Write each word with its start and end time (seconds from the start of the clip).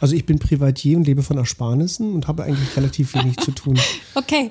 Also 0.00 0.16
ich 0.16 0.24
bin 0.24 0.38
Privatier 0.38 0.96
und 0.96 1.06
lebe 1.06 1.22
von 1.22 1.36
Ersparnissen 1.36 2.14
und 2.14 2.26
habe 2.26 2.44
eigentlich 2.44 2.74
relativ 2.74 3.14
wenig 3.14 3.36
zu 3.36 3.52
tun. 3.52 3.78
Okay. 4.14 4.50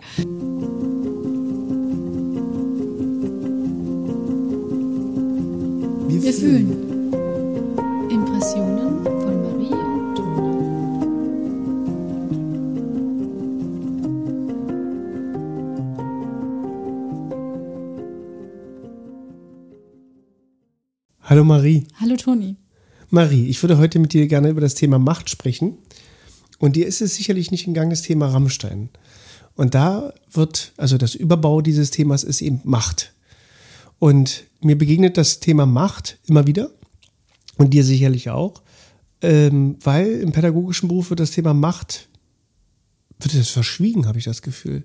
Wir, 6.08 6.24
Wir 6.24 6.34
fühlen. 6.34 6.72
Impressionen 8.10 9.04
von 9.04 9.42
Marie 9.42 9.74
und 9.74 10.16
Toni. 10.16 10.60
Hallo 21.24 21.44
Marie. 21.44 21.88
Hallo 22.00 22.16
Toni. 22.16 22.56
Marie, 23.10 23.48
ich 23.48 23.62
würde 23.64 23.78
heute 23.78 24.00
mit 24.00 24.14
dir 24.14 24.28
gerne 24.28 24.50
über 24.50 24.62
das 24.62 24.76
Thema 24.76 25.00
Macht 25.00 25.30
sprechen. 25.30 25.78
Und 26.60 26.76
dir 26.76 26.86
ist 26.86 27.02
es 27.02 27.16
sicherlich 27.16 27.52
nicht 27.52 27.66
entgangen, 27.66 27.90
das 27.90 28.04
Thema 28.04 28.28
Rammstein. 28.28 28.90
Und 29.56 29.74
da 29.76 30.14
wird, 30.32 30.74
also 30.78 30.98
das 30.98 31.16
Überbau 31.16 31.62
dieses 31.62 31.92
Themas 31.92 32.24
ist 32.24 32.42
eben 32.42 32.62
Macht. 32.64 33.14
Und 33.98 34.46
mir 34.62 34.78
begegnet 34.78 35.18
das 35.18 35.40
Thema 35.40 35.66
Macht 35.66 36.20
immer 36.28 36.48
wieder 36.48 36.72
und 37.58 37.74
dir 37.74 37.84
sicherlich 37.84 38.30
auch, 38.30 38.62
ähm, 39.22 39.78
weil 39.84 40.22
im 40.22 40.32
pädagogischen 40.32 40.88
Beruf 40.88 41.10
wird 41.10 41.20
das 41.20 41.32
Thema 41.32 41.54
Macht, 41.54 42.08
wird 43.20 43.34
es 43.34 43.50
verschwiegen, 43.50 44.06
habe 44.08 44.20
ich 44.20 44.26
das 44.26 44.42
Gefühl. 44.42 44.84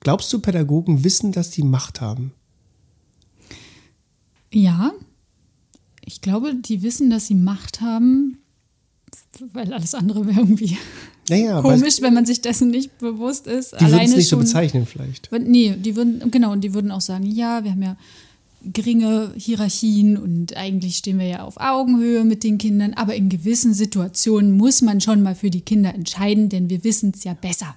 Glaubst 0.00 0.32
du, 0.32 0.38
Pädagogen 0.38 1.02
wissen, 1.02 1.32
dass 1.32 1.50
die 1.50 1.64
Macht 1.64 2.00
haben? 2.00 2.32
Ja, 4.52 4.92
ich 6.06 6.22
glaube, 6.22 6.54
die 6.54 6.82
wissen, 6.82 7.10
dass 7.10 7.26
sie 7.26 7.34
Macht 7.34 7.82
haben, 7.82 8.38
weil 9.52 9.72
alles 9.74 9.94
andere 9.94 10.26
wäre 10.26 10.40
irgendwie 10.40 10.78
aber 11.50 11.70
komisch, 11.74 12.00
wenn 12.00 12.14
man 12.14 12.24
sich 12.24 12.40
dessen 12.40 12.70
nicht 12.70 12.96
bewusst 12.98 13.46
ist. 13.46 13.72
die 13.78 13.84
würden 13.86 14.00
es 14.00 14.16
nicht 14.16 14.28
so 14.28 14.36
schon- 14.36 14.44
bezeichnen 14.44 14.86
vielleicht. 14.86 15.30
Nee, 15.32 15.74
die 15.76 15.96
würden, 15.96 16.30
genau, 16.30 16.52
und 16.52 16.62
die 16.62 16.72
würden 16.72 16.90
auch 16.92 17.00
sagen, 17.00 17.26
ja, 17.26 17.64
wir 17.64 17.72
haben 17.72 17.82
ja 17.82 17.96
geringe 18.72 19.32
Hierarchien 19.36 20.16
und 20.16 20.56
eigentlich 20.56 20.96
stehen 20.96 21.18
wir 21.18 21.26
ja 21.26 21.42
auf 21.42 21.56
Augenhöhe 21.58 22.24
mit 22.24 22.42
den 22.44 22.58
Kindern, 22.58 22.94
aber 22.94 23.14
in 23.14 23.28
gewissen 23.28 23.74
Situationen 23.74 24.56
muss 24.56 24.82
man 24.82 25.00
schon 25.00 25.22
mal 25.22 25.34
für 25.34 25.50
die 25.50 25.60
Kinder 25.60 25.94
entscheiden, 25.94 26.48
denn 26.48 26.70
wir 26.70 26.82
wissen 26.82 27.12
es 27.14 27.24
ja 27.24 27.34
besser. 27.34 27.76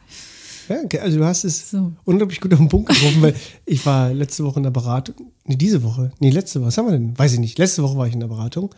Ja, 0.69 1.01
also 1.01 1.17
du 1.17 1.25
hast 1.25 1.43
es 1.43 1.71
So. 1.71 1.91
unglaublich 2.05 2.39
gut 2.39 2.53
auf 2.53 2.59
den 2.59 2.69
Punkt 2.69 2.89
getroffen, 2.89 3.21
weil 3.21 3.35
ich 3.65 3.85
war 3.85 4.13
letzte 4.13 4.43
Woche 4.45 4.59
in 4.59 4.63
der 4.63 4.71
Beratung. 4.71 5.15
Nee, 5.45 5.55
diese 5.55 5.83
Woche. 5.83 6.11
Nee, 6.19 6.29
letzte 6.29 6.59
Woche. 6.59 6.67
Was 6.67 6.77
haben 6.77 6.85
wir 6.85 6.91
denn? 6.91 7.17
Weiß 7.17 7.33
ich 7.33 7.39
nicht. 7.39 7.57
Letzte 7.57 7.83
Woche 7.83 7.97
war 7.97 8.07
ich 8.07 8.13
in 8.13 8.19
der 8.19 8.27
Beratung. 8.27 8.73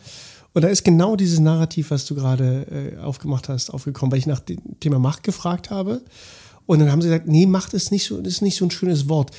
Und 0.54 0.62
da 0.62 0.68
ist 0.68 0.84
genau 0.84 1.16
dieses 1.16 1.38
Narrativ, 1.40 1.90
was 1.90 2.04
du 2.04 2.14
gerade 2.14 2.94
äh, 2.96 2.98
aufgemacht 2.98 3.48
hast, 3.48 3.70
aufgekommen, 3.70 4.12
weil 4.12 4.18
ich 4.18 4.26
nach 4.26 4.40
dem 4.40 4.58
Thema 4.80 4.98
Macht 4.98 5.22
gefragt 5.22 5.70
habe. 5.70 6.02
Und 6.66 6.78
dann 6.78 6.90
haben 6.90 7.02
sie 7.02 7.08
gesagt, 7.08 7.26
nee, 7.28 7.46
Macht 7.46 7.74
ist 7.74 7.90
nicht 7.90 8.04
so, 8.06 8.18
ist 8.18 8.42
nicht 8.42 8.56
so 8.56 8.64
ein 8.66 8.70
schönes 8.70 9.08
Wort. 9.08 9.30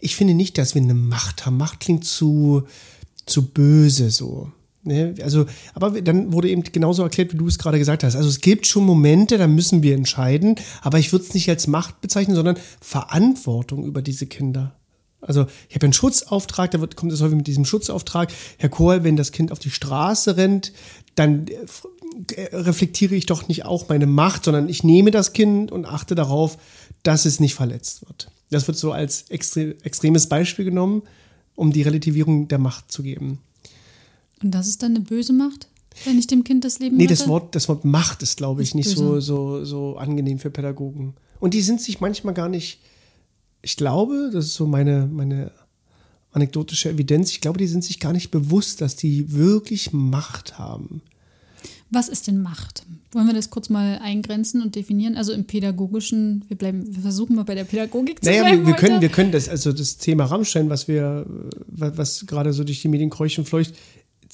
Ich 0.00 0.16
finde 0.16 0.34
nicht, 0.34 0.58
dass 0.58 0.74
wir 0.74 0.82
eine 0.82 0.94
Macht 0.94 1.46
haben. 1.46 1.56
Macht 1.56 1.80
klingt 1.80 2.04
zu, 2.04 2.64
zu 3.26 3.50
böse 3.50 4.10
so. 4.10 4.50
Ne? 4.84 5.14
Also, 5.22 5.46
aber 5.72 6.00
dann 6.02 6.32
wurde 6.32 6.48
eben 6.50 6.62
genauso 6.62 7.02
erklärt, 7.02 7.32
wie 7.32 7.38
du 7.38 7.46
es 7.46 7.58
gerade 7.58 7.78
gesagt 7.78 8.04
hast. 8.04 8.16
Also 8.16 8.28
es 8.28 8.40
gibt 8.40 8.66
schon 8.66 8.84
Momente, 8.84 9.38
da 9.38 9.46
müssen 9.46 9.82
wir 9.82 9.94
entscheiden, 9.94 10.56
aber 10.82 10.98
ich 10.98 11.12
würde 11.12 11.24
es 11.24 11.34
nicht 11.34 11.48
als 11.48 11.66
Macht 11.66 12.00
bezeichnen, 12.00 12.36
sondern 12.36 12.56
Verantwortung 12.80 13.84
über 13.84 14.02
diese 14.02 14.26
Kinder. 14.26 14.76
Also 15.20 15.46
ich 15.68 15.74
habe 15.74 15.86
einen 15.86 15.92
Schutzauftrag, 15.92 16.70
da 16.70 16.80
wird, 16.80 16.96
kommt 16.96 17.12
es 17.12 17.22
häufig 17.22 17.36
mit 17.36 17.46
diesem 17.46 17.64
Schutzauftrag. 17.64 18.30
Herr 18.58 18.68
Kohl, 18.68 19.04
wenn 19.04 19.16
das 19.16 19.32
Kind 19.32 19.52
auf 19.52 19.58
die 19.58 19.70
Straße 19.70 20.36
rennt, 20.36 20.72
dann 21.14 21.46
äh, 21.46 21.54
äh, 22.34 22.56
reflektiere 22.56 23.14
ich 23.14 23.26
doch 23.26 23.48
nicht 23.48 23.64
auch 23.64 23.88
meine 23.88 24.06
Macht, 24.06 24.44
sondern 24.44 24.68
ich 24.68 24.84
nehme 24.84 25.10
das 25.10 25.32
Kind 25.32 25.72
und 25.72 25.86
achte 25.86 26.14
darauf, 26.14 26.58
dass 27.02 27.24
es 27.24 27.40
nicht 27.40 27.54
verletzt 27.54 28.06
wird. 28.06 28.30
Das 28.50 28.66
wird 28.66 28.76
so 28.76 28.92
als 28.92 29.30
extre 29.30 29.74
extremes 29.82 30.28
Beispiel 30.28 30.66
genommen, 30.66 31.02
um 31.54 31.72
die 31.72 31.82
Relativierung 31.82 32.48
der 32.48 32.58
Macht 32.58 32.92
zu 32.92 33.02
geben. 33.02 33.40
Und 34.44 34.50
das 34.52 34.68
ist 34.68 34.82
dann 34.82 34.94
eine 34.94 35.00
böse 35.00 35.32
Macht, 35.32 35.68
wenn 36.04 36.18
ich 36.18 36.26
dem 36.26 36.44
Kind 36.44 36.64
das 36.64 36.78
Leben 36.78 36.96
Nee, 36.96 37.06
das 37.06 37.26
Wort, 37.26 37.54
das 37.54 37.68
Wort 37.68 37.84
Macht 37.84 38.22
ist, 38.22 38.36
glaube 38.36 38.62
ich, 38.62 38.68
Ist 38.68 38.74
nicht 38.74 38.90
so, 38.90 39.12
böse. 39.14 39.26
so, 39.26 39.64
so 39.64 39.96
angenehm 39.96 40.38
für 40.38 40.50
Pädagogen. 40.50 41.14
Und 41.40 41.54
die 41.54 41.62
sind 41.62 41.80
sich 41.80 42.00
manchmal 42.00 42.34
gar 42.34 42.48
nicht, 42.48 42.78
ich 43.62 43.76
glaube, 43.76 44.30
das 44.32 44.46
ist 44.46 44.54
so 44.54 44.66
meine, 44.66 45.06
meine 45.10 45.50
anekdotische 46.32 46.90
Evidenz, 46.90 47.30
ich 47.30 47.40
glaube, 47.40 47.58
die 47.58 47.66
sind 47.66 47.84
sich 47.84 48.00
gar 48.00 48.12
nicht 48.12 48.30
bewusst, 48.30 48.80
dass 48.80 48.96
die 48.96 49.32
wirklich 49.32 49.92
Macht 49.92 50.58
haben. 50.58 51.00
Was 51.90 52.08
ist 52.08 52.26
denn 52.26 52.42
Macht? 52.42 52.84
Wollen 53.12 53.26
wir 53.28 53.34
das 53.34 53.50
kurz 53.50 53.68
mal 53.68 53.98
eingrenzen 54.02 54.60
und 54.62 54.74
definieren? 54.74 55.16
Also 55.16 55.32
im 55.32 55.44
pädagogischen, 55.44 56.44
wir 56.48 56.58
bleiben, 56.58 56.84
wir 56.92 57.02
versuchen 57.02 57.36
mal 57.36 57.44
bei 57.44 57.54
der 57.54 57.64
Pädagogik 57.64 58.22
zu 58.22 58.28
Naja, 58.28 58.42
bleiben. 58.42 58.60
wir, 58.62 58.66
wir 58.66 58.74
können, 58.74 59.00
wir 59.00 59.08
können 59.10 59.30
das, 59.30 59.48
also 59.48 59.72
das 59.72 59.96
Thema 59.98 60.24
Rammstein, 60.24 60.68
was 60.68 60.88
wir, 60.88 61.24
äh, 61.78 61.90
was, 61.96 62.26
gerade 62.26 62.52
so 62.52 62.64
durch 62.64 62.82
die 62.82 62.88
Medien 62.88 63.10
kreucht 63.10 63.38
und 63.38 63.48
fleucht, 63.48 63.74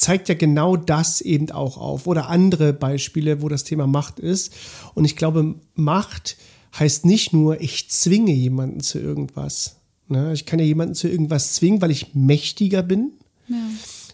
zeigt 0.00 0.30
ja 0.30 0.34
genau 0.34 0.76
das 0.76 1.20
eben 1.20 1.50
auch 1.50 1.76
auf. 1.76 2.06
Oder 2.06 2.28
andere 2.30 2.72
Beispiele, 2.72 3.42
wo 3.42 3.48
das 3.48 3.64
Thema 3.64 3.86
Macht 3.86 4.18
ist. 4.18 4.52
Und 4.94 5.04
ich 5.04 5.14
glaube, 5.14 5.56
Macht 5.74 6.38
heißt 6.78 7.04
nicht 7.04 7.34
nur, 7.34 7.60
ich 7.60 7.90
zwinge 7.90 8.32
jemanden 8.32 8.80
zu 8.80 8.98
irgendwas. 8.98 9.76
Ne? 10.08 10.32
Ich 10.32 10.46
kann 10.46 10.58
ja 10.58 10.64
jemanden 10.64 10.94
zu 10.94 11.06
irgendwas 11.06 11.52
zwingen, 11.52 11.82
weil 11.82 11.90
ich 11.90 12.14
mächtiger 12.14 12.82
bin. 12.82 13.12
ja. 13.48 13.56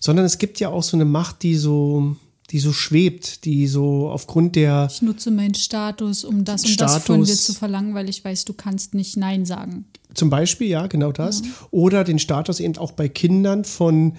Sondern 0.01 0.25
es 0.27 0.39
gibt 0.39 0.61
ja 0.61 0.69
auch 0.69 0.83
so 0.83 0.97
eine 0.97 1.05
Macht, 1.05 1.43
die 1.43 1.55
so, 1.55 2.17
die 2.51 2.59
so 2.59 2.73
schwebt, 2.73 3.45
die 3.45 3.67
so 3.67 4.11
aufgrund 4.11 4.55
der 4.55 4.89
Ich 4.91 5.03
nutze 5.03 5.31
meinen 5.31 5.55
Status, 5.55 6.25
um 6.25 6.45
das 6.45 6.65
und 6.65 6.81
das 6.81 6.99
von 6.99 7.25
dir 7.25 7.35
zu 7.35 7.55
verlangen, 7.55 7.95
weil 7.95 8.09
ich 8.09 8.25
weiß, 8.25 8.45
du 8.45 8.53
kannst 8.53 8.95
nicht 8.95 9.17
Nein 9.17 9.47
sagen. 9.47 9.87
Zum 10.15 10.31
Beispiel, 10.31 10.69
ja, 10.69 10.87
genau 10.87 11.13
das. 11.13 11.43
Oder 11.71 12.05
den 12.05 12.19
Status 12.19 12.61
eben 12.61 12.77
auch 12.77 12.93
bei 12.93 13.09
Kindern 13.09 13.65
von, 13.65 14.17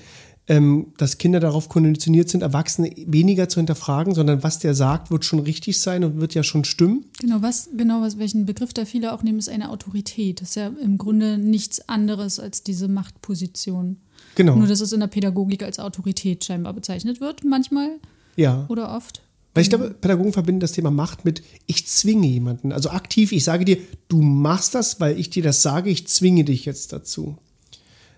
ähm, 0.47 0.93
dass 0.97 1.17
Kinder 1.17 1.39
darauf 1.39 1.67
konditioniert 1.67 2.29
sind, 2.29 2.41
Erwachsene 2.41 2.91
weniger 3.05 3.49
zu 3.49 3.59
hinterfragen, 3.59 4.15
sondern 4.15 4.43
was 4.43 4.59
der 4.59 4.73
sagt, 4.73 5.11
wird 5.11 5.25
schon 5.25 5.39
richtig 5.39 5.79
sein 5.81 6.03
und 6.03 6.21
wird 6.21 6.33
ja 6.33 6.43
schon 6.43 6.63
stimmen. 6.63 7.05
Genau, 7.19 7.41
was, 7.41 7.69
genau, 7.75 8.01
was, 8.01 8.17
welchen 8.17 8.45
Begriff 8.45 8.73
da 8.73 8.85
viele 8.85 9.13
auch 9.13 9.23
nehmen, 9.23 9.39
ist 9.39 9.49
eine 9.49 9.69
Autorität. 9.69 10.41
Das 10.41 10.49
ist 10.49 10.55
ja 10.55 10.67
im 10.67 10.97
Grunde 10.97 11.37
nichts 11.37 11.89
anderes 11.89 12.39
als 12.39 12.63
diese 12.63 12.87
Machtposition. 12.87 13.97
Genau. 14.35 14.55
Nur, 14.55 14.67
dass 14.67 14.81
es 14.81 14.93
in 14.93 15.01
der 15.01 15.07
Pädagogik 15.07 15.63
als 15.63 15.79
Autorität 15.79 16.45
scheinbar 16.45 16.73
bezeichnet 16.73 17.19
wird, 17.19 17.43
manchmal 17.43 17.89
ja. 18.35 18.65
oder 18.69 18.95
oft. 18.95 19.21
Weil 19.53 19.63
ich 19.63 19.69
glaube, 19.69 19.89
Pädagogen 19.89 20.33
verbinden 20.33 20.59
das 20.59 20.73
Thema 20.73 20.91
Macht 20.91 21.25
mit, 21.25 21.41
ich 21.65 21.87
zwinge 21.87 22.27
jemanden. 22.27 22.71
Also 22.71 22.91
aktiv, 22.91 23.31
ich 23.31 23.43
sage 23.43 23.65
dir, 23.65 23.79
du 24.07 24.21
machst 24.21 24.75
das, 24.75 24.99
weil 24.99 25.19
ich 25.19 25.31
dir 25.31 25.41
das 25.41 25.63
sage, 25.63 25.89
ich 25.89 26.07
zwinge 26.07 26.43
dich 26.43 26.65
jetzt 26.65 26.93
dazu. 26.93 27.37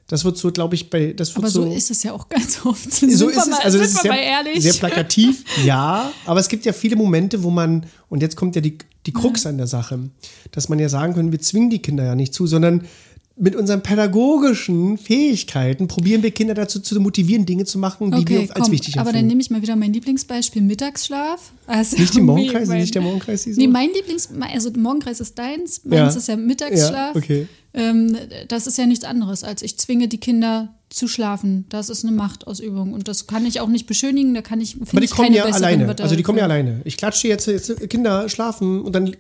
Das 0.10 0.26
wird 0.26 0.38
so, 0.38 0.52
glaube 0.52 0.74
ich, 0.74 0.90
bei, 0.90 1.14
das 1.14 1.30
wird 1.36 1.46
Aber 1.46 1.52
so, 1.52 1.62
so 1.62 1.72
ist 1.72 1.92
es 1.92 2.02
ja 2.02 2.14
auch 2.14 2.28
ganz 2.28 2.60
oft. 2.66 2.92
Sind 2.92 3.12
so 3.16 3.30
ist 3.30 3.38
es. 3.38 3.48
mal, 3.48 3.60
Also 3.64 3.78
das 3.78 3.92
sind 3.92 3.98
ist 3.98 4.04
wir 4.04 4.54
sehr, 4.54 4.62
sehr 4.62 4.74
plakativ, 4.74 5.46
ja. 5.66 6.12
Aber 6.26 6.40
es 6.40 6.48
gibt 6.50 6.66
ja 6.66 6.74
viele 6.74 6.96
Momente, 6.96 7.44
wo 7.44 7.52
man, 7.52 7.86
und 8.10 8.22
jetzt 8.24 8.36
kommt 8.36 8.56
ja 8.56 8.62
die, 8.62 8.80
die 9.06 9.14
Krux 9.14 9.46
an 9.46 9.58
der 9.58 9.68
Sache, 9.68 10.00
dass 10.52 10.68
man 10.68 10.80
ja 10.80 10.90
sagen 10.90 11.14
können, 11.14 11.32
wir 11.32 11.40
zwingen 11.40 11.70
die 11.70 11.80
Kinder 11.80 12.04
ja 12.04 12.16
nicht 12.16 12.34
zu, 12.34 12.48
sondern 12.48 12.86
mit 13.42 13.56
unseren 13.56 13.82
pädagogischen 13.82 14.98
Fähigkeiten 14.98 15.88
probieren 15.88 16.22
wir 16.24 16.32
Kinder 16.32 16.54
dazu 16.54 16.80
zu 16.80 17.00
motivieren, 17.00 17.46
Dinge 17.46 17.64
zu 17.66 17.80
machen, 17.80 18.12
die 18.12 18.18
Okay, 18.18 18.34
wir 18.34 18.40
als 18.42 18.66
komm, 18.66 18.72
wichtig 18.72 18.96
aber 19.00 19.06
dann 19.06 19.16
empfinden. 19.16 19.28
nemme 19.30 19.42
ich 19.42 19.50
mal 19.50 19.62
wieder 19.62 19.76
mein 19.76 19.94
Lieblingsbeispiel 19.94 20.62
Mittagsschlaf. 20.62 21.54
Also 21.66 21.98
Nicht 21.98 22.14
die 22.14 22.18
irgendwie 22.20 22.26
Morgenkreise, 22.44 22.72
mein- 22.72 22.82
nicht 22.82 22.96
der 22.96 23.02
Morgenkreis, 23.02 23.44
die 23.44 23.54
so? 23.54 23.62
Nee, 23.62 23.68
mein 23.68 23.90
Lieblings, 23.94 24.30
also 24.54 24.72
Morgenkreis 24.78 25.20
ist 25.22 25.38
deins, 25.40 25.82
meins 25.86 26.14
Ja. 26.14 26.20
ist 26.20 26.28
ja 26.28 26.36
Mittagsschlaf. 26.36 27.16
Ja, 27.16 27.16
okay. 27.16 27.48
Ähm, 27.74 28.18
das 28.48 28.68
ist 28.68 28.78
ja 28.78 28.86
nichts 28.86 29.06
anderes, 29.06 29.44
als 29.44 29.62
ich 29.62 29.78
zwinge 29.78 30.08
die 30.08 30.18
Kinder 30.20 30.76
zu 30.90 31.08
schlafen. 31.08 31.66
Das 31.70 31.90
ist 31.90 32.04
eine 32.04 32.12
Machtausübung 32.16 32.94
und 32.94 33.08
das 33.08 33.28
kann 33.28 33.46
ich 33.46 33.62
auch 33.62 33.68
nicht 33.68 33.86
beschönigen. 33.86 34.34
Da 34.34 34.42
kann 34.42 34.60
ich, 34.60 34.76
Aber 34.82 35.00
die 35.00 35.06
ich 35.06 35.12
kommen 35.12 35.34
ja 35.34 35.44
alleine. 35.46 35.86
Wörter 35.88 36.04
Also 36.04 36.16
die 36.16 36.24
kommen 36.24 36.40
ja 36.40 36.46
alleine. 36.46 36.82
Ich 36.84 36.98
klatsche 36.98 37.28
jetzt, 37.28 37.46
jetzt 37.46 37.90
Kinder 37.92 38.28
schlafen 38.28 38.82
und 38.82 38.94
dann 38.96 39.06
gehen 39.06 39.18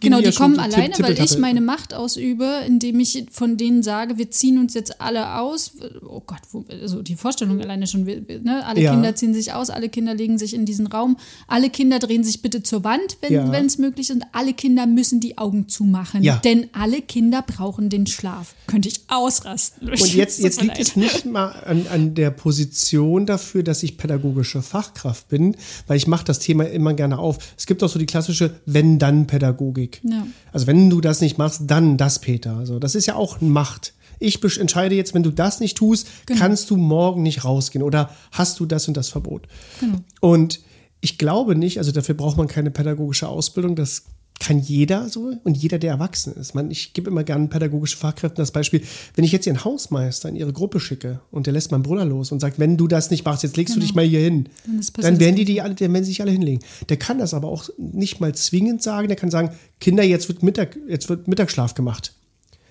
Genau, 0.00 0.16
ja 0.18 0.24
die 0.30 0.32
schon 0.32 0.54
kommen 0.54 0.54
so 0.56 0.60
alleine, 0.62 0.94
weil 0.98 1.18
ich 1.20 1.38
meine 1.38 1.60
Macht 1.60 1.94
ausübe, 1.94 2.62
indem 2.66 2.98
ich 2.98 3.26
von 3.30 3.56
denen 3.56 3.84
sage, 3.84 4.18
wir 4.18 4.32
ziehen 4.32 4.58
uns 4.58 4.74
jetzt 4.74 5.00
alle 5.00 5.38
aus. 5.38 5.72
Oh 6.04 6.22
Gott, 6.26 6.40
wo, 6.50 6.64
also 6.68 7.02
die 7.02 7.14
Vorstellung 7.14 7.60
alleine 7.60 7.86
schon, 7.86 8.02
ne? 8.02 8.66
alle 8.66 8.80
Ja. 8.80 8.90
Kinder 8.92 9.14
ziehen 9.14 9.32
sich 9.32 9.52
aus, 9.52 9.70
alle 9.70 9.88
Kinder 9.88 10.14
legen 10.14 10.38
sich 10.38 10.54
in 10.54 10.66
diesen 10.66 10.88
Raum, 10.88 11.16
alle 11.46 11.70
Kinder 11.70 12.00
drehen 12.00 12.24
sich 12.24 12.42
bitte 12.42 12.64
zur 12.64 12.82
Wand, 12.82 13.18
wenn 13.20 13.32
Ja. 13.32 13.52
es 13.64 13.78
möglich 13.78 14.10
ist, 14.10 14.16
und 14.16 14.24
alle 14.32 14.54
Kinder 14.54 14.86
müssen 14.88 15.20
die 15.20 15.38
Augen 15.38 15.68
zumachen, 15.68 16.24
Ja. 16.24 16.38
denn 16.38 16.68
alle 16.72 17.00
Kinder 17.00 17.42
brauchen 17.42 17.90
den 17.90 18.08
Schlaf. 18.08 18.56
Könnte 18.66 18.88
ich 18.88 19.02
ausrasten. 19.06 19.88
Und 19.88 20.14
jetzt, 20.14 20.40
jetzt 20.40 20.60
liegt 20.60 20.78
es 20.80 20.96
nicht 20.96 21.11
mal 21.24 21.50
an, 21.66 21.86
an 21.90 22.14
der 22.14 22.30
Position 22.30 23.26
dafür, 23.26 23.62
dass 23.62 23.82
ich 23.82 23.96
pädagogische 23.96 24.62
Fachkraft 24.62 25.28
bin, 25.28 25.56
weil 25.86 25.96
ich 25.96 26.06
mache 26.06 26.24
das 26.24 26.38
Thema 26.38 26.64
immer 26.64 26.94
gerne 26.94 27.18
auf. 27.18 27.38
Es 27.56 27.66
gibt 27.66 27.82
auch 27.82 27.88
so 27.88 27.98
die 27.98 28.06
klassische 28.06 28.54
Wenn-Dann-Pädagogik. 28.66 30.00
Ja. 30.04 30.26
Also 30.52 30.66
wenn 30.66 30.90
du 30.90 31.00
das 31.00 31.20
nicht 31.20 31.38
machst, 31.38 31.62
dann 31.66 31.96
das, 31.96 32.18
Peter. 32.20 32.56
Also 32.56 32.78
das 32.78 32.94
ist 32.94 33.06
ja 33.06 33.14
auch 33.14 33.40
Macht. 33.40 33.94
Ich 34.18 34.40
entscheide 34.58 34.94
jetzt, 34.94 35.14
wenn 35.14 35.22
du 35.24 35.30
das 35.30 35.60
nicht 35.60 35.76
tust, 35.76 36.06
Genau. 36.26 36.38
kannst 36.40 36.70
du 36.70 36.76
morgen 36.76 37.22
nicht 37.22 37.44
rausgehen 37.44 37.82
oder 37.82 38.10
hast 38.30 38.60
du 38.60 38.66
das 38.66 38.86
und 38.88 38.96
das 38.96 39.08
Verbot. 39.08 39.48
Genau. 39.80 39.98
Und 40.20 40.60
ich 41.00 41.18
glaube 41.18 41.56
nicht, 41.56 41.78
also 41.78 41.90
dafür 41.90 42.14
braucht 42.14 42.36
man 42.36 42.46
keine 42.46 42.70
pädagogische 42.70 43.26
Ausbildung, 43.28 43.74
das 43.74 44.04
kann 44.40 44.58
jeder 44.58 45.08
so 45.08 45.32
und 45.44 45.56
jeder, 45.56 45.78
der 45.78 45.92
erwachsen 45.92 46.32
ist. 46.34 46.54
Man, 46.54 46.70
ich 46.70 46.94
gebe 46.94 47.08
immer 47.10 47.22
gerne 47.22 47.46
pädagogische 47.46 47.96
Fachkräften 47.96 48.36
das 48.42 48.50
Beispiel, 48.50 48.82
wenn 49.14 49.24
ich 49.24 49.30
jetzt 49.30 49.46
ihren 49.46 49.64
Hausmeister 49.64 50.28
in 50.28 50.34
ihre 50.34 50.52
Gruppe 50.52 50.80
schicke 50.80 51.20
und 51.30 51.46
der 51.46 51.52
lässt 51.52 51.70
meinen 51.70 51.84
Bruder 51.84 52.04
los 52.04 52.32
und 52.32 52.40
sagt, 52.40 52.58
wenn 52.58 52.76
du 52.76 52.88
das 52.88 53.10
nicht 53.10 53.24
machst, 53.24 53.44
jetzt 53.44 53.56
legst 53.56 53.74
Genau. 53.74 53.82
du 53.82 53.86
dich 53.86 53.94
mal 53.94 54.04
hier 54.04 54.20
hin, 54.20 54.48
Dann 54.96 55.20
werden 55.20 55.36
die, 55.36 55.44
die 55.44 55.60
alle, 55.60 55.74
dann 55.76 55.92
werden 55.92 56.04
sie 56.04 56.10
sich 56.10 56.22
alle 56.22 56.32
hinlegen. 56.32 56.60
Der 56.88 56.96
kann 56.96 57.18
das 57.18 57.34
aber 57.34 57.46
auch 57.48 57.68
nicht 57.78 58.20
mal 58.20 58.34
zwingend 58.34 58.82
sagen, 58.82 59.06
der 59.06 59.16
kann 59.16 59.30
sagen, 59.30 59.50
Kinder, 59.80 60.02
jetzt 60.02 60.26
wird, 60.28 60.42
Mittag, 60.42 60.76
jetzt 60.88 61.08
wird 61.08 61.28
Mittagsschlaf 61.28 61.74
gemacht. 61.74 62.12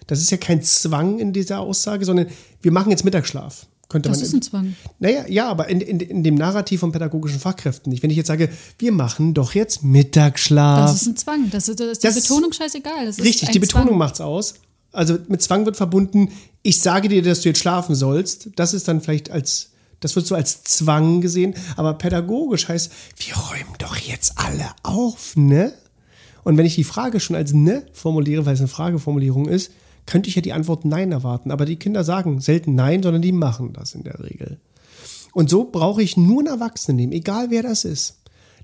Das 0.07 0.19
ist 0.19 0.29
ja 0.31 0.37
kein 0.37 0.61
Zwang 0.61 1.19
in 1.19 1.31
dieser 1.31 1.61
Aussage, 1.61 2.03
sondern 2.03 2.27
wir 2.61 2.71
machen 2.73 2.89
jetzt 2.89 3.05
Mittagsschlaf. 3.05 3.65
Könnte 3.91 4.07
Das 4.09 4.19
man 4.19 4.25
ist 4.27 4.33
ein 4.33 4.41
Zwang. 4.41 4.75
naja, 4.99 5.25
ja, 5.27 5.49
aber 5.49 5.67
in, 5.67 5.81
in, 5.81 5.99
in 5.99 6.23
dem 6.23 6.35
Narrativ 6.35 6.79
von 6.79 6.91
pädagogischen 6.93 7.39
Fachkräften 7.41 7.91
nicht. 7.91 8.01
Wenn 8.01 8.09
ich 8.09 8.15
jetzt 8.15 8.27
sage, 8.27 8.49
wir 8.79 8.91
machen 8.93 9.33
doch 9.33 9.53
jetzt 9.53 9.83
Mittagsschlaf. 9.83 10.89
Das 10.91 11.01
ist 11.01 11.07
ein 11.07 11.17
Zwang. 11.17 11.49
Das 11.51 11.67
ist, 11.67 11.79
das 11.79 11.87
ist 11.89 12.03
die 12.03 12.07
Das- 12.07 12.15
Betonung 12.21 12.53
scheißegal. 12.53 13.05
Das 13.05 13.19
Richtig, 13.19 13.49
die 13.49 13.59
Betonung 13.59 13.89
Zwang. 13.89 13.97
macht's 13.97 14.21
aus. 14.21 14.53
Also 14.93 15.17
mit 15.27 15.41
Zwang 15.41 15.65
wird 15.65 15.75
verbunden, 15.77 16.29
ich 16.63 16.79
sage 16.81 17.09
dir, 17.09 17.21
dass 17.21 17.41
du 17.41 17.49
jetzt 17.49 17.59
schlafen 17.59 17.95
sollst. 17.95 18.49
Das 18.55 18.73
ist 18.73 18.87
dann 18.87 19.01
vielleicht 19.01 19.29
als, 19.29 19.71
das 19.99 20.15
wird 20.15 20.25
so 20.25 20.35
als 20.35 20.63
Zwang 20.63 21.19
gesehen. 21.21 21.53
Aber 21.75 21.93
pädagogisch 21.95 22.67
heißt, 22.69 22.91
wir 23.17 23.35
räumen 23.35 23.75
doch 23.77 23.95
jetzt 23.97 24.33
alle 24.37 24.65
auf, 24.83 25.35
ne? 25.35 25.73
Und 26.43 26.57
wenn 26.57 26.65
ich 26.65 26.75
die 26.75 26.83
Frage 26.83 27.19
schon 27.19 27.35
als 27.35 27.53
ne 27.53 27.83
formuliere, 27.93 28.45
weil 28.45 28.53
es 28.53 28.59
eine 28.61 28.67
Frageformulierung 28.67 29.47
ist, 29.47 29.71
könnte 30.05 30.29
ich 30.29 30.35
ja 30.35 30.41
die 30.41 30.53
Antwort 30.53 30.85
Nein 30.85 31.11
erwarten. 31.11 31.51
Aber 31.51 31.65
die 31.65 31.75
Kinder 31.77 32.03
sagen 32.03 32.41
selten 32.41 32.75
Nein, 32.75 33.03
sondern 33.03 33.21
die 33.21 33.31
machen 33.31 33.73
das 33.73 33.93
in 33.95 34.03
der 34.03 34.23
Regel. 34.23 34.59
Und 35.33 35.49
so 35.49 35.63
brauche 35.65 36.01
ich 36.03 36.17
nur 36.17 36.39
einen 36.39 36.47
Erwachsenen 36.47 36.97
nehmen, 36.97 37.13
egal 37.13 37.49
wer 37.49 37.63
das 37.63 37.85
ist. 37.85 38.17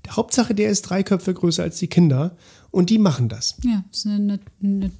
Der 0.04 0.16
Hauptsache, 0.16 0.54
der 0.54 0.70
ist 0.70 0.82
drei 0.82 1.02
Köpfe 1.02 1.32
größer 1.34 1.62
als 1.62 1.78
die 1.78 1.86
Kinder 1.88 2.36
und 2.70 2.90
die 2.90 2.98
machen 2.98 3.28
das. 3.28 3.56
Ja, 3.64 3.84
das 3.90 4.00
ist 4.00 4.06
eine, 4.06 4.38
eine 4.62 4.90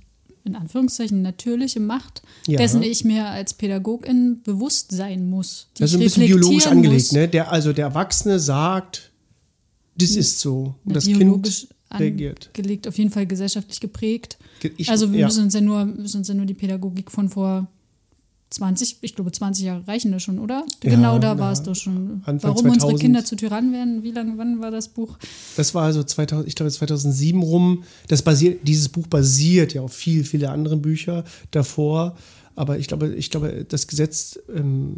in 0.44 0.56
Anführungszeichen 0.56 1.20
natürliche 1.20 1.78
Macht, 1.80 2.22
Ja. 2.46 2.56
dessen 2.58 2.82
ich 2.82 3.04
mir 3.04 3.26
als 3.26 3.52
Pädagogin 3.52 4.40
bewusst 4.42 4.90
sein 4.92 5.28
muss. 5.28 5.68
die 5.76 5.82
Das 5.82 5.90
ist 5.90 5.96
ein 5.96 6.00
bisschen 6.00 6.26
biologisch 6.26 6.66
angelegt, 6.66 7.02
muss. 7.02 7.12
ne? 7.12 7.28
Der, 7.28 7.52
also 7.52 7.74
der 7.74 7.86
Erwachsene 7.88 8.38
sagt, 8.40 9.12
das 9.98 10.10
ist 10.16 10.40
so. 10.40 10.74
Und 10.84 10.96
das 10.96 11.04
Kind 11.04 11.68
angelegt, 11.90 12.86
auf 12.88 12.98
jeden 12.98 13.10
Fall 13.10 13.26
gesellschaftlich 13.26 13.80
geprägt. 13.80 14.38
Ge- 14.60 14.72
ich- 14.76 14.90
also 14.90 15.12
wir 15.12 15.20
ja. 15.20 15.26
müssen 15.26 15.44
uns 15.44 15.54
ja 15.54 15.60
nur, 15.60 15.84
müssen 15.84 16.18
uns 16.18 16.28
ja 16.28 16.34
nur 16.34 16.46
die 16.46 16.54
Pädagogik 16.54 17.10
von 17.10 17.28
vor 17.28 17.66
20, 18.50 18.98
ich 19.02 19.14
glaube 19.14 19.30
20 19.30 19.64
Jahre 19.66 19.86
reichen 19.86 20.10
das 20.10 20.22
schon, 20.22 20.38
oder? 20.38 20.64
Ja, 20.82 20.90
genau 20.90 21.18
da 21.18 21.38
war 21.38 21.52
es 21.52 21.62
doch 21.62 21.74
schon. 21.74 22.22
Anfang 22.24 22.50
Warum 22.50 22.64
unsere 22.66 22.78
2000. 22.92 23.00
Kinder 23.00 23.24
zu 23.24 23.36
Tyrannen 23.36 23.72
werden, 23.72 24.02
wie 24.02 24.10
lange, 24.10 24.38
wann 24.38 24.58
war 24.60 24.70
das 24.70 24.88
Buch? 24.88 25.18
Das 25.56 25.74
war 25.74 25.84
also 25.84 26.02
2000, 26.02 26.48
ich 26.48 26.54
glaube 26.54 26.72
2007 26.72 27.42
rum. 27.42 27.84
Das 28.08 28.22
basiert, 28.22 28.66
dieses 28.66 28.88
Buch 28.88 29.06
basiert 29.06 29.74
ja 29.74 29.82
auf 29.82 29.92
viel, 29.92 30.24
viele 30.24 30.48
andere 30.50 30.78
Bücher 30.78 31.24
davor. 31.50 32.16
Aber 32.56 32.78
ich 32.78 32.88
glaube, 32.88 33.14
ich 33.14 33.28
glaube, 33.30 33.66
das 33.68 33.86
Gesetz, 33.86 34.38
ähm, 34.54 34.94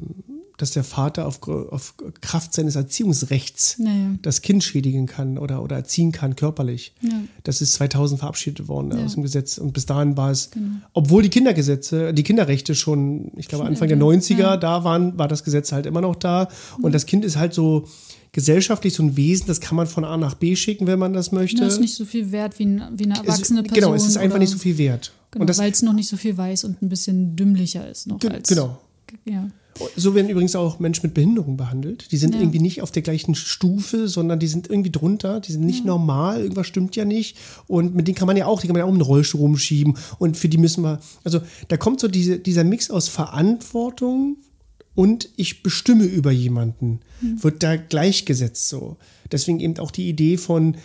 dass 0.61 0.73
der 0.73 0.85
Vater 0.85 1.27
auf, 1.27 1.47
auf 1.49 1.95
Kraft 2.21 2.53
seines 2.55 2.77
Erziehungsrechts 2.77 3.79
Naja. 3.79 4.11
das 4.23 4.43
Kind 4.43 4.63
schädigen 4.63 5.07
kann 5.07 5.39
oder, 5.39 5.63
oder 5.63 5.77
erziehen 5.77 6.13
kann, 6.13 6.37
körperlich. 6.37 6.95
Ja. 7.01 7.11
Das 7.45 7.61
ist 7.63 7.73
2000 7.75 8.21
verabschiedet 8.21 8.69
worden 8.69 8.93
Ja. 8.97 9.05
aus 9.05 9.15
dem 9.15 9.23
Gesetz. 9.23 9.59
Und 9.59 9.73
bis 9.73 9.87
dahin 9.87 10.17
war 10.17 10.31
es, 10.31 10.51
Genau. 10.51 10.67
obwohl 10.93 11.23
die 11.23 11.29
Kindergesetze, 11.31 12.13
die 12.13 12.23
Kinderrechte 12.23 12.75
schon, 12.75 13.33
ich 13.37 13.49
glaube, 13.49 13.65
Schon 13.65 13.73
Anfang 13.73 13.89
der 13.89 13.97
älter, 13.97 14.07
90er 14.07 14.39
ja. 14.39 14.57
da 14.57 14.85
waren, 14.85 15.17
war 15.19 15.29
das 15.29 15.45
Gesetz 15.45 15.73
halt 15.73 15.87
immer 15.87 16.01
noch 16.01 16.17
da. 16.17 16.49
Und 16.83 16.95
das 16.95 17.07
Kind 17.07 17.25
ist 17.25 17.37
halt 17.37 17.55
so 17.55 17.87
gesellschaftlich 18.33 18.95
so 18.95 19.03
ein 19.03 19.17
Wesen, 19.17 19.47
das 19.49 19.61
kann 19.61 19.77
man 19.77 19.87
von 19.87 20.05
A 20.05 20.17
nach 20.17 20.35
B 20.35 20.55
schicken, 20.57 20.87
wenn 20.87 20.99
man 20.99 21.13
das 21.13 21.33
möchte. 21.33 21.61
Das 21.63 21.75
ist 21.75 21.81
nicht 21.81 21.95
so 21.95 22.05
viel 22.05 22.31
wert 22.31 22.59
wie, 22.59 22.65
ein, 22.67 22.83
wie 22.95 23.05
eine 23.05 23.17
erwachsene 23.17 23.63
Person. 23.63 23.75
Genau, 23.81 23.95
es 23.95 24.07
ist 24.07 24.17
einfach 24.17 24.39
nicht 24.39 24.51
so 24.51 24.59
viel 24.59 24.79
wert. 24.79 25.13
Genau, 25.33 25.47
weil 25.59 25.71
es 25.73 25.83
noch 25.83 25.93
nicht 25.93 26.09
so 26.09 26.17
viel 26.17 26.37
weiß 26.37 26.65
und 26.65 26.81
ein 26.83 26.89
bisschen 26.89 27.35
dümmlicher 27.37 27.89
ist 27.91 28.07
noch 28.07 28.19
Ge- 28.19 28.31
als. 28.31 28.49
genau. 28.49 28.79
Ja. 29.25 29.49
So 29.97 30.15
werden 30.15 30.29
übrigens 30.29 30.55
auch 30.57 30.79
Menschen 30.79 31.07
mit 31.07 31.15
Behinderung 31.15 31.57
behandelt. 31.57 32.13
Die 32.13 32.19
sind 32.19 32.35
Ja. 32.35 32.41
irgendwie 32.41 32.59
nicht 32.59 32.83
auf 32.83 32.91
der 32.91 33.03
gleichen 33.03 33.35
Stufe, 33.35 34.09
sondern 34.09 34.39
die 34.39 34.47
sind 34.47 34.69
irgendwie 34.69 34.91
drunter. 34.91 35.41
Die 35.41 35.53
sind 35.53 35.65
nicht 35.65 35.85
normal. 35.87 36.43
Irgendwas 36.43 36.67
stimmt 36.67 36.97
ja 36.97 37.05
nicht. 37.07 37.37
Und 37.67 37.95
mit 37.95 38.07
denen 38.07 38.15
kann 38.15 38.27
man 38.27 38.37
ja 38.37 38.47
auch, 38.47 38.61
die 38.61 38.67
kann 38.67 38.75
man 38.75 38.81
ja 38.81 38.85
auch 38.85 38.93
in 38.93 38.97
den 38.97 39.03
Rollstuhl 39.03 39.41
rumschieben. 39.41 39.97
Und 40.19 40.37
für 40.37 40.49
die 40.49 40.59
müssen 40.59 40.83
wir, 40.85 41.01
also 41.25 41.41
da 41.69 41.77
kommt 41.79 42.01
so 42.01 42.09
diese, 42.09 42.39
dieser 42.39 42.65
Mix 42.65 42.91
aus 42.91 43.09
Verantwortung 43.09 44.37
und 44.95 45.29
ich 45.37 45.63
bestimme 45.63 46.05
über 46.05 46.31
jemanden, 46.31 47.01
wird 47.21 47.63
da 47.63 47.77
gleichgesetzt 47.77 48.69
so. 48.69 48.97
Deswegen 49.33 49.61
eben 49.61 49.79
auch 49.79 49.93
die 49.93 50.09
Idee 50.09 50.37
von, 50.37 50.77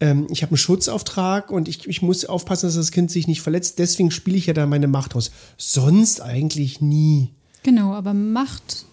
ähm, 0.00 0.26
ich 0.30 0.42
habe 0.42 0.50
einen 0.52 0.58
Schutzauftrag 0.58 1.50
und 1.50 1.68
ich, 1.68 1.86
ich 1.86 2.00
muss 2.00 2.24
aufpassen, 2.24 2.66
dass 2.66 2.76
das 2.76 2.92
Kind 2.92 3.10
sich 3.10 3.26
nicht 3.26 3.42
verletzt. 3.42 3.78
Deswegen 3.78 4.10
spiele 4.10 4.36
ich 4.36 4.46
ja 4.46 4.54
da 4.54 4.64
meine 4.66 4.86
Macht 4.88 5.14
aus. 5.16 5.32
Sonst 5.56 6.20
eigentlich 6.22 6.80
nie. 6.80 7.30
Genau, 7.68 7.92
aber 7.92 8.14
Macht 8.14 8.86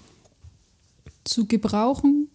zu 1.24 1.45
gebrauchen, 1.45 2.27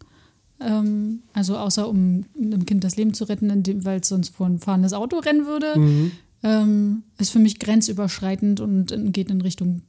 ähm, 0.58 1.20
also 1.34 1.58
außer 1.58 1.86
um 1.86 2.24
einem 2.34 2.64
Kind 2.64 2.82
das 2.82 2.96
Leben 2.96 3.12
zu 3.12 3.24
retten, 3.24 3.84
weil 3.84 4.00
es 4.00 4.08
sonst 4.08 4.30
vor 4.34 4.46
ein 4.46 4.58
fahrendes 4.58 4.94
Auto 4.94 5.18
rennen 5.18 5.44
würde, 5.46 5.78
Mhm. 5.78 6.12
ähm, 6.42 7.02
ist 7.18 7.30
für 7.30 7.40
mich 7.40 7.58
grenzüberschreitend 7.58 8.60
und 8.60 8.94
geht 9.12 9.30
in 9.30 9.42
Richtung 9.42 9.82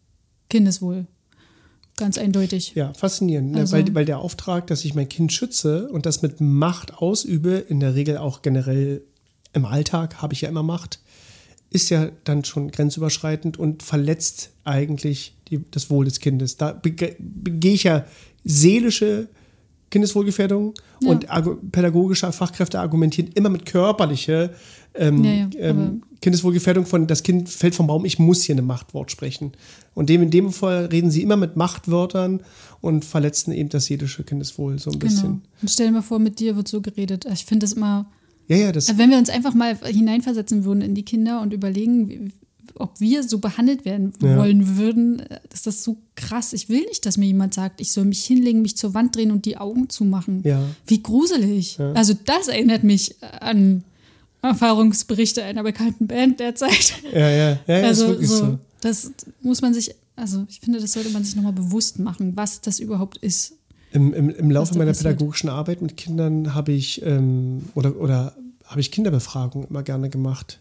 Kindeswohl. 0.50 1.08
Ganz 1.96 2.18
eindeutig. 2.18 2.74
Ja, 2.76 2.94
faszinierend, 2.96 3.52
ne? 3.54 3.60
Also- 3.60 3.78
weil, 3.78 3.96
weil 3.96 4.04
der 4.06 4.20
Auftrag, 4.20 4.68
dass 4.68 4.84
ich 4.84 4.94
mein 4.94 5.08
Kind 5.08 5.32
schütze 5.32 5.88
und 5.90 6.06
das 6.06 6.22
mit 6.22 6.42
Macht 6.42 6.96
ausübe, 6.98 7.52
in 7.52 7.80
der 7.80 7.96
Regel 7.96 8.18
auch 8.18 8.42
generell 8.42 9.04
im 9.54 9.64
Alltag 9.64 10.22
habe 10.22 10.34
ich 10.34 10.42
ja 10.42 10.50
immer 10.50 10.64
Macht, 10.64 11.00
ist 11.70 11.90
ja 11.92 12.10
dann 12.26 12.44
schon 12.44 12.72
grenzüberschreitend 12.72 13.58
und 13.58 13.84
verletzt 13.84 14.50
eigentlich 14.66 15.34
die, 15.52 15.62
das 15.72 15.90
Wohl 15.90 16.06
des 16.06 16.20
Kindes. 16.20 16.58
Da 16.58 16.72
bege- 16.72 17.16
begehe 17.20 17.74
ich 17.74 17.84
ja 17.84 18.06
seelische 18.44 19.28
Kindeswohlgefährdung 19.90 20.74
Ja. 21.02 21.12
und 21.12 21.28
pädagogische 21.72 22.32
Fachkräfte 22.32 22.80
argumentieren 22.80 23.30
immer 23.34 23.50
mit 23.50 23.66
körperlicher 23.66 24.52
ähm, 24.94 25.24
Ja, 25.24 25.32
ja, 25.34 25.50
ähm, 25.60 26.04
Kindeswohlgefährdung 26.22 26.86
von 26.86 27.08
das 27.08 27.24
Kind 27.24 27.50
fällt 27.50 27.76
vom 27.76 27.88
Baum, 27.88 28.06
ich 28.06 28.20
muss 28.20 28.44
hier 28.44 28.56
ein 28.56 28.66
Machtwort 28.66 29.10
sprechen. 29.12 29.52
Und 29.94 30.10
dem, 30.10 30.22
in 30.22 30.30
dem 30.32 30.52
Fall 30.52 30.86
reden 30.86 31.10
sie 31.12 31.22
immer 31.24 31.36
mit 31.38 31.56
Machtwörtern 31.58 32.42
und 32.80 33.04
verletzen 33.06 33.52
eben 33.52 33.70
das 33.70 33.86
seelische 33.86 34.24
Kindeswohl 34.24 34.80
so 34.80 34.92
ein 34.92 35.00
Genau. 35.00 35.12
bisschen. 35.12 35.42
Und 35.62 35.70
stell 35.72 35.88
dir 35.88 35.94
mal 35.94 36.02
vor, 36.02 36.20
mit 36.20 36.40
dir 36.40 36.56
wird 36.56 36.68
so 36.68 36.82
geredet. 36.82 37.26
Ich 37.32 37.46
finde 37.46 37.66
das 37.66 37.74
immer, 37.74 38.10
Ja, 38.48 38.58
ja, 38.58 38.72
das 38.72 38.98
wenn 38.98 39.10
wir 39.10 39.18
uns 39.18 39.30
einfach 39.30 39.54
mal 39.54 39.76
hineinversetzen 39.78 40.64
würden 40.66 40.82
in 40.82 40.94
die 40.96 41.04
Kinder 41.04 41.42
und 41.42 41.54
überlegen, 41.54 42.10
wie- 42.10 42.32
ob 42.76 43.00
wir 43.00 43.24
so 43.24 43.40
behandelt 43.40 43.86
werden 43.86 44.14
Ja. 44.22 44.38
wollen 44.38 44.78
würden, 44.78 45.24
ist 45.54 45.68
das 45.68 45.84
so 45.84 45.98
krass. 46.16 46.54
Ich 46.54 46.70
will 46.70 46.86
nicht, 46.86 47.06
dass 47.06 47.18
mir 47.18 47.26
jemand 47.26 47.54
sagt, 47.54 47.82
ich 47.82 47.92
soll 47.92 48.06
mich 48.06 48.24
hinlegen, 48.26 48.62
mich 48.62 48.78
zur 48.78 48.94
Wand 48.94 49.16
drehen 49.16 49.32
und 49.32 49.46
die 49.46 49.58
Augen 49.58 49.90
zumachen. 49.90 50.42
Ja. 50.44 50.62
Wie 50.88 51.02
gruselig. 51.02 51.80
Also 51.94 52.14
das 52.26 52.48
erinnert 52.48 52.84
mich 52.84 53.16
an 53.40 53.84
Erfahrungsberichte 54.42 55.44
einer 55.44 55.64
bekannten 55.64 56.08
Band 56.08 56.40
derzeit. 56.40 56.94
ja, 57.14 57.30
ja, 57.30 57.60
ja, 57.68 57.78
ja 57.80 57.88
also 57.88 58.20
so, 58.22 58.36
so. 58.38 58.60
das 58.82 59.12
muss 59.42 59.62
man 59.62 59.74
sich, 59.74 59.94
also 60.16 60.46
ich 60.50 60.60
finde, 60.60 60.80
das 60.80 60.94
sollte 60.94 61.10
man 61.10 61.24
sich 61.24 61.36
nochmal 61.36 61.54
bewusst 61.54 62.00
machen, 62.00 62.36
was 62.36 62.62
das 62.62 62.80
überhaupt 62.80 63.18
ist. 63.18 63.54
Im, 63.94 64.14
im, 64.14 64.30
im 64.30 64.52
Laufe 64.52 64.78
meiner 64.78 64.92
passiert. 64.92 65.16
pädagogischen 65.18 65.50
Arbeit 65.50 65.82
mit 65.82 65.98
Kindern 65.98 66.54
habe 66.54 66.72
ich 66.72 67.06
ähm, 67.06 67.64
oder, 67.76 67.98
oder 67.98 68.36
habe 68.66 68.80
ich 68.80 68.90
Kinderbefragungen 68.92 69.68
immer 69.68 69.84
gerne 69.84 70.10
gemacht. 70.10 70.60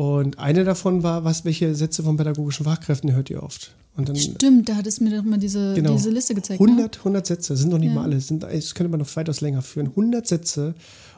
Und 0.00 0.38
eine 0.38 0.64
davon 0.64 1.02
war, 1.02 1.24
was, 1.24 1.44
welche 1.44 1.74
Sätze 1.74 2.02
von 2.02 2.16
pädagogischen 2.16 2.64
Fachkräften 2.64 3.12
hört 3.12 3.28
ihr 3.28 3.42
oft? 3.42 3.74
Und 3.98 4.08
dann 4.08 4.16
Stimmt, 4.16 4.66
da 4.70 4.76
hat 4.76 4.86
es 4.86 4.98
mir 4.98 5.14
doch 5.14 5.22
mal 5.24 5.36
diese, 5.36 5.74
Genau. 5.74 5.92
diese 5.92 6.08
Liste 6.08 6.34
gezeigt. 6.34 6.58
ne? 6.58 6.66
100, 6.68 7.00
100 7.04 7.26
Sätze, 7.26 7.54
sind 7.54 7.68
noch 7.68 7.76
nicht 7.76 7.90
Ja. 7.90 7.96
mal 7.96 8.04
alle, 8.04 8.18
sind, 8.18 8.42
das 8.42 8.74
könnte 8.74 8.90
man 8.90 9.00
noch 9.00 9.14
weitaus 9.14 9.42
länger 9.42 9.60
führen. 9.60 9.88
100 9.94 10.26
Sätze 10.26 10.74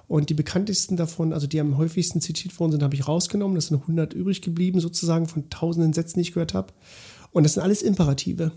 und 0.09 0.31
die 0.31 0.35
bekanntesten 0.35 0.97
davon, 0.97 1.33
also 1.33 1.47
die 1.47 1.61
am 1.61 1.79
häufigsten 1.79 2.21
zitiert 2.21 2.59
worden 2.59 2.73
sind, 2.73 2.83
habe 2.83 2.97
ich 2.97 3.07
rausgenommen. 3.07 3.55
Das 3.55 3.69
sind 3.69 3.81
100 3.87 4.15
übrig 4.15 4.43
geblieben, 4.43 4.81
sozusagen 4.81 5.29
von 5.29 5.49
tausenden 5.49 5.93
Sätzen, 5.93 6.19
die 6.19 6.23
ich 6.23 6.33
gehört 6.35 6.53
habe. 6.53 6.73
Und 7.31 7.45
das 7.45 7.55
sind 7.55 7.63
alles 7.63 7.83
Imperative. 7.83 8.51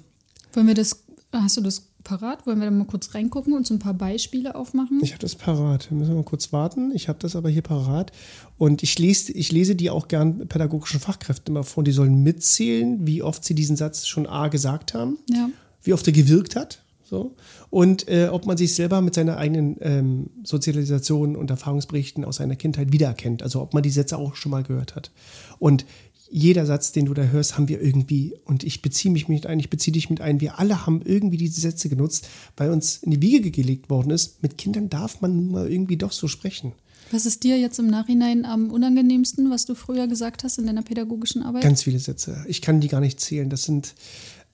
Wollen 0.53 0.65
wir 0.65 0.73
das, 0.73 1.03
hast 1.41 1.57
du 1.57 1.61
das 1.61 1.87
parat? 2.03 2.45
Wollen 2.47 2.59
wir 2.59 2.65
da 2.65 2.71
mal 2.71 2.85
kurz 2.85 3.13
reingucken 3.13 3.53
und 3.53 3.67
so 3.67 3.73
ein 3.73 3.79
paar 3.79 3.93
Beispiele 3.93 4.55
aufmachen? 4.55 4.99
Ich 5.01 5.11
habe 5.11 5.21
das 5.21 5.35
parat. 5.35 5.89
Wir 5.89 5.97
müssen 5.97 6.15
mal 6.15 6.23
kurz 6.23 6.53
warten. 6.53 6.91
Ich 6.93 7.07
habe 7.09 7.19
das 7.19 7.35
aber 7.35 7.49
hier 7.49 7.61
parat. 7.61 8.11
Und 8.57 8.83
ich 8.83 8.97
lese, 8.99 9.31
ich 9.33 9.51
lese 9.51 9.75
die 9.75 9.89
auch 9.89 10.07
gern 10.07 10.47
pädagogischen 10.47 10.99
Fachkräften 10.99 11.53
immer 11.53 11.63
vor. 11.63 11.83
Die 11.83 11.91
sollen 11.91 12.23
mitzählen, 12.23 13.05
wie 13.05 13.21
oft 13.21 13.43
sie 13.43 13.55
diesen 13.55 13.75
Satz 13.75 14.07
schon 14.07 14.27
A 14.27 14.47
gesagt 14.47 14.93
haben. 14.93 15.17
ja. 15.29 15.49
wie 15.83 15.93
oft 15.93 16.07
er 16.07 16.13
gewirkt 16.13 16.55
hat. 16.55 16.81
So. 17.07 17.35
Und 17.69 18.07
äh, 18.07 18.29
ob 18.31 18.47
man 18.47 18.57
sich 18.57 18.73
selber 18.73 18.99
mit 19.01 19.13
seiner 19.13 19.37
eigenen 19.37 19.77
ähm, 19.81 20.29
Sozialisation 20.43 21.35
und 21.35 21.51
Erfahrungsberichten 21.51 22.25
aus 22.25 22.37
seiner 22.37 22.55
Kindheit 22.55 22.91
wiedererkennt. 22.91 23.43
Also 23.43 23.61
ob 23.61 23.75
man 23.75 23.83
die 23.83 23.91
Sätze 23.91 24.17
auch 24.17 24.35
schon 24.35 24.51
mal 24.51 24.63
gehört 24.63 24.95
hat. 24.95 25.11
Und 25.59 25.85
jeder 26.29 26.65
Satz, 26.65 26.91
den 26.91 27.05
du 27.05 27.13
da 27.13 27.23
hörst, 27.23 27.57
haben 27.57 27.67
wir 27.67 27.81
irgendwie, 27.81 28.35
und 28.45 28.63
ich 28.63 28.81
beziehe 28.81 29.11
mich 29.11 29.27
mit 29.27 29.45
ein, 29.45 29.59
ich 29.59 29.69
beziehe 29.69 29.93
dich 29.93 30.09
mit 30.09 30.21
ein, 30.21 30.41
wir 30.41 30.59
alle 30.59 30.85
haben 30.85 31.01
irgendwie 31.03 31.37
diese 31.37 31.61
Sätze 31.61 31.89
genutzt, 31.89 32.27
weil 32.57 32.71
uns 32.71 32.97
in 32.97 33.11
die 33.11 33.21
Wiege 33.21 33.51
gelegt 33.51 33.89
worden 33.89 34.11
ist. 34.11 34.41
Mit 34.41 34.57
Kindern 34.57 34.89
darf 34.89 35.21
man 35.21 35.35
nun 35.35 35.51
mal 35.51 35.71
irgendwie 35.71 35.97
doch 35.97 36.11
so 36.11 36.27
sprechen. 36.27 36.73
Was 37.11 37.25
ist 37.25 37.43
dir 37.43 37.57
jetzt 37.57 37.77
im 37.77 37.87
Nachhinein 37.87 38.45
am 38.45 38.71
unangenehmsten, 38.71 39.51
was 39.51 39.65
du 39.65 39.75
früher 39.75 40.07
gesagt 40.07 40.43
hast 40.43 40.57
in 40.57 40.65
deiner 40.65 40.81
pädagogischen 40.81 41.43
Arbeit? 41.43 41.61
Ganz 41.61 41.83
viele 41.83 41.99
Sätze. 41.99 42.43
Ich 42.47 42.61
kann 42.61 42.81
die 42.81 42.87
gar 42.87 43.01
nicht 43.01 43.19
zählen. 43.19 43.49
Das 43.49 43.63
sind, 43.63 43.93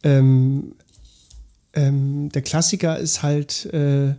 ähm, 0.03 0.75
ähm, 1.73 2.29
der 2.29 2.41
Klassiker 2.41 2.99
ist 2.99 3.23
halt, 3.23 3.65
äh, 3.67 4.15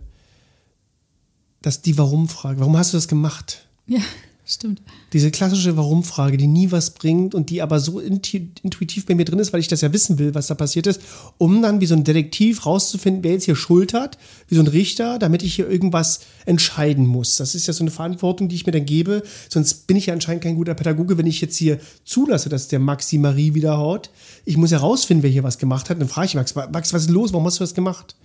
dass 1.61 1.83
die 1.83 1.97
Warum-Frage. 1.97 2.59
Warum 2.59 2.75
hast 2.75 2.93
du 2.93 2.97
das 2.97 3.07
gemacht? 3.07 3.67
Ja, 3.85 4.01
stimmt. 4.45 4.81
Diese 5.13 5.31
klassische 5.31 5.77
Warum-Frage, 5.77 6.37
die 6.37 6.47
nie 6.47 6.71
was 6.71 6.91
bringt 6.91 7.33
und 7.33 7.49
die 7.49 7.61
aber 7.61 7.79
so 7.79 7.99
intuitiv 7.99 9.05
bei 9.05 9.15
mir 9.15 9.25
drin 9.25 9.39
ist, 9.39 9.53
weil 9.53 9.59
ich 9.59 9.67
das 9.67 9.81
ja 9.81 9.93
wissen 9.93 10.19
will, 10.19 10.35
was 10.35 10.47
da 10.47 10.55
passiert 10.55 10.87
ist, 10.87 11.01
um 11.37 11.61
dann 11.61 11.81
wie 11.81 11.85
so 11.85 11.95
ein 11.95 12.03
Detektiv 12.03 12.65
rauszufinden, 12.65 13.23
wer 13.23 13.33
jetzt 13.33 13.45
hier 13.45 13.55
Schuld 13.55 13.93
hat, 13.93 14.17
wie 14.47 14.55
so 14.55 14.61
ein 14.61 14.67
Richter, 14.67 15.19
damit 15.19 15.43
ich 15.43 15.55
hier 15.55 15.69
irgendwas 15.69 16.21
entscheiden 16.45 17.05
muss. 17.05 17.37
Das 17.37 17.55
ist 17.55 17.67
ja 17.67 17.73
so 17.73 17.83
eine 17.83 17.91
Verantwortung, 17.91 18.49
die 18.49 18.55
ich 18.55 18.65
mir 18.65 18.71
dann 18.71 18.85
gebe. 18.85 19.23
Sonst 19.49 19.87
bin 19.87 19.97
ich 19.97 20.07
ja 20.07 20.13
anscheinend 20.13 20.43
kein 20.43 20.55
guter 20.55 20.73
Pädagoge, 20.73 21.17
wenn 21.17 21.27
ich 21.27 21.41
jetzt 21.41 21.57
hier 21.57 21.79
zulasse, 22.03 22.49
dass 22.49 22.67
der 22.67 22.79
Maxi 22.79 23.17
Marie 23.17 23.53
wieder 23.53 23.77
haut. 23.77 24.09
Ich 24.45 24.57
muss 24.57 24.71
ja 24.71 24.79
rausfinden, 24.79 25.23
wer 25.23 25.29
hier 25.29 25.43
was 25.43 25.57
gemacht 25.57 25.89
hat. 25.89 26.01
Dann 26.01 26.09
frage 26.09 26.27
ich 26.27 26.35
Max, 26.35 26.55
Max, 26.55 26.93
was 26.93 27.03
ist 27.03 27.09
los? 27.09 27.31
Warum 27.33 27.45
hast 27.45 27.59
du 27.59 27.63
das 27.63 27.73
gemacht? 27.73 28.15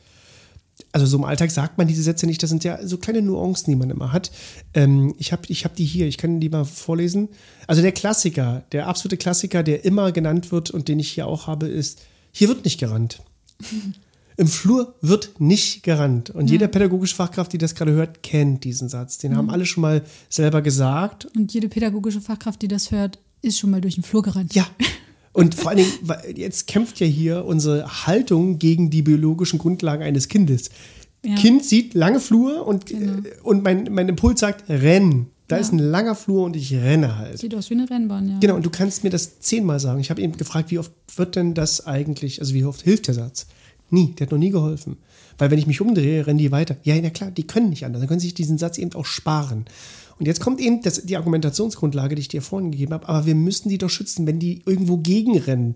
Also 0.92 1.06
so 1.06 1.16
im 1.18 1.24
Alltag 1.24 1.50
sagt 1.50 1.78
man 1.78 1.86
diese 1.86 2.02
Sätze 2.02 2.26
nicht, 2.26 2.42
das 2.42 2.50
sind 2.50 2.64
ja 2.64 2.84
so 2.86 2.98
kleine 2.98 3.22
Nuancen, 3.22 3.70
die 3.70 3.76
man 3.76 3.90
immer 3.90 4.12
hat. 4.12 4.30
Ähm, 4.74 5.14
ich 5.18 5.32
habe 5.32 5.42
ich 5.48 5.64
hab 5.64 5.74
die 5.76 5.84
hier, 5.84 6.06
ich 6.06 6.18
kann 6.18 6.40
die 6.40 6.48
mal 6.48 6.64
vorlesen. 6.64 7.28
Also 7.66 7.82
der 7.82 7.92
Klassiker, 7.92 8.64
der 8.72 8.86
absolute 8.86 9.16
Klassiker, 9.16 9.62
der 9.62 9.84
immer 9.84 10.12
genannt 10.12 10.52
wird 10.52 10.70
und 10.70 10.88
den 10.88 10.98
ich 10.98 11.10
hier 11.10 11.26
auch 11.26 11.46
habe, 11.46 11.66
ist, 11.66 12.02
hier 12.32 12.48
wird 12.48 12.64
nicht 12.64 12.78
gerannt. 12.78 13.22
Im 14.36 14.46
Flur 14.46 14.94
wird 15.00 15.40
nicht 15.40 15.82
gerannt. 15.82 16.30
Und 16.30 16.46
ja. 16.46 16.52
jede 16.52 16.68
pädagogische 16.68 17.16
Fachkraft, 17.16 17.52
die 17.52 17.58
das 17.58 17.74
gerade 17.74 17.90
hört, 17.90 18.22
kennt 18.22 18.62
diesen 18.62 18.88
Satz. 18.88 19.18
Den 19.18 19.32
mhm. 19.32 19.36
haben 19.36 19.50
alle 19.50 19.66
schon 19.66 19.80
mal 19.80 20.04
selber 20.28 20.62
gesagt. 20.62 21.26
Und 21.36 21.52
jede 21.52 21.68
pädagogische 21.68 22.20
Fachkraft, 22.20 22.62
die 22.62 22.68
das 22.68 22.92
hört, 22.92 23.18
ist 23.42 23.58
schon 23.58 23.70
mal 23.70 23.80
durch 23.80 23.94
den 23.94 24.04
Flur 24.04 24.22
gerannt. 24.22 24.54
Ja, 24.54 24.64
Und 25.38 25.54
vor 25.54 25.70
allen 25.70 25.78
Dingen, 25.78 26.36
jetzt 26.36 26.66
kämpft 26.66 26.98
ja 27.00 27.06
hier 27.06 27.44
unsere 27.44 28.06
Haltung 28.06 28.58
gegen 28.58 28.90
die 28.90 29.02
biologischen 29.02 29.58
Grundlagen 29.58 30.02
eines 30.02 30.28
Kindes. 30.28 30.70
Ja. 31.24 31.34
Kind 31.36 31.64
sieht 31.64 31.94
lange 31.94 32.20
Flur 32.20 32.66
und, 32.66 32.86
genau. 32.86 33.12
Äh, 33.12 33.40
und 33.42 33.62
mein, 33.62 33.88
mein 33.90 34.08
Impuls 34.08 34.40
sagt, 34.40 34.68
renn. 34.68 35.26
Da 35.46 35.56
ja. 35.56 35.62
ist 35.62 35.72
ein 35.72 35.78
langer 35.78 36.14
Flur 36.14 36.44
und 36.44 36.56
ich 36.56 36.74
renne 36.74 37.16
halt. 37.16 37.38
Sieht 37.38 37.54
aus 37.54 37.70
wie 37.70 37.74
eine 37.74 37.88
Rennbahn, 37.88 38.28
ja. 38.28 38.38
Genau, 38.40 38.56
und 38.56 38.66
du 38.66 38.70
kannst 38.70 39.04
mir 39.04 39.10
das 39.10 39.40
zehnmal 39.40 39.80
sagen. 39.80 40.00
Ich 40.00 40.10
habe 40.10 40.20
eben 40.20 40.36
gefragt, 40.36 40.70
wie 40.70 40.78
oft 40.78 40.92
wird 41.16 41.36
denn 41.36 41.54
das 41.54 41.86
eigentlich, 41.86 42.40
also 42.40 42.52
wie 42.52 42.64
oft 42.64 42.82
hilft 42.82 43.06
der 43.06 43.14
Satz? 43.14 43.46
Nie, 43.90 44.14
der 44.18 44.26
hat 44.26 44.32
noch 44.32 44.38
nie 44.38 44.50
geholfen. 44.50 44.98
Weil 45.38 45.50
wenn 45.50 45.58
ich 45.58 45.66
mich 45.66 45.80
umdrehe, 45.80 46.26
rennen 46.26 46.38
die 46.38 46.50
weiter. 46.50 46.76
Ja, 46.82 46.96
na 47.00 47.10
klar, 47.10 47.30
die 47.30 47.46
können 47.46 47.70
nicht 47.70 47.86
anders. 47.86 48.00
Dann 48.00 48.08
können 48.08 48.20
sich 48.20 48.34
diesen 48.34 48.58
Satz 48.58 48.76
eben 48.76 48.92
auch 48.94 49.06
sparen. 49.06 49.64
Und 50.18 50.26
jetzt 50.26 50.40
kommt 50.40 50.60
eben 50.60 50.82
das, 50.82 51.02
die 51.04 51.16
Argumentationsgrundlage, 51.16 52.14
die 52.14 52.20
ich 52.20 52.28
dir 52.28 52.42
vorhin 52.42 52.72
gegeben 52.72 52.92
habe, 52.92 53.08
aber 53.08 53.26
wir 53.26 53.34
müssen 53.34 53.68
die 53.68 53.78
doch 53.78 53.90
schützen, 53.90 54.26
wenn 54.26 54.38
die 54.38 54.62
irgendwo 54.66 54.96
gegenrennen. 54.96 55.74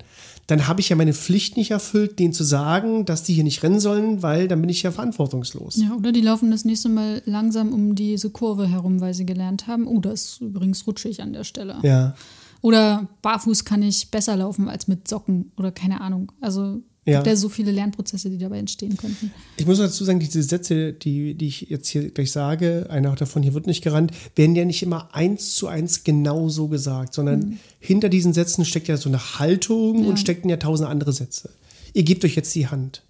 Dann 0.49 0.67
habe 0.67 0.81
ich 0.81 0.89
ja 0.89 0.97
meine 0.97 1.15
Pflicht 1.15 1.57
nicht 1.57 1.71
erfüllt, 1.71 2.19
denen 2.19 2.33
zu 2.33 2.43
sagen, 2.43 3.05
dass 3.05 3.23
die 3.23 3.35
hier 3.35 3.45
nicht 3.45 3.63
rennen 3.63 3.79
sollen, 3.79 4.23
weil 4.23 4.49
dann 4.49 4.61
bin 4.61 4.71
ich 4.71 4.83
ja 4.83 4.91
verantwortungslos. 4.91 5.77
Ja, 5.77 5.95
oder 5.95 6.11
die 6.11 6.21
laufen 6.21 6.51
das 6.51 6.65
nächste 6.65 6.89
Mal 6.89 7.23
langsam 7.25 7.73
um 7.73 7.95
diese 7.95 8.31
Kurve 8.31 8.67
herum, 8.67 9.01
weil 9.01 9.15
sie 9.15 9.27
gelernt 9.27 9.69
haben, 9.69 9.87
oh, 9.87 10.01
das 10.01 10.23
ist 10.23 10.41
übrigens 10.41 10.87
rutschig 10.87 11.23
an 11.23 11.33
der 11.33 11.45
Stelle. 11.45 11.77
Ja. 11.83 12.15
Oder 12.61 13.09
barfuß 13.23 13.65
kann 13.65 13.83
ich 13.83 14.11
besser 14.11 14.37
laufen 14.37 14.69
als 14.69 14.89
mit 14.89 15.09
Socken 15.09 15.53
oder 15.57 15.73
keine 15.73 16.01
Ahnung. 16.01 16.33
Also 16.41 16.81
ja. 17.04 17.18
gibt 17.18 17.26
ja 17.26 17.37
so 17.37 17.49
viele 17.49 17.73
Lernprozesse, 17.73 18.30
die 18.30 18.38
dabei 18.38 18.59
entstehen 18.59 18.97
könnten. 18.97 19.32
Ich 19.56 19.66
muss 19.66 19.78
dazu 19.78 20.04
sagen, 20.04 20.21
diese 20.21 20.42
Sätze, 20.42 20.92
die, 20.92 21.35
die 21.35 21.49
ich 21.49 21.62
jetzt 21.62 21.88
hier 21.88 22.11
gleich 22.11 22.30
sage, 22.30 22.87
einer 22.90 23.14
davon 23.16 23.42
hier 23.42 23.54
wird 23.54 23.66
nicht 23.66 23.82
gerannt, 23.82 24.12
werden 24.37 24.54
ja 24.54 24.64
nicht 24.64 24.82
immer 24.82 25.12
eins 25.12 25.56
zu 25.56 25.66
eins 25.66 26.04
genau 26.04 26.49
so 26.49 26.68
gesagt, 26.68 27.14
sondern 27.14 27.40
mhm. 27.40 27.59
hinter 27.80 28.09
diesen 28.09 28.32
Sätzen 28.32 28.64
steckt 28.64 28.87
ja 28.87 28.97
so 28.97 29.09
eine 29.09 29.38
Haltung 29.40 30.04
ja. 30.04 30.11
und 30.11 30.18
stecken 30.18 30.49
ja 30.49 30.59
tausend 30.59 30.88
andere 30.88 31.12
Sätze. 31.12 31.50
Ihr 31.92 32.04
gebt 32.04 32.25
euch 32.25 32.37
jetzt 32.37 32.54
die 32.54 32.68
Hand. 32.68 33.02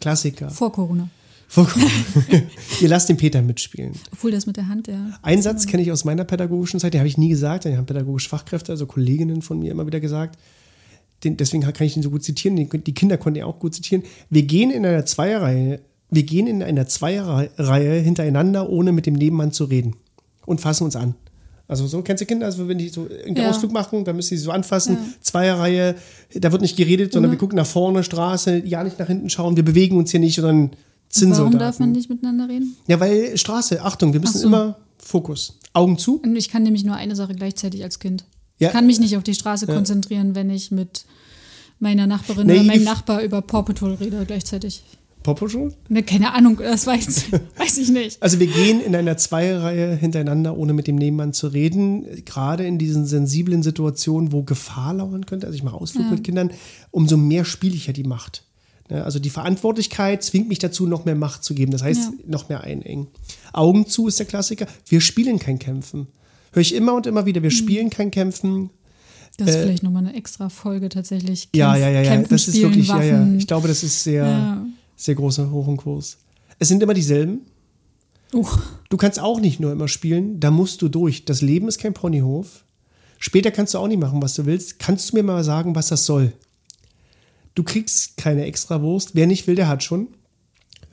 Klassiker. 0.00 0.50
Vor 0.50 0.70
Corona. 0.72 1.08
Vor 1.48 1.66
Corona. 1.66 1.90
Ihr 2.80 2.88
lasst 2.88 3.08
den 3.08 3.16
Peter 3.16 3.42
mitspielen. 3.42 3.94
Obwohl 4.12 4.30
das 4.30 4.46
mit 4.46 4.56
der 4.56 4.68
Hand, 4.68 4.86
ja. 4.86 5.18
Ein 5.22 5.42
Satz 5.42 5.66
kenne 5.66 5.82
ich 5.82 5.90
aus 5.90 6.04
meiner 6.04 6.22
pädagogischen 6.22 6.78
Zeit, 6.78 6.94
den 6.94 7.00
habe 7.00 7.08
ich 7.08 7.18
nie 7.18 7.28
gesagt, 7.28 7.64
den 7.64 7.76
haben 7.76 7.86
pädagogische 7.86 8.28
Fachkräfte, 8.28 8.70
also 8.70 8.86
Kolleginnen 8.86 9.42
von 9.42 9.58
mir 9.58 9.72
immer 9.72 9.84
wieder 9.84 9.98
gesagt 9.98 10.38
den, 11.24 11.36
deswegen 11.36 11.62
kann 11.62 11.86
ich 11.86 11.96
ihn 11.96 12.02
so 12.02 12.10
gut 12.10 12.24
zitieren, 12.24 12.56
die 12.56 12.94
Kinder 12.94 13.18
konnten 13.18 13.38
ihn 13.38 13.44
auch 13.44 13.58
gut 13.58 13.74
zitieren. 13.74 14.04
Wir 14.30 14.42
gehen 14.42 14.70
in 14.70 14.86
einer 14.86 15.04
Zweierreihe, 15.04 15.80
wir 16.10 16.22
gehen 16.22 16.46
in 16.46 16.62
einer 16.62 16.86
Zweierreihe 16.86 18.00
hintereinander, 18.00 18.68
ohne 18.68 18.92
mit 18.92 19.06
dem 19.06 19.14
Nebenmann 19.14 19.52
zu 19.52 19.64
reden 19.64 19.96
und 20.46 20.60
fassen 20.60 20.84
uns 20.84 20.96
an. 20.96 21.14
Also 21.68 21.86
so 21.86 22.02
kennst 22.02 22.20
du 22.20 22.26
Kinder, 22.26 22.46
also 22.46 22.66
wenn 22.66 22.78
die 22.78 22.88
so 22.88 23.06
einen 23.24 23.36
ja. 23.36 23.48
Ausflug 23.48 23.70
machen, 23.70 24.04
dann 24.04 24.16
müssen 24.16 24.30
sie 24.30 24.42
so 24.42 24.50
anfassen, 24.50 24.94
ja. 24.94 25.00
Zweierreihe, 25.20 25.94
da 26.34 26.50
wird 26.50 26.62
nicht 26.62 26.76
geredet, 26.76 27.12
sondern 27.12 27.30
mhm. 27.30 27.34
wir 27.34 27.38
gucken 27.38 27.56
nach 27.56 27.66
vorne, 27.66 28.02
Straße, 28.02 28.64
ja 28.66 28.82
nicht 28.82 28.98
nach 28.98 29.06
hinten 29.06 29.30
schauen, 29.30 29.54
wir 29.54 29.64
bewegen 29.64 29.96
uns 29.96 30.10
hier 30.10 30.18
nicht, 30.18 30.34
sondern 30.34 30.70
Zinnsoldaten. 31.10 31.52
Warum 31.52 31.58
darf 31.58 31.78
man 31.78 31.92
nicht 31.92 32.10
miteinander 32.10 32.48
reden? 32.48 32.76
Ja, 32.88 32.98
weil 32.98 33.36
Straße, 33.36 33.82
Achtung, 33.82 34.12
wir 34.12 34.20
müssen 34.20 34.38
so. 34.38 34.48
immer 34.48 34.78
Fokus. 34.98 35.58
Augen 35.72 35.96
zu. 35.96 36.20
Und 36.20 36.34
ich 36.34 36.48
kann 36.48 36.64
nämlich 36.64 36.84
nur 36.84 36.96
eine 36.96 37.14
Sache 37.14 37.34
gleichzeitig 37.34 37.84
als 37.84 38.00
Kind. 38.00 38.24
Ja. 38.60 38.68
Ich 38.68 38.72
kann 38.72 38.86
mich 38.86 39.00
nicht 39.00 39.16
auf 39.16 39.24
die 39.24 39.34
Straße 39.34 39.66
ja. 39.66 39.74
konzentrieren, 39.74 40.36
wenn 40.36 40.50
ich 40.50 40.70
mit 40.70 41.04
meiner 41.80 42.06
Nachbarin 42.06 42.46
nee, 42.46 42.54
oder 42.54 42.62
meinem 42.64 42.84
Nachbar 42.84 43.22
über 43.22 43.42
Paw 43.42 43.62
Patrol 43.62 43.94
rede 43.94 44.24
gleichzeitig. 44.26 44.84
Paw 45.22 45.34
Patrol? 45.34 45.74
Ne, 45.88 46.02
keine 46.02 46.32
Ahnung, 46.32 46.58
das 46.58 46.86
weiß, 46.86 47.24
weiß 47.58 47.78
ich 47.78 47.90
nicht. 47.90 48.22
Also 48.22 48.38
wir 48.38 48.46
gehen 48.46 48.80
in 48.80 48.94
einer 48.94 49.16
Zweierreihe 49.16 49.94
hintereinander, 49.94 50.56
ohne 50.56 50.72
mit 50.72 50.86
dem 50.86 50.96
Nebenmann 50.96 51.32
zu 51.32 51.48
reden. 51.48 52.06
Gerade 52.24 52.66
in 52.66 52.78
diesen 52.78 53.04
sensiblen 53.04 53.62
Situationen, 53.62 54.32
wo 54.32 54.42
Gefahr 54.42 54.94
lauern 54.94 55.26
könnte, 55.26 55.46
also 55.46 55.56
ich 55.56 55.62
mache 55.62 55.76
Ausflug 55.76 56.04
ja. 56.04 56.10
mit 56.12 56.24
Kindern, 56.24 56.50
umso 56.90 57.16
mehr 57.16 57.44
spiele 57.44 57.74
ich 57.74 57.86
ja 57.86 57.92
die 57.92 58.04
Macht. 58.04 58.44
Ne, 58.88 59.04
also 59.04 59.18
die 59.18 59.30
Verantwortlichkeit 59.30 60.22
zwingt 60.22 60.48
mich 60.48 60.58
dazu, 60.58 60.86
noch 60.86 61.04
mehr 61.04 61.16
Macht 61.16 61.44
zu 61.44 61.54
geben. 61.54 61.72
Das 61.72 61.82
heißt, 61.82 62.00
ja. 62.00 62.12
noch 62.26 62.48
mehr 62.48 62.62
einengen. 62.62 63.08
Augen 63.52 63.86
zu 63.86 64.08
ist 64.08 64.18
der 64.18 64.26
Klassiker. 64.26 64.66
Wir 64.86 65.00
spielen 65.02 65.38
kein 65.38 65.58
Kämpfen. 65.58 66.08
Höre 66.52 66.62
ich 66.62 66.74
immer 66.74 66.94
und 66.94 67.06
immer 67.06 67.26
wieder, 67.26 67.42
wir 67.42 67.50
mhm. 67.50 67.54
spielen 67.54 67.90
kein 67.90 68.10
Kämpfen. 68.10 68.70
Das 69.36 69.48
ist 69.48 69.54
äh, 69.56 69.62
vielleicht 69.62 69.82
nochmal 69.82 70.06
eine 70.06 70.16
extra 70.16 70.48
Folge 70.48 70.88
tatsächlich. 70.88 71.52
Kämpf, 71.52 71.56
ja, 71.56 71.76
ja, 71.76 71.88
ja, 71.88 72.02
ja. 72.02 72.22
das 72.22 72.48
ist 72.48 72.60
wirklich, 72.60 72.88
Waffen. 72.88 73.08
ja, 73.08 73.24
ja. 73.24 73.34
Ich 73.36 73.46
glaube, 73.46 73.68
das 73.68 73.82
ist 73.82 74.02
sehr, 74.02 74.24
ja. 74.24 74.66
sehr 74.96 75.14
großer 75.14 75.50
Hoch 75.50 75.66
und 75.66 75.78
Kurs. 75.78 76.18
Es 76.58 76.68
sind 76.68 76.82
immer 76.82 76.94
dieselben. 76.94 77.40
Uh. 78.32 78.46
Du 78.88 78.96
kannst 78.96 79.18
auch 79.18 79.40
nicht 79.40 79.60
nur 79.60 79.72
immer 79.72 79.88
spielen, 79.88 80.40
da 80.40 80.50
musst 80.50 80.82
du 80.82 80.88
durch. 80.88 81.24
Das 81.24 81.40
Leben 81.40 81.68
ist 81.68 81.78
kein 81.78 81.94
Ponyhof. 81.94 82.64
Später 83.18 83.50
kannst 83.50 83.74
du 83.74 83.78
auch 83.78 83.88
nicht 83.88 84.00
machen, 84.00 84.22
was 84.22 84.34
du 84.34 84.46
willst. 84.46 84.78
Kannst 84.78 85.10
du 85.10 85.16
mir 85.16 85.22
mal 85.22 85.44
sagen, 85.44 85.74
was 85.74 85.88
das 85.88 86.06
soll? 86.06 86.32
Du 87.54 87.62
kriegst 87.62 88.16
keine 88.16 88.44
Extrawurst. 88.44 89.14
Wer 89.14 89.26
nicht 89.26 89.46
will, 89.46 89.56
der 89.56 89.68
hat 89.68 89.82
schon. 89.82 90.08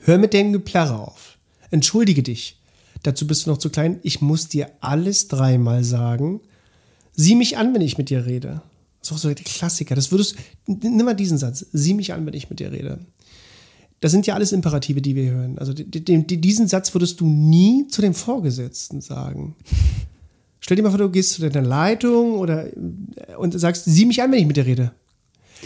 Hör 0.00 0.18
mit 0.18 0.32
dem 0.32 0.52
Geplärre 0.52 0.98
auf. 0.98 1.38
Entschuldige 1.70 2.22
dich. 2.22 2.60
Dazu 3.02 3.26
bist 3.26 3.46
du 3.46 3.50
noch 3.50 3.58
zu 3.58 3.70
klein. 3.70 4.00
Ich 4.02 4.20
muss 4.20 4.48
dir 4.48 4.70
alles 4.80 5.28
dreimal 5.28 5.84
sagen. 5.84 6.40
Sieh 7.14 7.34
mich 7.34 7.56
an, 7.56 7.74
wenn 7.74 7.80
ich 7.80 7.98
mit 7.98 8.10
dir 8.10 8.26
rede. 8.26 8.62
Das 9.00 9.10
ist 9.10 9.14
auch 9.14 9.18
so 9.18 9.28
der 9.28 9.44
Klassiker. 9.44 9.94
Das 9.94 10.10
würdest 10.10 10.36
nimm 10.66 11.04
mal 11.04 11.14
diesen 11.14 11.38
Satz. 11.38 11.66
Sieh 11.72 11.94
mich 11.94 12.12
an, 12.12 12.26
wenn 12.26 12.34
ich 12.34 12.50
mit 12.50 12.60
dir 12.60 12.72
rede. 12.72 12.98
Das 14.00 14.12
sind 14.12 14.26
ja 14.26 14.34
alles 14.34 14.52
Imperative, 14.52 15.02
die 15.02 15.16
wir 15.16 15.30
hören. 15.30 15.58
Also 15.58 15.72
diesen 15.72 16.68
Satz 16.68 16.94
würdest 16.94 17.20
du 17.20 17.26
nie 17.26 17.88
zu 17.88 18.00
dem 18.00 18.14
Vorgesetzten 18.14 19.00
sagen. 19.00 19.56
Stell 20.60 20.76
dir 20.76 20.82
mal 20.82 20.90
vor, 20.90 20.98
du 20.98 21.10
gehst 21.10 21.32
zu 21.32 21.48
deiner 21.48 21.66
Leitung 21.66 22.34
oder 22.34 22.66
und 23.38 23.58
sagst, 23.58 23.84
sieh 23.86 24.06
mich 24.06 24.22
an, 24.22 24.30
wenn 24.30 24.40
ich 24.40 24.46
mit 24.46 24.56
dir 24.56 24.66
rede. 24.66 24.92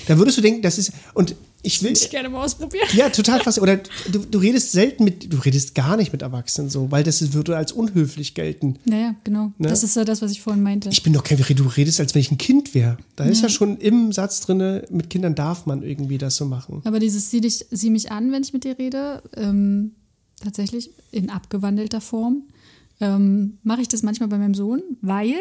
Da 0.07 0.17
würdest 0.17 0.39
du 0.39 0.43
denken, 0.43 0.63
das 0.63 0.79
ist 0.79 0.93
und 1.13 1.35
ich 1.63 1.83
will. 1.83 1.93
Ich 1.93 2.11
gerne 2.11 2.29
mal 2.29 2.45
ausprobieren. 2.45 2.89
Ja, 2.93 3.09
total 3.09 3.41
fast. 3.41 3.61
Oder 3.61 3.79
du, 4.11 4.19
du 4.19 4.39
redest 4.39 4.73
selten 4.73 5.05
mit, 5.05 5.33
du 5.33 5.37
redest 5.39 5.75
gar 5.75 5.97
nicht 5.97 6.13
mit 6.13 6.23
Erwachsenen 6.23 6.71
so, 6.71 6.91
weil 6.91 7.05
das 7.05 7.33
würde 7.33 7.57
als 7.57 7.73
unhöflich 7.73 8.35
gelten. 8.35 8.79
Naja, 8.85 9.15
genau. 9.23 9.53
Ne? 9.59 9.69
Das 9.69 9.85
ist 9.85 9.97
ja 9.97 10.05
das, 10.05 10.23
was 10.23 10.33
ich 10.33 10.43
vorhin 10.43 10.63
meinte. 10.63 10.89
Ich 10.89 11.03
bin 11.03 11.13
doch 11.13 11.23
kein, 11.23 11.39
du 11.39 11.65
redest, 11.65 12.01
als 12.01 12.15
wenn 12.15 12.21
ich 12.21 12.33
ein 12.33 12.39
Kind 12.39 12.75
wäre. 12.75 12.97
Da 13.17 13.25
ja. 13.25 13.31
ist 13.31 13.43
ja 13.43 13.49
schon 13.49 13.79
im 13.79 14.13
Satz 14.13 14.41
drin, 14.41 14.83
mit 14.91 15.09
Kindern 15.09 15.35
darf 15.35 15.67
man 15.67 15.83
irgendwie 15.83 16.19
das 16.19 16.37
so 16.37 16.47
machen. 16.47 16.83
Aber 16.85 16.99
dieses 16.99 17.31
sieh, 17.31 17.41
dich, 17.41 17.67
sieh 17.71 17.91
mich 17.91 18.11
an, 18.11 18.33
wenn 18.33 18.43
ich 18.43 18.53
mit 18.53 18.65
dir 18.65 18.79
rede, 18.79 19.23
ähm, 19.37 19.93
tatsächlich 20.43 20.91
in 21.13 21.31
abgewandelter 21.31 22.01
Form, 22.01 22.43
ähm, 23.01 23.59
mache 23.63 23.83
ich 23.83 23.89
das 23.89 24.03
manchmal 24.03 24.29
bei 24.29 24.39
meinem 24.39 24.55
Sohn, 24.55 24.83
weil 25.01 25.35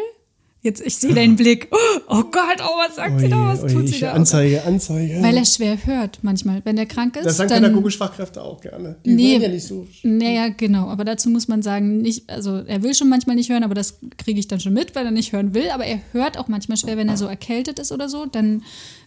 Jetzt, 0.63 0.79
ich 0.85 0.95
sehe 0.97 1.15
deinen 1.15 1.35
Blick. 1.37 1.69
Oh 2.07 2.21
Gott, 2.23 2.57
oh, 2.59 2.77
was 2.87 2.95
sagt 2.95 3.19
sie 3.19 3.29
da? 3.29 3.47
Was 3.47 3.63
Oje, 3.63 3.73
tut 3.73 3.83
oje, 3.83 3.87
sie 3.87 3.99
da? 4.01 4.11
Anzeige, 4.13 4.63
Anzeige. 4.63 5.21
Weil 5.21 5.35
er 5.37 5.45
schwer 5.45 5.85
hört 5.85 6.19
manchmal. 6.21 6.61
Wenn 6.63 6.77
er 6.77 6.85
krank 6.85 7.15
ist, 7.15 7.25
das 7.25 7.37
sagen 7.37 7.49
dann... 7.49 7.63
pädagogische 7.63 7.97
Fachkräfte 7.97 8.43
auch 8.43 8.61
gerne. 8.61 8.97
Die 9.03 9.11
Nee. 9.15 9.31
hören 9.33 9.41
ja 9.41 9.47
nicht 9.49 9.65
so. 9.65 9.87
Naja, 10.03 10.49
genau. 10.49 10.87
Aber 10.89 11.03
dazu 11.03 11.29
muss 11.31 11.47
man 11.47 11.63
sagen, 11.63 11.97
nicht, 11.97 12.29
also 12.29 12.57
er 12.57 12.83
will 12.83 12.93
schon 12.93 13.09
manchmal 13.09 13.35
nicht 13.35 13.49
hören, 13.49 13.63
aber 13.63 13.73
das 13.73 13.99
kriege 14.17 14.39
ich 14.39 14.47
dann 14.47 14.59
schon 14.59 14.73
mit, 14.73 14.93
weil 14.93 15.05
er 15.05 15.11
nicht 15.11 15.33
hören 15.33 15.55
will. 15.55 15.69
Aber 15.71 15.85
er 15.85 15.99
hört 16.11 16.37
auch 16.37 16.47
manchmal 16.47 16.77
schwer, 16.77 16.95
wenn 16.95 17.09
er 17.09 17.17
so 17.17 17.25
erkältet 17.25 17.79
ist 17.79 17.91
oder 17.91 18.07
so. 18.07 18.27
Dann 18.27 18.61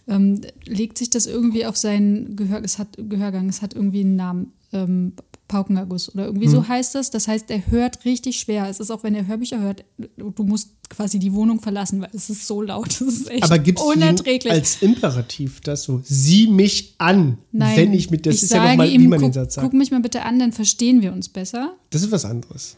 ähm, 0.09 0.41
legt 0.65 0.97
sich 0.97 1.09
das 1.09 1.25
irgendwie 1.25 1.65
auf 1.65 1.77
seinen 1.77 2.35
Gehör, 2.35 2.61
es 2.65 2.79
hat, 2.79 2.89
Gehörgang. 2.97 3.47
Es 3.47 3.61
hat 3.61 3.73
irgendwie 3.73 4.01
einen 4.01 4.17
Namen. 4.17 4.51
Ähm, 4.73 5.13
Paukenerguss 5.47 6.13
oder 6.13 6.25
irgendwie 6.25 6.45
Hm. 6.47 6.51
so 6.53 6.67
heißt 6.67 6.95
das. 6.95 7.11
Das 7.11 7.27
heißt, 7.27 7.49
er 7.51 7.67
hört 7.67 8.03
richtig 8.05 8.39
schwer. 8.39 8.67
Es 8.69 8.79
ist 8.79 8.89
auch, 8.91 9.03
wenn 9.03 9.13
er 9.15 9.27
Hörbücher 9.27 9.59
hört, 9.59 9.85
du 10.17 10.43
musst 10.43 10.69
quasi 10.89 11.19
die 11.19 11.33
Wohnung 11.33 11.59
verlassen, 11.61 12.01
weil 12.01 12.09
es 12.13 12.29
ist 12.29 12.47
so 12.47 12.61
laut. 12.61 12.89
Es 13.01 13.01
ist 13.01 13.29
echt 13.29 13.43
Aber 13.43 13.59
gibt 13.59 13.79
es 13.79 13.85
unerträglich. 13.85 14.51
als 14.51 14.81
Imperativ 14.81 15.61
das 15.61 15.83
so? 15.83 16.01
Sieh 16.03 16.47
mich 16.47 16.95
an, 16.97 17.37
Nein, 17.51 17.77
wenn 17.77 17.93
ich 17.93 18.09
mit. 18.11 18.25
Das 18.25 18.35
ich 18.35 18.43
ist 18.43 18.51
ja 18.51 18.57
sage 18.57 18.69
nochmal, 18.71 18.89
wie 18.89 18.97
man 19.07 19.19
guck, 19.19 19.29
den 19.29 19.33
Satz 19.33 19.53
sagt. 19.55 19.65
guck 19.65 19.73
mich 19.73 19.91
mal 19.91 19.99
bitte 20.01 20.23
an, 20.23 20.39
dann 20.39 20.51
verstehen 20.51 21.01
wir 21.01 21.13
uns 21.13 21.29
besser. 21.29 21.75
Das 21.91 22.01
ist 22.01 22.11
was 22.11 22.25
anderes. 22.25 22.77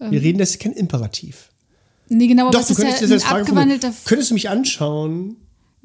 Ähm. 0.00 0.10
Wir 0.12 0.22
reden, 0.22 0.38
das 0.38 0.50
ist 0.50 0.60
kein 0.60 0.72
Imperativ. 0.72 1.50
Nee, 2.08 2.28
genau, 2.28 2.44
aber 2.48 2.52
Doch, 2.52 2.64
du 2.66 2.72
ist 2.72 2.78
ja 2.78 2.84
könntest 2.84 3.02
das 3.02 3.10
ein 3.10 3.14
als 3.14 3.24
Frage 3.24 3.44
formulieren. 3.46 3.70
abgewandelter 3.72 3.98
Könntest 4.08 4.30
du 4.30 4.34
mich 4.34 4.48
anschauen? 4.48 5.36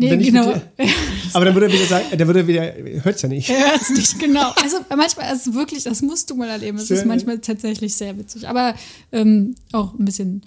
Nee, 0.02 0.18
genau. 0.18 0.48
mit 0.48 0.64
aber 1.34 1.46
dann 1.46 1.54
würde 1.54 1.68
er 1.68 1.74
wieder 1.74 1.86
sagen, 1.86 2.06
der 2.18 2.28
würde 2.28 2.48
wieder, 2.48 2.74
hört's 3.04 3.22
ja 3.22 3.30
nicht. 3.30 3.50
Er 3.50 3.72
hört 3.72 3.82
es 3.82 3.90
nicht, 3.92 4.20
genau. 4.20 4.52
Also 4.64 4.78
manchmal 4.90 5.34
ist 5.34 5.48
es 5.48 5.54
wirklich, 5.54 5.84
das 5.84 6.02
musst 6.02 6.30
du 6.30 6.36
mal 6.36 6.50
erleben. 6.50 6.78
Es 6.78 6.88
Sehr, 6.88 6.98
ist 6.98 7.06
manchmal 7.06 7.38
tatsächlich 7.40 7.96
sehr 7.96 8.18
witzig. 8.18 8.48
Aber 8.48 8.74
ähm, 9.12 9.56
auch 9.72 9.94
ein 9.94 10.06
bisschen 10.06 10.42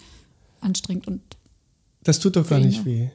anstrengend 0.61 1.06
und 1.06 1.20
Das 2.02 2.18
tut 2.18 2.34
doch 2.34 2.49
gar 2.49 2.58
nicht 2.58 2.84
weh. 2.84 3.08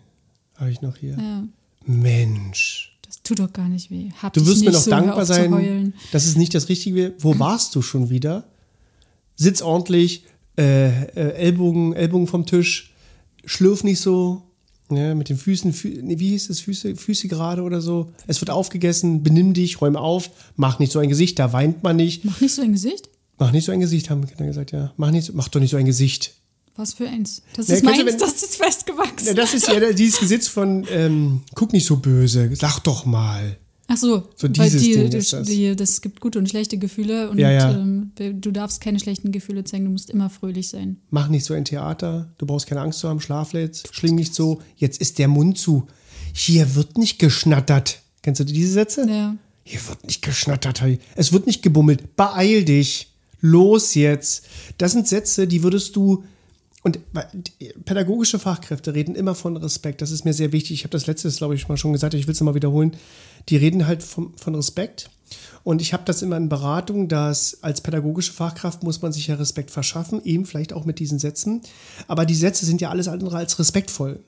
Habe 0.56 0.72
ich 0.72 0.82
noch 0.82 0.96
hier. 0.96 1.18
ja, 1.18 1.44
Mensch. 1.86 2.98
das 3.02 3.22
tut 3.22 3.40
doch 3.40 3.52
gar 3.52 3.68
nicht 3.68 3.92
weh. 3.92 4.10
Hab 4.22 4.34
Du 4.34 4.46
wirst 4.46 4.64
mir 4.64 4.72
noch 4.72 4.80
so, 4.80 4.92
dankbar 4.92 5.26
sein, 5.26 5.94
dass 6.14 6.26
es 6.26 6.38
nicht 6.38 6.56
das 6.56 6.70
Richtige. 6.70 7.16
Wo 7.20 7.38
warst 7.38 7.76
du 7.76 7.82
schon 7.82 8.10
wieder? 8.10 8.46
Sitz 9.36 9.62
ordentlich, 9.62 10.24
äh, 10.58 10.88
äh, 10.88 11.34
Ellbogen, 11.34 11.94
Ellbogen 11.94 12.28
vom 12.28 12.46
Tisch, 12.46 12.94
schlürf 13.46 13.84
nicht 13.84 14.00
so, 14.00 14.49
ja, 14.92 15.16
mit 15.16 15.30
den 15.30 15.38
Füßen, 15.38 15.74
Fü 15.74 16.00
nee, 16.02 16.20
wie 16.20 16.30
hieß 16.30 16.50
es, 16.50 16.62
Füße, 16.62 16.96
Füße 16.96 17.28
gerade 17.28 17.62
oder 17.64 17.82
so. 17.82 18.12
Es 18.28 18.42
wird 18.42 18.50
aufgegessen, 18.50 19.24
benimm 19.24 19.54
dich, 19.54 19.82
räum 19.82 19.96
auf, 19.96 20.30
mach 20.56 20.80
nicht 20.80 20.92
so 20.92 21.00
ein 21.00 21.10
Gesicht, 21.10 21.38
da 21.40 21.54
weint 21.54 21.84
man 21.84 21.96
nicht. 21.96 22.26
Mach 22.26 22.40
nicht 22.42 22.54
so 22.56 22.62
ein 22.62 22.72
Gesicht. 22.74 23.10
Mach 23.38 23.52
nicht 23.52 23.66
so 23.66 23.72
ein 23.72 23.80
Gesicht, 23.80 24.10
haben 24.10 24.26
Kinder 24.28 24.46
gesagt, 24.48 24.72
ja. 24.72 24.94
Mach, 24.98 25.12
nicht 25.12 25.34
mach 25.34 25.48
doch 25.48 25.60
nicht 25.60 25.72
so 25.72 25.78
ein 25.78 25.86
Gesicht. 25.86 26.34
Was 26.76 26.94
für 26.94 27.08
eins. 27.08 27.42
Das 27.56 27.68
Ja, 27.68 27.76
ist 27.76 27.82
kennst 27.84 28.00
du, 28.00 28.04
meins, 28.06 28.14
wenn- 28.14 28.20
das 28.30 28.44
ist 28.44 28.56
festgewachsen. 28.56 29.28
Ja, 29.28 29.34
das 29.34 29.54
ist 29.54 29.68
ja 29.68 29.92
dieses 29.94 30.20
Gesetz 30.20 30.48
von, 30.48 30.86
ähm, 30.92 31.42
guck 31.56 31.74
nicht 31.74 31.86
so 31.86 31.98
böse, 31.98 32.50
sag 32.56 32.80
doch 32.84 33.06
mal. 33.06 33.58
Ach 33.92 33.98
so, 33.98 34.30
So 34.36 34.48
weil 34.48 34.70
dieses 34.70 34.84
die, 34.84 34.94
Ding 34.94 35.12
ist 35.12 35.34
das. 35.34 35.48
Die, 35.48 35.76
das 35.76 36.02
gibt 36.02 36.22
gute 36.22 36.38
und 36.38 36.48
schlechte 36.48 36.78
Gefühle 36.78 37.32
und 37.32 37.40
Ja, 37.40 37.52
ja. 37.52 37.72
Ähm, 37.72 38.12
du 38.16 38.52
darfst 38.52 38.82
keine 38.82 39.00
schlechten 39.00 39.32
Gefühle 39.32 39.64
zeigen, 39.64 39.86
du 39.86 39.92
musst 39.92 40.12
immer 40.12 40.30
fröhlich 40.30 40.70
sein. 40.70 40.98
Mach 41.10 41.28
nicht 41.28 41.44
so 41.44 41.56
ein 41.56 41.66
Theater, 41.66 42.32
du 42.38 42.46
brauchst 42.46 42.68
keine 42.68 42.82
Angst 42.82 43.00
zu 43.00 43.10
haben, 43.10 43.20
schlaf 43.20 43.54
jetzt, 43.54 43.94
schling 43.96 44.14
nicht 44.14 44.36
so, 44.36 44.62
jetzt 44.78 45.02
ist 45.02 45.18
der 45.18 45.28
Mund 45.28 45.58
zu. 45.58 45.88
Hier 46.34 46.76
wird 46.76 47.00
nicht 47.00 47.18
geschnattert. 47.18 48.04
Kennst 48.22 48.40
du 48.40 48.46
diese 48.46 48.74
Sätze? 48.74 49.10
Ja. 49.10 49.36
Hier 49.64 49.80
wird 49.88 50.06
nicht 50.06 50.22
geschnattert, 50.22 50.84
es 51.16 51.34
wird 51.34 51.48
nicht 51.48 51.64
gebummelt. 51.64 52.16
Beeil 52.16 52.64
dich. 52.64 53.08
Los 53.42 53.96
jetzt. 53.96 54.46
Das 54.78 54.92
sind 54.92 55.08
Sätze, 55.08 55.48
die 55.48 55.64
würdest 55.64 55.96
du. 55.96 56.24
Und 56.82 57.00
pädagogische 57.84 58.40
Fachkräfte 58.40 58.94
reden 58.94 59.16
immer 59.16 59.36
von 59.36 59.58
Respekt. 59.58 60.02
Das 60.02 60.12
ist 60.12 60.24
mir 60.24 60.34
sehr 60.34 60.54
wichtig. 60.54 60.72
Ich 60.72 60.84
habe 60.84 60.92
das 60.92 61.08
letztes, 61.08 61.38
glaube 61.38 61.56
ich, 61.56 61.68
mal 61.68 61.78
schon 61.78 61.92
gesagt, 61.92 62.14
ich 62.14 62.26
will 62.26 62.34
es 62.34 62.40
nochmal 62.40 62.56
wiederholen. 62.56 62.96
Die 63.50 63.58
reden 63.58 63.86
halt 63.86 64.02
vom, 64.02 64.34
von 64.38 64.56
Respekt. 64.56 65.10
Und 65.64 65.82
ich 65.82 65.94
habe 65.94 66.04
das 66.06 66.22
immer 66.22 66.38
in 66.38 66.48
Beratung, 66.48 67.10
dass 67.10 67.62
als 67.64 67.82
pädagogische 67.82 68.32
Fachkraft 68.32 68.84
muss 68.84 69.02
man 69.02 69.12
sich 69.12 69.28
ja 69.28 69.36
Respekt 69.36 69.72
verschaffen, 69.72 70.24
eben 70.24 70.46
vielleicht 70.46 70.74
auch 70.74 70.86
mit 70.86 71.00
diesen 71.00 71.20
Sätzen. 71.20 71.62
Aber 72.08 72.26
die 72.26 72.36
Sätze 72.36 72.66
sind 72.66 72.82
ja 72.82 72.90
alles 72.90 73.08
andere 73.08 73.38
als 73.38 73.60
respektvoll. 73.60 74.20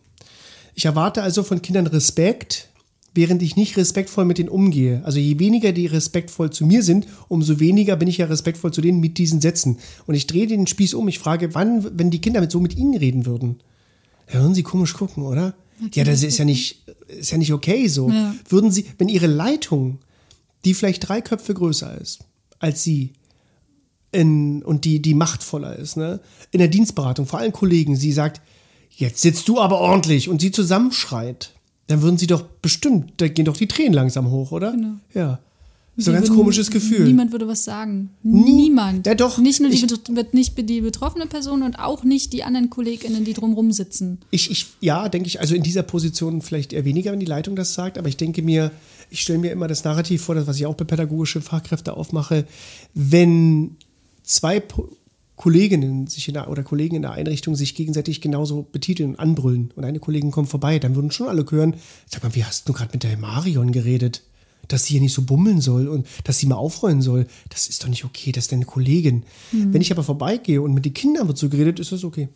Ich 0.76 0.86
erwarte 0.86 1.22
also 1.24 1.44
von 1.44 1.62
Kindern 1.62 1.88
Respekt, 1.88 2.70
während 3.14 3.42
ich 3.42 3.56
nicht 3.56 3.78
respektvoll 3.78 4.26
mit 4.26 4.38
denen 4.38 4.50
umgehe. 4.50 5.02
Also 5.04 5.20
je 5.20 5.40
weniger 5.40 5.72
die 5.72 5.88
respektvoll 5.88 6.52
zu 6.52 6.66
mir 6.66 6.84
sind, 6.84 7.08
umso 7.28 7.60
weniger 7.60 7.96
bin 7.96 8.08
ich 8.08 8.18
ja 8.18 8.26
respektvoll 8.26 8.72
zu 8.72 8.82
denen 8.82 9.00
mit 9.00 9.18
diesen 9.18 9.42
Sätzen. 9.42 9.78
Und 10.08 10.16
ich 10.16 10.28
drehe 10.28 10.48
den 10.48 10.68
Spieß 10.68 10.94
um. 10.94 11.08
Ich 11.08 11.20
frage, 11.20 11.54
wann, 11.54 11.98
wenn 11.98 12.12
die 12.12 12.22
Kinder 12.22 12.42
mit 12.42 12.52
so 12.52 12.60
mit 12.60 12.78
ihnen 12.78 12.96
reden 12.96 13.26
würden, 13.26 13.60
da 14.28 14.40
würden 14.40 14.56
sie 14.56 14.64
komisch 14.64 14.94
gucken, 14.94 15.24
oder? 15.24 15.56
Ja, 15.94 16.04
das 16.04 16.24
ist 16.24 16.38
ja 16.38 16.46
nicht, 16.46 16.86
ist 17.08 17.32
ja 17.32 17.38
nicht 17.38 17.54
okay 17.54 17.88
so. 17.88 18.10
Ja. 18.10 18.36
Würden 18.48 18.72
sie, 18.72 18.86
wenn 18.98 19.10
ihre 19.10 19.28
Leitung, 19.28 20.00
die 20.64 20.74
vielleicht 20.74 21.08
drei 21.10 21.22
Köpfe 21.22 21.54
größer 21.54 22.00
ist 22.00 22.20
als 22.62 22.84
sie, 22.84 23.14
in, 24.12 24.62
und 24.64 24.86
die, 24.86 25.02
die 25.02 25.14
machtvoller 25.14 25.76
ist, 25.76 25.98
ne? 25.98 26.20
In 26.52 26.60
der 26.60 26.68
Dienstberatung, 26.68 27.26
vor 27.26 27.40
allen 27.40 27.54
Kollegen, 27.54 27.96
sie 27.96 28.12
sagt, 28.12 28.42
jetzt 28.90 29.22
sitzt 29.22 29.48
du 29.48 29.60
aber 29.60 29.80
ordentlich 29.80 30.30
und 30.30 30.42
sie 30.42 30.52
zusammenschreit, 30.52 31.54
dann 31.92 32.02
würden 32.02 32.18
sie 32.18 32.28
doch 32.28 32.42
bestimmt, 32.62 33.14
da 33.18 33.28
gehen 33.28 33.46
doch 33.46 33.58
die 33.58 33.68
Tränen 33.68 33.94
langsam 33.94 34.30
hoch, 34.32 34.52
oder? 34.52 34.72
Genau. 34.72 34.94
Ja. 35.14 35.40
So 35.98 36.10
ein 36.12 36.16
ganz 36.16 36.30
würden- 36.30 36.38
komisches 36.40 36.72
Gefühl. 36.72 37.06
Niemand 37.06 37.32
würde 37.34 37.48
was 37.50 37.66
sagen. 37.66 38.12
Nie. 38.24 38.54
Niemand. 38.54 39.06
Ja, 39.06 39.14
doch. 39.14 39.38
Nicht 39.38 39.60
nur 39.60 39.70
die, 39.70 39.76
Ich- 39.76 40.34
nicht 40.34 40.70
die 40.70 40.82
betroffene 40.82 41.28
Person 41.28 41.64
und 41.64 41.80
auch 41.80 42.04
nicht 42.04 42.32
die 42.34 42.44
anderen 42.44 42.70
KollegInnen, 42.70 43.26
die 43.26 43.34
drumrum 43.34 43.72
sitzen. 43.74 44.20
Ich, 44.32 44.50
ich, 44.50 44.68
ja, 44.80 45.10
denke 45.10 45.28
ich, 45.28 45.42
also 45.42 45.54
in 45.54 45.64
dieser 45.64 45.84
Position 45.84 46.42
vielleicht 46.42 46.72
eher 46.74 46.86
weniger, 46.86 47.12
wenn 47.12 47.20
die 47.20 47.26
Leitung 47.26 47.56
das 47.58 47.74
sagt, 47.74 47.98
aber 47.98 48.08
ich 48.08 48.16
denke 48.18 48.42
mir, 48.42 48.72
ich 49.10 49.20
stelle 49.22 49.40
mir 49.40 49.52
immer 49.52 49.68
das 49.68 49.84
Narrativ 49.84 50.22
vor, 50.24 50.34
das, 50.34 50.48
was 50.48 50.56
ich 50.56 50.66
auch 50.66 50.76
bei 50.76 50.86
pädagogische 50.86 51.42
Fachkräfte 51.42 51.96
aufmache, 51.98 52.46
wenn 52.94 53.76
zwei 54.24 54.62
Kolleginnen 55.42 56.06
sich 56.06 56.28
in 56.28 56.36
der, 56.36 56.52
oder 56.52 56.62
Kollegen 56.62 56.98
in 56.98 57.02
der 57.02 57.14
Einrichtung 57.14 57.56
sich 57.56 57.74
gegenseitig 57.74 58.22
genauso 58.22 58.62
betiteln 58.62 59.10
und 59.10 59.20
anbrüllen 59.20 59.72
und 59.76 59.84
eine 59.84 60.00
Kollegin 60.00 60.30
kommt 60.30 60.50
vorbei, 60.50 60.78
dann 60.78 60.94
würden 60.94 61.10
schon 61.10 61.30
alle 61.30 61.44
hören, 61.50 61.78
sag 62.06 62.22
mal, 62.22 62.36
wie 62.36 62.46
hast 62.46 62.70
du 62.70 62.74
gerade 62.74 62.92
mit 62.94 63.02
der 63.02 63.18
Marion 63.18 63.72
geredet? 63.72 64.22
Dass 64.68 64.86
sie 64.86 64.94
hier 64.94 65.02
nicht 65.02 65.16
so 65.16 65.24
bummeln 65.24 65.60
soll 65.60 65.88
und 65.88 66.06
dass 66.26 66.38
sie 66.38 66.46
mal 66.46 66.58
aufräumen 66.58 67.02
soll. 67.02 67.26
Das 67.50 67.66
ist 67.66 67.84
doch 67.84 67.88
nicht 67.88 68.06
okay, 68.06 68.32
das 68.32 68.44
ist 68.44 68.52
deine 68.52 68.66
Kollegin. 68.66 69.24
Wenn 69.52 69.82
ich 69.82 69.92
aber 69.92 70.04
vorbeigehe 70.04 70.62
und 70.62 70.76
mit 70.76 70.86
den 70.86 70.94
Kindern 70.94 71.28
wird 71.28 71.40
so 71.40 71.50
geredet, 71.50 71.80
ist 71.80 71.92
das 71.92 72.04
okay. 72.04 72.30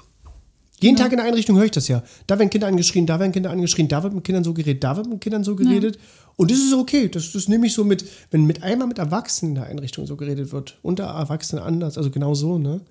Jeden 0.81 0.97
Tag 0.97 1.11
in 1.11 1.17
der 1.17 1.25
Einrichtung 1.25 1.55
höre 1.57 1.65
ich 1.65 1.71
das 1.71 1.87
ja. 1.87 2.03
Da 2.27 2.37
werden 2.37 2.49
Kinder 2.49 2.67
angeschrien, 2.67 3.05
da 3.05 3.19
werden 3.19 3.31
Kinder 3.31 3.49
angeschrien, 3.49 3.87
da 3.87 4.03
wird 4.03 4.13
mit 4.13 4.23
Kindern 4.23 4.43
so 4.43 4.53
geredet, 4.53 4.83
da 4.83 4.97
wird 4.97 5.07
mit 5.07 5.21
Kindern 5.21 5.43
so 5.43 5.55
geredet. 5.55 5.97
Und 6.35 6.51
das 6.51 6.57
ist 6.57 6.73
okay. 6.73 7.07
Das, 7.07 7.31
das 7.31 7.47
nehme 7.47 7.67
ich 7.67 7.73
so 7.73 7.85
mit, 7.85 8.05
wenn 8.31 8.45
mit 8.45 8.61
einmal 8.61 8.87
mit 8.87 8.99
Erwachsenen 8.99 9.51
in 9.51 9.55
der 9.55 9.65
Einrichtung 9.65 10.05
so 10.05 10.17
geredet 10.17 10.51
wird, 10.51 10.77
unter 10.81 11.05
Erwachsenen 11.05 11.63
anders, 11.63 11.97
also 11.97 12.11
genau 12.11 12.33
so, 12.33 12.57
ne? 12.57 12.81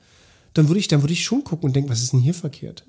Dann 0.54 0.68
würde 0.68 0.78
ich, 0.78 0.88
dann 0.88 1.02
würde 1.02 1.12
ich 1.12 1.24
schon 1.24 1.44
gucken 1.44 1.66
und 1.66 1.76
denken, 1.76 1.90
was 1.90 2.00
ist 2.00 2.12
denn 2.12 2.20
hier 2.20 2.32
verkehrt? 2.32 2.84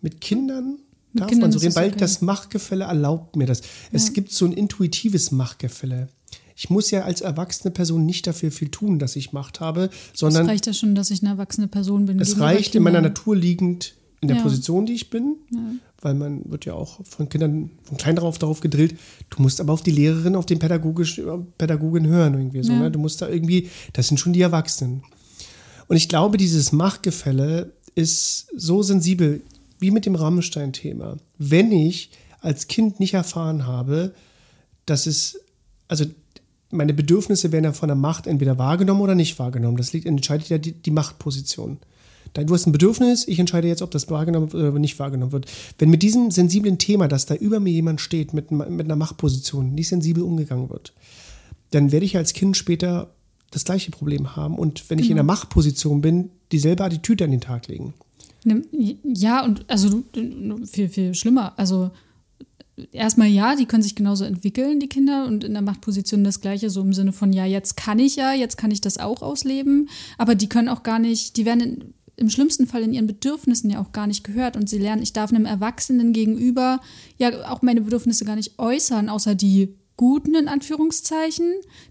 Mit 0.00 0.20
Kindern 0.20 0.78
Mit 1.12 1.20
darf 1.20 1.28
Kindern 1.28 1.50
man 1.50 1.52
so 1.52 1.58
reden, 1.58 1.70
es 1.70 1.76
weil 1.76 1.90
okay. 1.90 1.98
das 1.98 2.22
Machtgefälle 2.22 2.84
erlaubt 2.84 3.36
mir 3.36 3.46
das. 3.46 3.60
Es 3.92 4.14
gibt 4.14 4.32
so 4.32 4.46
ein 4.46 4.52
intuitives 4.52 5.30
Machtgefälle. 5.30 6.08
Ich 6.56 6.70
muss 6.70 6.90
ja 6.90 7.02
als 7.02 7.20
erwachsene 7.20 7.70
Person 7.72 8.06
nicht 8.06 8.26
dafür 8.26 8.50
viel 8.50 8.68
tun, 8.68 8.98
dass 8.98 9.16
ich 9.16 9.32
Macht 9.32 9.60
habe, 9.60 9.90
Es 10.12 10.20
sondern 10.20 10.46
reicht 10.46 10.66
ja 10.66 10.72
schon, 10.72 10.94
dass 10.94 11.10
ich 11.10 11.20
eine 11.20 11.30
erwachsene 11.30 11.68
Person 11.68 12.06
bin. 12.06 12.20
es 12.20 12.38
reicht 12.38 12.74
in 12.74 12.82
meiner. 12.82 13.00
Natur 13.00 13.36
liegend 13.36 13.94
in 14.24 14.28
der 14.28 14.38
Ja. 14.38 14.42
Position, 14.42 14.86
die 14.86 14.94
ich 14.94 15.10
bin, 15.10 15.36
weil 16.00 16.14
man 16.14 16.50
wird 16.50 16.64
ja 16.64 16.74
auch 16.74 17.00
von 17.04 17.28
Kindern 17.28 17.70
von 17.82 17.96
klein 17.96 18.16
darauf 18.16 18.38
darauf 18.38 18.60
gedrillt. 18.60 18.96
Du 19.30 19.42
musst 19.42 19.60
aber 19.60 19.72
auf 19.72 19.82
die 19.82 19.90
Lehrerin, 19.90 20.34
auf 20.34 20.46
den 20.46 20.58
pädagogisch, 20.58 21.20
Pädagogin 21.58 22.06
hören 22.06 22.34
irgendwie 22.34 22.62
so. 22.62 22.72
Ja. 22.72 22.80
Ne? 22.80 22.90
Du 22.90 22.98
musst 22.98 23.22
da 23.22 23.28
irgendwie, 23.28 23.68
das 23.92 24.08
sind 24.08 24.18
schon 24.18 24.32
die 24.32 24.40
Erwachsenen. 24.40 25.02
Und 25.86 25.96
ich 25.96 26.08
glaube, 26.08 26.36
dieses 26.36 26.72
Machtgefälle 26.72 27.72
ist 27.94 28.48
so 28.56 28.82
sensibel 28.82 29.42
wie 29.78 29.90
mit 29.90 30.06
dem 30.06 30.14
Rammstein-Thema. 30.14 31.18
Wenn 31.38 31.70
ich 31.70 32.10
als 32.40 32.68
Kind 32.68 33.00
nicht 33.00 33.14
erfahren 33.14 33.66
habe, 33.66 34.14
dass 34.86 35.06
es, 35.06 35.40
also 35.88 36.04
meine 36.70 36.94
Bedürfnisse 36.94 37.52
werden 37.52 37.64
ja 37.64 37.72
von 37.72 37.88
der 37.88 37.96
Macht 37.96 38.26
entweder 38.26 38.58
wahrgenommen 38.58 39.00
oder 39.00 39.14
nicht 39.14 39.38
wahrgenommen. 39.38 39.76
Das 39.76 39.92
liegt, 39.92 40.06
entscheidet 40.06 40.48
ja 40.48 40.58
die, 40.58 40.72
die 40.72 40.90
Machtposition. 40.90 41.78
Du 42.34 42.52
hast 42.52 42.66
ein 42.66 42.72
Bedürfnis, 42.72 43.28
ich 43.28 43.38
entscheide 43.38 43.68
jetzt, 43.68 43.80
ob 43.80 43.92
das 43.92 44.10
wahrgenommen 44.10 44.52
wird 44.52 44.70
oder 44.70 44.78
nicht 44.80 44.98
wahrgenommen 44.98 45.30
wird. 45.30 45.46
Wenn 45.78 45.88
mit 45.88 46.02
diesem 46.02 46.32
sensiblen 46.32 46.78
Thema, 46.78 47.06
dass 47.06 47.26
da 47.26 47.36
über 47.36 47.60
mir 47.60 47.70
jemand 47.70 48.00
steht 48.00 48.34
mit, 48.34 48.50
mit 48.50 48.86
einer 48.86 48.96
Machtposition, 48.96 49.72
nicht 49.72 49.88
sensibel 49.88 50.24
umgegangen 50.24 50.68
wird, 50.68 50.92
dann 51.70 51.92
werde 51.92 52.06
ich 52.06 52.16
als 52.16 52.32
Kind 52.32 52.56
später 52.56 53.14
das 53.52 53.64
gleiche 53.64 53.92
Problem 53.92 54.34
haben 54.34 54.58
und 54.58 54.90
wenn 54.90 54.98
ich 54.98 55.10
in 55.10 55.16
der 55.16 55.24
Machtposition 55.24 56.00
bin, 56.00 56.30
dieselbe 56.50 56.82
Attitüde 56.82 57.24
an 57.24 57.30
den 57.30 57.40
Tag 57.40 57.68
legen. 57.68 57.94
Ja, 59.02 59.44
und 59.44 59.64
also 59.70 60.02
viel, 60.66 60.88
viel 60.88 61.14
schlimmer. 61.14 61.52
Also 61.56 61.92
erstmal 62.92 63.28
ja, 63.28 63.54
die 63.56 63.66
können 63.66 63.82
sich 63.82 63.94
genauso 63.94 64.24
entwickeln, 64.24 64.80
die 64.80 64.88
Kinder, 64.88 65.26
und 65.26 65.44
in 65.44 65.52
der 65.52 65.62
Machtposition 65.62 66.24
das 66.24 66.40
Gleiche, 66.40 66.68
so 66.68 66.80
im 66.80 66.92
Sinne 66.92 67.12
von, 67.12 67.32
ja, 67.32 67.46
jetzt 67.46 67.76
kann 67.76 67.98
ich 68.00 68.16
ja, 68.16 68.34
jetzt 68.34 68.56
kann 68.56 68.72
ich 68.72 68.80
das 68.80 68.98
auch 68.98 69.22
ausleben, 69.22 69.88
aber 70.18 70.34
die 70.34 70.48
können 70.48 70.68
auch 70.68 70.82
gar 70.82 70.98
nicht, 70.98 71.36
die 71.36 71.44
werden 71.44 71.60
in, 71.60 71.94
im 72.16 72.30
schlimmsten 72.30 72.66
Fall 72.66 72.82
in 72.82 72.92
ihren 72.92 73.06
Bedürfnissen 73.06 73.70
ja 73.70 73.80
auch 73.80 73.92
gar 73.92 74.06
nicht 74.06 74.24
gehört 74.24 74.56
und 74.56 74.68
sie 74.68 74.78
lernen, 74.78 75.02
ich 75.02 75.12
darf 75.12 75.32
einem 75.32 75.46
Erwachsenen 75.46 76.12
gegenüber 76.12 76.80
ja 77.18 77.50
auch 77.50 77.62
meine 77.62 77.80
Bedürfnisse 77.80 78.24
gar 78.24 78.36
nicht 78.36 78.58
äußern, 78.58 79.08
außer 79.08 79.34
die 79.34 79.74
guten 79.96 80.34
in 80.34 80.48
Anführungszeichen, 80.48 81.46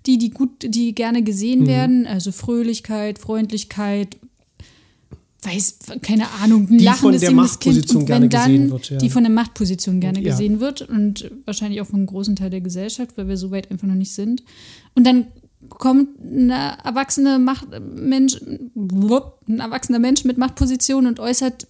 die 0.06 0.18
die 0.18 0.30
gut, 0.30 0.50
die 0.64 0.94
gerne 0.96 1.24
gesehen 1.24 1.62
Mhm. 1.62 1.68
werden, 1.68 2.08
also 2.08 2.32
Fröhlichkeit, 2.32 3.20
Freundlichkeit, 3.20 4.18
weiß 5.42 5.78
keine 6.02 6.30
Ahnung, 6.42 6.68
ein 6.70 6.78
Die 6.78 6.84
lachendes 6.86 7.22
von 7.22 7.30
der 7.30 7.32
Machtposition 7.32 8.02
und 8.02 8.06
gerne 8.06 8.24
wenn 8.24 8.30
dann 8.30 8.52
gesehen 8.52 8.72
wird, 8.72 8.90
ja. 8.92 8.98
die 8.98 9.10
von 9.10 9.24
der 9.24 9.32
Machtposition 9.32 10.00
gerne 10.00 10.22
Ja. 10.22 10.32
gesehen 10.32 10.60
wird 10.60 10.82
und 10.84 11.30
wahrscheinlich 11.46 11.82
auch 11.82 11.86
von 11.88 11.98
einem 11.98 12.06
großen 12.06 12.36
Teil 12.36 12.50
der 12.50 12.62
Gesellschaft, 12.62 13.18
weil 13.18 13.28
wir 13.28 13.38
so 13.38 13.52
weit 13.52 13.70
einfach 13.72 13.88
noch 13.88 13.96
nicht 13.96 14.14
sind. 14.14 14.44
Und 14.96 15.06
dann 15.06 15.28
kommt 15.70 16.20
ein 16.20 16.50
erwachsener 16.50 17.40
Macht 17.40 17.68
Mensch, 17.82 18.38
ein 18.42 19.60
erwachsener 19.60 20.00
Mensch 20.00 20.24
mit 20.24 20.38
Machtposition 20.38 21.08
und 21.08 21.20
äußert 21.20 21.68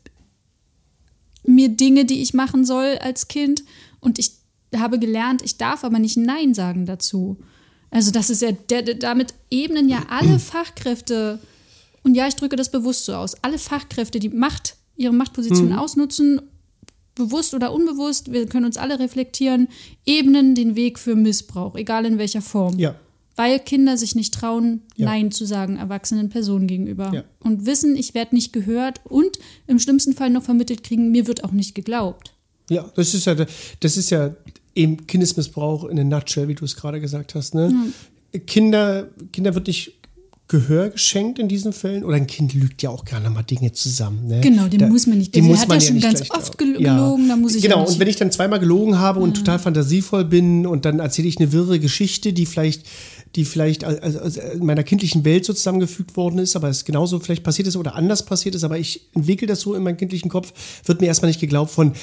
mir 1.45 1.69
Dinge, 1.69 2.05
die 2.05 2.21
ich 2.21 2.33
machen 2.33 2.65
soll 2.65 2.97
als 3.01 3.27
Kind 3.27 3.63
und 3.99 4.19
ich 4.19 4.31
habe 4.75 4.99
gelernt, 4.99 5.41
ich 5.43 5.57
darf 5.57 5.83
aber 5.83 5.99
nicht 5.99 6.17
Nein 6.17 6.53
sagen 6.53 6.85
dazu. 6.85 7.37
Also 7.91 8.11
das 8.11 8.29
ist 8.29 8.41
ja, 8.41 8.51
der, 8.51 8.81
der, 8.81 8.95
damit 8.95 9.33
ebnen 9.49 9.87
ja 9.89 10.03
alle 10.09 10.39
Fachkräfte, 10.39 11.39
und 12.03 12.15
ja, 12.15 12.27
ich 12.27 12.35
drücke 12.35 12.55
das 12.55 12.71
bewusst 12.71 13.05
so 13.05 13.13
aus, 13.13 13.35
alle 13.43 13.59
Fachkräfte, 13.59 14.19
die 14.19 14.29
Macht, 14.29 14.77
ihre 14.95 15.13
Machtposition 15.13 15.69
Mhm. 15.69 15.77
ausnutzen, 15.77 16.41
bewusst 17.15 17.53
oder 17.53 17.71
unbewusst, 17.71 18.31
wir 18.31 18.47
können 18.47 18.65
uns 18.65 18.77
alle 18.77 18.99
reflektieren, 18.99 19.67
ebnen 20.05 20.55
den 20.55 20.75
Weg 20.75 20.97
für 20.97 21.15
Missbrauch, 21.15 21.75
egal 21.75 22.05
in 22.05 22.17
welcher 22.17 22.41
Form. 22.41 22.79
Ja. 22.79 22.95
Weil 23.35 23.59
Kinder 23.59 23.97
sich 23.97 24.13
nicht 24.15 24.33
trauen, 24.33 24.81
Ja. 24.95 25.07
Nein 25.07 25.31
zu 25.31 25.45
sagen, 25.45 25.77
erwachsenen 25.77 26.29
Personen 26.29 26.67
gegenüber. 26.67 27.11
Ja. 27.13 27.23
Und 27.39 27.65
wissen, 27.65 27.95
ich 27.95 28.13
werde 28.13 28.35
nicht 28.35 28.53
gehört 28.53 29.01
und 29.05 29.39
im 29.67 29.79
schlimmsten 29.79 30.13
Fall 30.13 30.29
noch 30.29 30.43
vermittelt 30.43 30.83
kriegen, 30.83 31.09
mir 31.11 31.25
wird 31.27 31.43
auch 31.43 31.51
nicht 31.51 31.73
geglaubt. 31.73 32.33
Ja, 32.69 32.85
das 32.95 33.13
ist 33.13 33.25
ja, 33.25 33.35
das 33.79 33.97
ist 33.97 34.09
ja 34.11 34.35
eben 34.75 35.05
Kindesmissbrauch 35.07 35.85
in 35.85 35.99
a 35.99 36.03
nutshell, 36.03 36.47
wie 36.47 36.55
du 36.55 36.63
es 36.65 36.75
gerade 36.75 37.01
gesagt 37.01 37.33
hast. 37.35 37.55
Ne? 37.55 37.73
Kinder, 38.47 39.07
Kinder 39.31 39.53
wird 39.55 39.67
nicht 39.67 39.93
Gehör 40.49 40.89
geschenkt 40.89 41.39
in 41.39 41.47
diesen 41.47 41.71
Fällen 41.73 42.03
oder 42.03 42.15
ein 42.17 42.27
Kind 42.27 42.53
lügt 42.53 42.83
ja 42.83 42.89
auch 42.89 43.05
gerne 43.05 43.29
mal 43.29 43.43
Dinge 43.43 43.71
zusammen. 43.71 44.27
Ne? 44.27 44.41
Genau, 44.41 44.67
dem 44.67 44.89
muss 44.89 45.07
man 45.07 45.17
nicht- 45.17 45.33
dem 45.33 45.45
der 45.45 45.51
muss 45.51 45.61
hat 45.61 45.69
man 45.69 45.79
ja 45.79 45.87
schon 45.87 45.99
ganz 45.99 46.29
oft 46.29 46.57
gel- 46.57 46.77
gelogen, 46.77 47.27
da 47.29 47.35
muss 47.37 47.55
ich 47.55 47.63
ja 47.63 47.69
Genau, 47.71 47.87
und 47.87 47.97
wenn 47.97 48.07
ich 48.09 48.17
dann 48.17 48.29
zweimal 48.29 48.59
gelogen 48.59 48.99
habe 48.99 49.19
und 49.21 49.35
total 49.37 49.57
fantasievoll 49.57 50.25
bin 50.25 50.67
und 50.67 50.85
dann 50.85 50.99
erzähle 50.99 51.29
ich 51.29 51.39
eine 51.39 51.51
wirre 51.53 51.79
Geschichte, 51.79 52.33
die 52.33 52.45
vielleicht 52.45 52.83
die 53.35 53.45
vielleicht 53.45 53.83
also, 53.83 54.19
also 54.19 54.41
in 54.41 54.65
meiner 54.65 54.83
kindlichen 54.83 55.25
Welt 55.25 55.45
so 55.45 55.53
zusammengefügt 55.53 56.15
worden 56.15 56.37
ist, 56.39 56.55
aber 56.55 56.69
es 56.69 56.85
genauso 56.85 57.19
vielleicht 57.19 57.43
passiert 57.43 57.67
ist 57.67 57.75
oder 57.75 57.95
anders 57.95 58.25
passiert 58.25 58.53
ist, 58.55 58.63
aber 58.63 58.77
ich 58.77 59.09
entwickle 59.13 59.47
das 59.47 59.61
so 59.61 59.73
in 59.73 59.83
meinem 59.83 59.97
kindlichen 59.97 60.29
Kopf, 60.29 60.53
wird 60.85 61.01
mir 61.01 61.07
erstmal 61.07 61.29
nicht 61.29 61.39
geglaubt 61.39 61.71
von, 61.71 61.93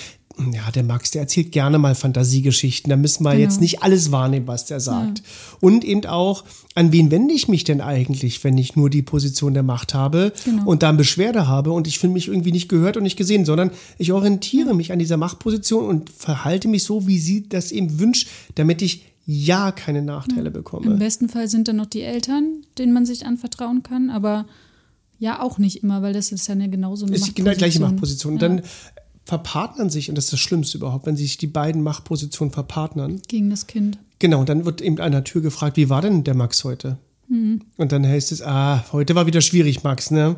ja, 0.52 0.70
der 0.70 0.84
Max, 0.84 1.10
der 1.10 1.22
erzählt 1.22 1.52
gerne 1.52 1.78
mal 1.78 1.94
Fantasiegeschichten, 1.94 2.88
da 2.90 2.96
müssen 2.96 3.24
wir 3.24 3.32
Genau. 3.32 3.42
jetzt 3.42 3.60
nicht 3.60 3.82
alles 3.82 4.10
wahrnehmen, 4.10 4.46
was 4.46 4.64
der 4.64 4.80
sagt. 4.80 5.22
Und 5.60 5.84
eben 5.84 6.06
auch, 6.06 6.44
an 6.74 6.92
wen 6.92 7.10
wende 7.10 7.34
ich 7.34 7.48
mich 7.48 7.64
denn 7.64 7.80
eigentlich, 7.80 8.42
wenn 8.42 8.56
ich 8.56 8.74
nur 8.74 8.90
die 8.90 9.02
Position 9.02 9.54
der 9.54 9.62
Macht 9.64 9.92
habe 9.92 10.32
Genau. 10.44 10.66
und 10.66 10.82
da 10.82 10.92
Beschwerde 10.92 11.46
habe 11.46 11.72
und 11.72 11.86
ich 11.86 11.98
finde 11.98 12.14
mich 12.14 12.28
irgendwie 12.28 12.52
nicht 12.52 12.68
gehört 12.68 12.96
und 12.96 13.02
nicht 13.02 13.16
gesehen, 13.16 13.44
sondern 13.44 13.70
ich 13.98 14.12
orientiere 14.12 14.74
mich 14.74 14.92
an 14.92 14.98
dieser 14.98 15.16
Machtposition 15.16 15.84
und 15.86 16.10
verhalte 16.10 16.68
mich 16.68 16.84
so, 16.84 17.06
wie 17.06 17.18
sie 17.18 17.48
das 17.48 17.70
eben 17.72 17.98
wünscht, 17.98 18.28
damit 18.54 18.82
ich 18.82 19.04
ja 19.30 19.70
keine 19.70 20.02
Nachteile 20.02 20.48
Im 20.48 20.52
bekomme. 20.52 20.96
besten 20.96 21.28
Fall 21.28 21.48
sind 21.48 21.68
dann 21.68 21.76
noch 21.76 21.86
die 21.86 22.02
Eltern, 22.02 22.62
denen 22.78 22.92
man 22.92 23.06
sich 23.06 23.26
anvertrauen 23.26 23.82
kann, 23.82 24.10
aber 24.10 24.46
ja 25.18 25.40
auch 25.40 25.58
nicht 25.58 25.82
immer, 25.82 26.02
weil 26.02 26.12
das 26.12 26.32
ist 26.32 26.48
ja 26.48 26.54
eine 26.54 26.68
genauso 26.68 27.06
eine 27.06 27.14
ist 27.14 27.28
die 27.28 27.34
genau 27.34 27.52
gleiche 27.52 27.80
Machtposition. 27.80 28.34
Und 28.34 28.42
dann 28.42 28.62
verpartnern 29.24 29.90
sich, 29.90 30.08
und 30.08 30.16
das 30.16 30.24
ist 30.24 30.32
das 30.32 30.40
Schlimmste 30.40 30.78
überhaupt, 30.78 31.06
wenn 31.06 31.16
sich 31.16 31.38
die 31.38 31.46
beiden 31.46 31.82
Machtpositionen 31.82 32.52
verpartnern. 32.52 33.20
Gegen 33.28 33.50
das 33.50 33.66
Kind. 33.66 33.98
Genau, 34.18 34.40
und 34.40 34.48
dann 34.48 34.64
wird 34.64 34.80
eben 34.80 34.98
an 34.98 35.12
der 35.12 35.24
Tür 35.24 35.42
gefragt, 35.42 35.76
wie 35.76 35.88
war 35.88 36.02
denn 36.02 36.24
der 36.24 36.34
Max 36.34 36.64
heute? 36.64 36.98
Mhm. 37.30 37.60
Und 37.76 37.92
dann 37.92 38.04
heißt 38.04 38.32
es, 38.32 38.42
ah, 38.42 38.84
heute 38.90 39.14
war 39.14 39.24
wieder 39.24 39.40
schwierig, 39.40 39.84
Max, 39.84 40.10
ne? 40.10 40.34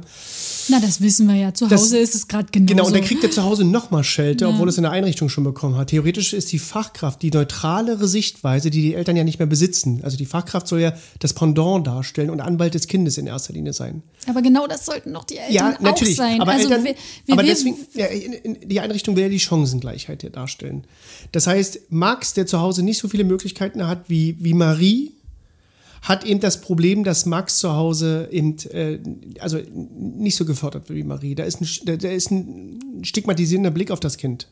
Na, 0.68 0.78
das 0.78 1.00
wissen 1.00 1.26
wir 1.26 1.34
ja. 1.36 1.54
Zu 1.54 1.66
Das- 1.66 1.80
Hause 1.80 1.96
ist 1.96 2.14
es 2.14 2.28
gerade 2.28 2.48
genauso. 2.52 2.66
Genau, 2.74 2.86
und 2.86 2.94
dann 2.94 3.02
kriegt 3.02 3.24
er 3.24 3.30
zu 3.30 3.42
Hause 3.44 3.64
nochmal 3.64 4.04
Schelte, 4.04 4.46
obwohl 4.46 4.68
es 4.68 4.76
in 4.76 4.82
der 4.82 4.92
Einrichtung 4.92 5.30
schon 5.30 5.42
bekommen 5.42 5.76
hat. 5.76 5.88
Theoretisch 5.88 6.34
ist 6.34 6.52
die 6.52 6.58
Fachkraft 6.58 7.22
die 7.22 7.30
neutralere 7.30 8.06
Sichtweise, 8.06 8.68
die 8.70 8.82
die 8.82 8.94
Eltern 8.94 9.16
ja 9.16 9.24
nicht 9.24 9.38
mehr 9.38 9.46
besitzen. 9.46 10.00
Also 10.04 10.18
die 10.18 10.26
Fachkraft 10.26 10.68
soll 10.68 10.80
ja 10.80 10.92
das 11.18 11.32
Pendant 11.32 11.86
darstellen 11.86 12.28
und 12.28 12.40
Anwalt 12.42 12.74
des 12.74 12.86
Kindes 12.86 13.16
in 13.16 13.26
erster 13.26 13.54
Linie 13.54 13.72
sein. 13.72 14.02
aber 14.28 14.42
genau 14.42 14.66
das 14.66 14.84
sollten 14.84 15.14
doch 15.14 15.24
die 15.24 15.38
Eltern 15.38 15.54
Ja, 15.54 15.76
natürlich. 15.80 16.12
auch 16.20 16.24
sein. 16.24 16.40
Aber, 16.42 16.52
also 16.52 16.68
Eltern, 16.68 16.84
wir, 16.84 16.94
wir, 17.24 17.32
aber 17.32 17.42
deswegen, 17.42 17.76
ja, 17.94 18.06
die 18.64 18.80
Einrichtung 18.80 19.16
will 19.16 19.22
ja 19.24 19.28
die 19.30 19.40
Chancengleichheit 19.40 20.20
hier 20.20 20.30
darstellen. 20.30 20.84
Das 21.32 21.46
heißt, 21.46 21.80
Max, 21.88 22.34
der 22.34 22.46
zu 22.46 22.60
Hause 22.60 22.82
nicht 22.82 22.98
so 22.98 23.08
viele 23.08 23.24
Möglichkeiten 23.24 23.86
hat 23.86 24.10
wie, 24.10 24.36
wie 24.40 24.52
Marie, 24.52 25.12
hat 26.02 26.24
eben 26.24 26.40
das 26.40 26.60
Problem, 26.60 27.04
dass 27.04 27.26
Max 27.26 27.58
zu 27.58 27.72
Hause 27.72 28.28
eben, 28.30 28.56
äh, 28.70 28.98
also 29.38 29.58
nicht 29.94 30.36
so 30.36 30.44
gefördert 30.44 30.88
wird 30.88 30.98
wie 30.98 31.04
Marie. 31.04 31.36
Da 31.36 31.44
ist 31.44 31.60
ein, 31.60 31.98
da, 31.98 32.08
ist 32.08 32.30
ein 32.30 33.02
stigmatisierender 33.02 33.70
Blick 33.70 33.90
auf 33.92 34.00
das 34.00 34.16
Kind. 34.16 34.48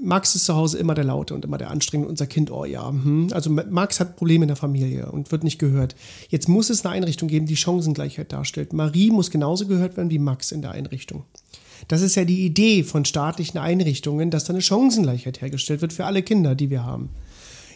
Max 0.00 0.34
ist 0.34 0.46
zu 0.46 0.54
Hause 0.54 0.78
immer 0.78 0.94
der 0.94 1.04
Laute 1.04 1.34
und 1.34 1.44
immer 1.44 1.58
der 1.58 1.70
Anstrengende. 1.70 2.08
Unser 2.08 2.26
Kind, 2.26 2.50
oh 2.50 2.64
ja. 2.64 2.88
Hm. 2.88 3.28
Also 3.32 3.50
Max 3.50 4.00
hat 4.00 4.16
Probleme 4.16 4.44
in 4.44 4.48
der 4.48 4.56
Familie 4.56 5.10
und 5.10 5.32
wird 5.32 5.44
nicht 5.44 5.58
gehört. 5.58 5.96
Jetzt 6.28 6.48
muss 6.48 6.70
es 6.70 6.86
eine 6.86 6.94
Einrichtung 6.94 7.28
geben, 7.28 7.46
die 7.46 7.56
Chancengleichheit 7.56 8.32
darstellt. 8.32 8.72
Marie 8.72 9.10
muss 9.10 9.30
genauso 9.30 9.66
gehört 9.66 9.96
werden 9.96 10.10
wie 10.10 10.18
Max 10.18 10.52
in 10.52 10.62
der 10.62 10.70
Einrichtung. 10.70 11.24
Das 11.88 12.02
ist 12.02 12.14
ja 12.14 12.24
die 12.24 12.46
Idee 12.46 12.84
von 12.84 13.04
staatlichen 13.04 13.58
Einrichtungen, 13.58 14.30
dass 14.30 14.44
da 14.44 14.52
eine 14.52 14.62
Chancengleichheit 14.62 15.40
hergestellt 15.40 15.82
wird 15.82 15.92
für 15.92 16.06
alle 16.06 16.22
Kinder, 16.22 16.54
die 16.54 16.70
wir 16.70 16.84
haben. 16.84 17.10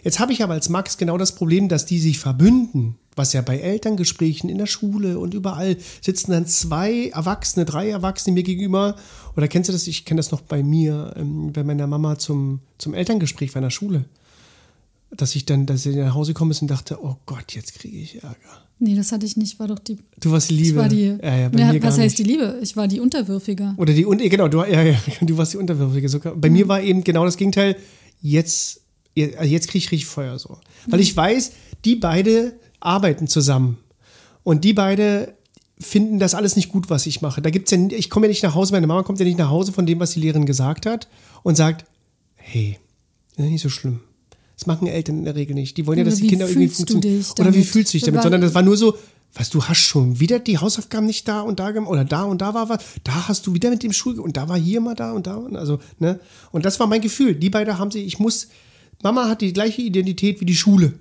Jetzt 0.03 0.19
habe 0.19 0.33
ich 0.33 0.43
aber 0.43 0.55
als 0.55 0.69
Max 0.69 0.97
genau 0.99 1.19
das 1.19 1.35
Problem, 1.35 1.69
dass 1.69 1.87
die 1.87 1.99
sich 1.99 2.19
verbünden, 2.19 2.97
was 3.17 3.33
ja 3.33 3.43
bei 3.43 3.59
Elterngesprächen 3.59 4.49
in 4.49 4.59
der 4.59 4.67
Schule 4.67 5.19
und 5.19 5.35
überall 5.35 5.77
sitzen 6.01 6.31
dann 6.31 6.47
zwei 6.47 7.09
Erwachsene, 7.09 7.65
drei 7.65 7.91
Erwachsene 7.91 8.35
mir 8.35 8.43
gegenüber. 8.43 8.97
Oder 9.37 9.49
kennst 9.49 9.69
du 9.69 9.73
das? 9.73 9.87
Ich 9.87 10.05
kenne 10.05 10.19
das 10.19 10.31
noch 10.31 10.41
bei 10.41 10.63
mir, 10.63 11.15
ähm, 11.17 11.53
bei 11.53 11.65
meiner 11.65 11.87
Mama 11.87 12.19
zum, 12.19 12.61
zum 12.79 12.95
Elterngespräch 12.95 13.53
bei 13.53 13.59
einer 13.59 13.71
Schule. 13.71 14.05
Dass 15.17 15.35
ich 15.35 15.45
dann, 15.45 15.67
dass 15.67 15.85
ich 15.87 15.97
nach 15.97 16.15
Hause 16.15 16.33
gekommen 16.33 16.53
ist 16.53 16.63
und 16.63 16.71
dachte, 16.71 16.99
oh 17.03 17.17
Gott, 17.27 17.53
jetzt 17.53 17.75
kriege 17.75 17.99
ich 17.99 18.23
Ärger. 18.23 18.37
nee, 18.79 18.95
das 18.95 19.11
hatte 19.11 19.27
ich 19.27 19.37
nicht, 19.37 19.59
war 19.59 19.67
doch 19.67 19.81
die. 19.81 19.99
Du 20.21 20.31
warst 20.31 20.51
die 20.51 20.55
Liebe. 20.55 20.69
Ich 20.69 20.77
war 20.77 20.89
die. 20.89 21.17
ja, 21.21 21.37
ja, 21.37 21.73
Ja, 21.73 21.83
was 21.83 21.99
heißt 21.99 22.17
nicht. 22.17 22.19
die 22.19 22.33
Liebe? 22.33 22.59
Ich 22.63 22.77
war 22.77 22.87
die 22.87 23.01
Unterwürfige. 23.01 23.75
Oder 23.77 23.93
die, 23.93 24.05
genau, 24.05 24.47
du, 24.47 24.59
ja, 24.59 24.83
ja, 24.83 24.97
du 25.21 25.37
warst 25.37 25.53
die 25.53 25.57
Unterwürfige 25.57 26.09
sogar. 26.09 26.37
Bei 26.37 26.49
mir 26.49 26.69
war 26.69 26.81
eben 26.81 27.03
genau 27.03 27.25
das 27.25 27.37
Gegenteil. 27.37 27.77
Jetzt, 28.23 28.80
jetzt 29.15 29.69
kriege 29.69 29.85
ich 29.85 29.93
richtig 29.93 30.07
Feuer 30.07 30.39
so. 30.39 30.59
Weil 30.87 31.01
ich 31.01 31.17
weiß, 31.17 31.53
die 31.85 31.97
beide 31.97 32.55
arbeiten 32.81 33.27
zusammen. 33.29 33.79
Und 34.43 34.65
die 34.65 34.73
beide 34.73 35.35
finden 35.79 36.19
das 36.19 36.35
alles 36.35 36.57
nicht 36.57 36.69
gut, 36.69 36.91
was 36.91 37.07
ich 37.07 37.23
mache. 37.23 37.43
Da 37.43 37.51
gibt's 37.51 37.71
ja, 37.71 37.79
ich 37.91 38.11
komme 38.11 38.27
ja 38.27 38.31
nicht 38.31 38.43
nach 38.43 38.55
Hause, 38.55 38.73
meine 38.73 38.87
Mama 38.87 39.03
kommt 39.03 39.19
ja 39.19 39.25
nicht 39.25 39.39
nach 39.39 39.51
Hause 39.51 39.73
von 39.73 39.87
dem, 39.87 39.99
was 39.99 40.13
die 40.13 40.21
Lehrerin 40.21 40.47
gesagt 40.47 40.87
hat 40.87 41.09
und 41.43 41.57
sagt, 41.57 41.87
hey, 42.37 42.79
ist 43.31 43.39
ja 43.39 43.45
nicht 43.45 43.63
so 43.63 43.69
schlimm. 43.69 44.01
Das 44.57 44.67
machen 44.67 44.87
Eltern 44.87 45.19
in 45.19 45.25
der 45.25 45.37
Regel 45.37 45.55
nicht. 45.55 45.79
Die 45.79 45.87
wollen 45.87 45.99
ja, 45.99 46.05
Oder 46.05 46.11
dass 46.11 46.21
die 46.21 46.27
Kinder 46.27 46.47
irgendwie 46.47 46.69
funktionieren. 46.69 47.25
Oder 47.39 47.55
wie 47.55 47.65
fühlst 47.65 47.95
du 47.95 47.97
dich 47.97 48.03
damit? 48.05 48.23
Sondern 48.23 48.43
das 48.43 48.55
war 48.55 48.63
nur 48.63 48.77
so, 48.77 48.95
was, 49.33 49.49
du 49.49 49.65
hast 49.65 49.79
schon 49.79 50.21
wieder 50.21 50.39
die 50.39 50.59
Hausaufgaben 50.59 51.07
nicht 51.07 51.27
da 51.29 51.41
und 51.41 51.61
da 51.61 51.71
gemacht 51.71 51.91
oder 51.91 52.05
da 52.05 52.25
und 52.25 52.43
da 52.43 52.53
war 52.53 52.69
was, 52.69 52.85
da 53.05 53.29
hast 53.29 53.47
du 53.47 53.55
wieder 53.55 53.71
mit 53.71 53.83
dem 53.83 53.93
Schul 53.93 54.19
und 54.19 54.37
da 54.37 54.49
war 54.49 54.59
hier 54.59 54.81
mal 54.81 54.95
da 54.95 55.13
und 55.13 55.27
da 55.27 55.37
und 55.37 55.57
also, 55.57 55.79
ne? 55.99 56.21
Und 56.53 56.65
das 56.67 56.79
war 56.81 56.89
mein 56.89 57.01
Gefühl. 57.01 57.35
Die 57.35 57.49
beiden 57.49 57.79
haben 57.79 57.91
sie, 57.91 58.03
ich 58.03 58.19
muss, 58.19 58.49
Mama 59.03 59.29
hat 59.29 59.41
die 59.41 59.53
gleiche 59.53 59.83
Identität 59.83 60.41
wie 60.41 60.47
die 60.47 60.55
Schule. 60.55 60.95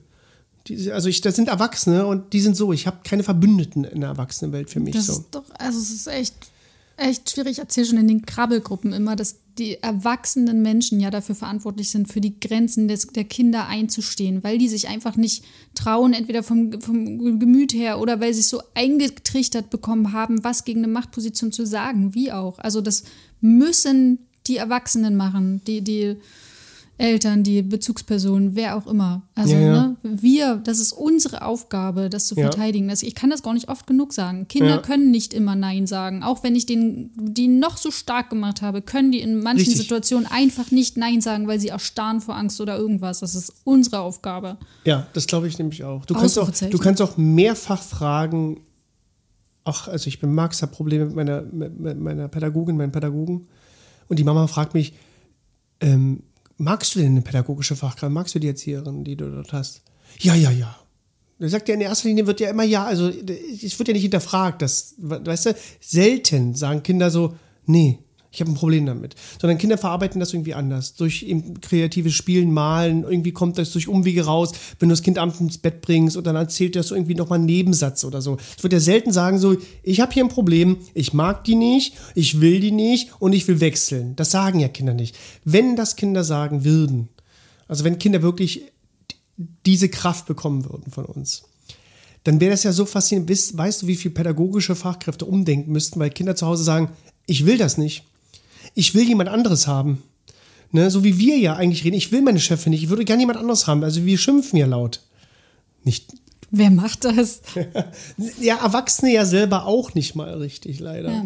Die, 0.67 0.91
also 0.91 1.09
ich, 1.09 1.21
das 1.21 1.35
sind 1.35 1.47
Erwachsene 1.47 2.05
und 2.05 2.33
die 2.33 2.41
sind 2.41 2.55
so. 2.55 2.73
Ich 2.73 2.87
habe 2.87 2.99
keine 3.03 3.23
Verbündeten 3.23 3.83
in 3.83 4.01
der 4.01 4.09
Erwachsenenwelt 4.09 4.69
für 4.69 4.79
mich. 4.79 4.95
Das 4.95 5.07
so. 5.07 5.13
ist 5.13 5.25
doch, 5.31 5.43
also 5.57 5.79
es 5.79 5.89
ist 5.89 6.07
echt, 6.07 6.35
echt 6.97 7.29
schwierig. 7.29 7.53
Ich 7.53 7.59
erzähle 7.59 7.87
schon 7.87 7.97
in 7.97 8.07
den 8.07 8.25
Krabbelgruppen 8.25 8.93
immer, 8.93 9.15
dass 9.15 9.37
die 9.57 9.81
erwachsenen 9.81 10.61
Menschen 10.61 10.99
ja 10.99 11.11
dafür 11.11 11.35
verantwortlich 11.35 11.91
sind, 11.91 12.11
für 12.11 12.21
die 12.21 12.39
Grenzen 12.39 12.87
des, 12.87 13.07
der 13.07 13.25
Kinder 13.25 13.67
einzustehen, 13.67 14.43
weil 14.43 14.57
die 14.57 14.69
sich 14.69 14.87
einfach 14.87 15.17
nicht 15.17 15.43
trauen, 15.75 16.13
entweder 16.13 16.43
vom, 16.43 16.79
vom 16.81 17.39
Gemüt 17.39 17.73
her 17.73 17.99
oder 17.99 18.21
weil 18.21 18.33
sie 18.33 18.39
es 18.39 18.49
so 18.49 18.61
eingetrichtert 18.73 19.69
bekommen 19.69 20.13
haben, 20.13 20.43
was 20.43 20.63
gegen 20.63 20.83
eine 20.83 20.93
Machtposition 20.93 21.51
zu 21.51 21.65
sagen, 21.65 22.15
wie 22.15 22.31
auch. 22.31 22.57
Also 22.59 22.79
das 22.79 23.03
müssen 23.41 24.19
die 24.47 24.57
Erwachsenen 24.57 25.15
machen, 25.17 25.61
die, 25.67 25.81
die 25.81 26.15
Eltern, 26.99 27.43
die 27.43 27.61
Bezugspersonen, 27.61 28.55
wer 28.55 28.75
auch 28.75 28.85
immer. 28.85 29.21
Also 29.33 29.53
Ja, 29.55 29.59
ja. 29.61 29.87
Ne, 29.87 29.97
wir, 30.03 30.57
das 30.57 30.79
ist 30.79 30.91
unsere 30.91 31.43
Aufgabe, 31.45 32.09
das 32.09 32.27
zu 32.27 32.35
Ja. 32.35 32.43
verteidigen. 32.43 32.89
Das, 32.89 33.03
ich 33.03 33.15
kann 33.15 33.29
das 33.29 33.41
gar 33.41 33.53
nicht 33.53 33.69
oft 33.69 33.87
genug 33.87 34.11
sagen. 34.11 34.47
Kinder 34.49 34.69
Ja. 34.75 34.77
können 34.79 35.09
nicht 35.09 35.33
immer 35.33 35.55
Nein 35.55 35.87
sagen. 35.87 36.23
Auch 36.23 36.43
wenn 36.43 36.55
ich 36.57 36.65
den, 36.65 37.09
die 37.15 37.47
noch 37.47 37.77
so 37.77 37.89
stark 37.89 38.29
gemacht 38.29 38.61
habe, 38.61 38.81
können 38.81 39.11
die 39.13 39.21
in 39.21 39.41
manchen 39.41 39.59
Richtig. 39.59 39.77
Situationen 39.77 40.27
einfach 40.29 40.71
nicht 40.71 40.97
Nein 40.97 41.21
sagen, 41.21 41.47
weil 41.47 41.59
sie 41.59 41.69
erstarren 41.69 42.19
vor 42.19 42.35
Angst 42.35 42.59
oder 42.59 42.77
irgendwas. 42.77 43.21
Das 43.21 43.33
ist 43.33 43.53
unsere 43.63 43.99
Aufgabe. 43.99 44.57
Ja, 44.83 45.07
das 45.13 45.25
glaube 45.25 45.47
ich 45.47 45.57
nämlich 45.57 45.85
auch. 45.85 46.05
Du 46.05 46.13
kannst 46.13 46.37
auch, 46.37 46.51
du 46.51 46.77
kannst 46.79 47.01
auch 47.01 47.15
mehrfach 47.15 47.81
fragen, 47.81 48.59
auch, 49.63 49.87
also 49.87 50.07
ich 50.07 50.19
bin 50.19 50.33
Max, 50.33 50.61
habe 50.61 50.73
Probleme 50.73 51.05
mit 51.05 51.15
meiner, 51.15 51.41
mit 51.43 51.99
meiner 51.99 52.27
Pädagogin, 52.27 52.75
meinen 52.75 52.91
Pädagogen. 52.91 53.47
Und 54.09 54.19
die 54.19 54.23
Mama 54.25 54.47
fragt 54.47 54.73
mich, 54.73 54.93
ähm, 55.81 56.23
magst 56.59 56.93
du 56.93 56.99
denn 56.99 57.13
eine 57.13 57.21
pädagogische 57.21 57.75
Fachkraft? 57.75 58.13
Magst 58.13 58.35
du 58.35 58.39
die 58.39 58.47
Erzieherin, 58.47 59.03
die 59.03 59.15
du 59.15 59.29
dort 59.29 59.51
hast? 59.53 59.81
Ja, 60.19 60.35
ja, 60.35 60.51
ja. 60.51 60.75
Da 61.39 61.47
sagt 61.47 61.69
ja 61.69 61.73
in 61.73 61.81
erster 61.81 62.09
Linie 62.09 62.27
wird 62.27 62.41
ja 62.41 62.49
immer 62.49 62.63
ja, 62.63 62.85
also 62.85 63.07
es 63.07 63.79
wird 63.79 63.87
ja 63.87 63.93
nicht 63.93 64.03
hinterfragt. 64.03 64.61
Das, 64.61 64.95
weißt 64.97 65.45
du, 65.47 65.55
selten 65.79 66.53
sagen 66.53 66.83
Kinder 66.83 67.09
so, 67.09 67.35
nee, 67.65 67.99
ich 68.31 68.41
habe 68.41 68.51
ein 68.51 68.55
Problem 68.55 68.85
damit. 68.85 69.15
Sondern 69.41 69.57
Kinder 69.57 69.77
verarbeiten 69.77 70.19
das 70.19 70.33
irgendwie 70.33 70.53
anders. 70.53 70.93
Durch 70.93 71.23
eben 71.23 71.61
kreatives 71.61 72.13
Spielen, 72.13 72.51
Malen, 72.51 73.03
irgendwie 73.03 73.31
kommt 73.31 73.57
das 73.57 73.71
durch 73.71 73.87
Umwege 73.87 74.25
raus, 74.25 74.51
wenn 74.79 74.89
du 74.89 74.93
das 74.93 75.01
Kind 75.01 75.17
abends 75.17 75.39
ins 75.39 75.57
Bett 75.57 75.81
bringst 75.81 76.15
und 76.15 76.27
dann 76.27 76.35
erzählt 76.35 76.75
das 76.75 76.91
irgendwie 76.91 77.15
nochmal 77.15 77.39
einen 77.39 77.47
Nebensatz 77.47 78.03
oder 78.03 78.21
so. 78.21 78.37
Es 78.55 78.61
wird 78.61 78.73
ja 78.73 78.79
selten 78.79 79.11
sagen 79.11 79.39
so, 79.39 79.57
ich 79.81 79.99
habe 79.99 80.13
hier 80.13 80.23
ein 80.23 80.29
Problem, 80.29 80.77
ich 80.93 81.13
mag 81.13 81.43
die 81.43 81.55
nicht, 81.55 81.95
ich 82.13 82.39
will 82.39 82.59
die 82.59 82.71
nicht 82.71 83.09
und 83.19 83.33
ich 83.33 83.47
will 83.47 83.61
wechseln. 83.61 84.15
Das 84.15 84.29
sagen 84.29 84.59
ja 84.59 84.67
Kinder 84.67 84.93
nicht. 84.93 85.17
Wenn 85.43 85.75
das 85.75 85.95
Kinder 85.95 86.23
sagen 86.23 86.63
würden, 86.63 87.09
also 87.67 87.83
wenn 87.83 87.97
Kinder 87.97 88.21
wirklich 88.21 88.63
diese 89.65 89.89
Kraft 89.89 90.27
bekommen 90.27 90.65
würden 90.65 90.91
von 90.91 91.05
uns, 91.05 91.43
dann 92.25 92.39
wäre 92.39 92.51
das 92.51 92.63
ja 92.63 92.73
so 92.73 92.85
faszinierend. 92.85 93.57
Weißt 93.57 93.81
du, 93.81 93.87
wie 93.87 93.95
viele 93.95 94.13
pädagogische 94.13 94.75
Fachkräfte 94.75 95.25
umdenken 95.25 95.71
müssten, 95.71 95.99
weil 95.99 96.09
Kinder 96.11 96.35
zu 96.35 96.45
Hause 96.45 96.63
sagen, 96.63 96.89
ich 97.25 97.45
will 97.45 97.57
das 97.57 97.77
nicht 97.77 98.03
ich 98.75 98.95
will 98.95 99.07
jemand 99.07 99.29
anderes 99.29 99.67
haben. 99.67 100.03
Ne, 100.71 100.91
so 100.91 101.03
wie 101.03 101.17
wir 101.17 101.37
ja 101.37 101.55
eigentlich 101.55 101.83
reden. 101.83 101.95
Ich 101.97 102.11
will 102.11 102.21
meine 102.21 102.39
Chefin 102.39 102.69
nicht. 102.71 102.83
Ich 102.83 102.89
würde 102.89 103.03
gerne 103.03 103.23
jemand 103.23 103.39
anderes 103.39 103.65
haben. 103.65 103.83
Also 103.83 104.05
wir 104.05 104.17
schimpfen 104.19 104.57
ja 104.57 104.67
laut. 104.67 105.01
Nicht. 105.83 106.13
Wer 106.51 106.69
macht 106.69 107.05
das? 107.05 107.41
ja, 108.39 108.57
Erwachsene 108.57 109.11
ja 109.11 109.25
selber 109.25 109.65
auch 109.65 109.95
nicht 109.95 110.15
mal 110.15 110.33
richtig, 110.35 110.79
leider. 110.79 111.11
Ja. 111.11 111.25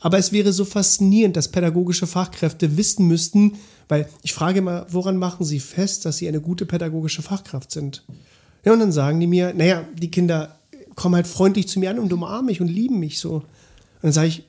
Aber 0.00 0.18
es 0.18 0.32
wäre 0.32 0.52
so 0.52 0.64
faszinierend, 0.64 1.36
dass 1.36 1.48
pädagogische 1.48 2.06
Fachkräfte 2.06 2.76
wissen 2.76 3.06
müssten, 3.06 3.58
weil 3.88 4.08
ich 4.22 4.32
frage 4.32 4.58
immer, 4.58 4.86
woran 4.88 5.16
machen 5.16 5.44
sie 5.44 5.60
fest, 5.60 6.04
dass 6.04 6.16
sie 6.16 6.26
eine 6.26 6.40
gute 6.40 6.66
pädagogische 6.66 7.22
Fachkraft 7.22 7.70
sind? 7.70 8.04
Ja, 8.64 8.72
und 8.72 8.80
dann 8.80 8.92
sagen 8.92 9.20
die 9.20 9.26
mir, 9.26 9.52
naja, 9.54 9.84
die 9.94 10.10
Kinder 10.10 10.58
kommen 10.94 11.14
halt 11.14 11.26
freundlich 11.26 11.68
zu 11.68 11.78
mir 11.78 11.90
an 11.90 11.98
und 11.98 12.12
umarmen 12.12 12.46
mich 12.46 12.60
und 12.60 12.68
lieben 12.68 12.98
mich 12.98 13.18
so. 13.18 13.34
Und 13.34 13.44
dann 14.02 14.12
sage 14.12 14.28
ich, 14.28 14.44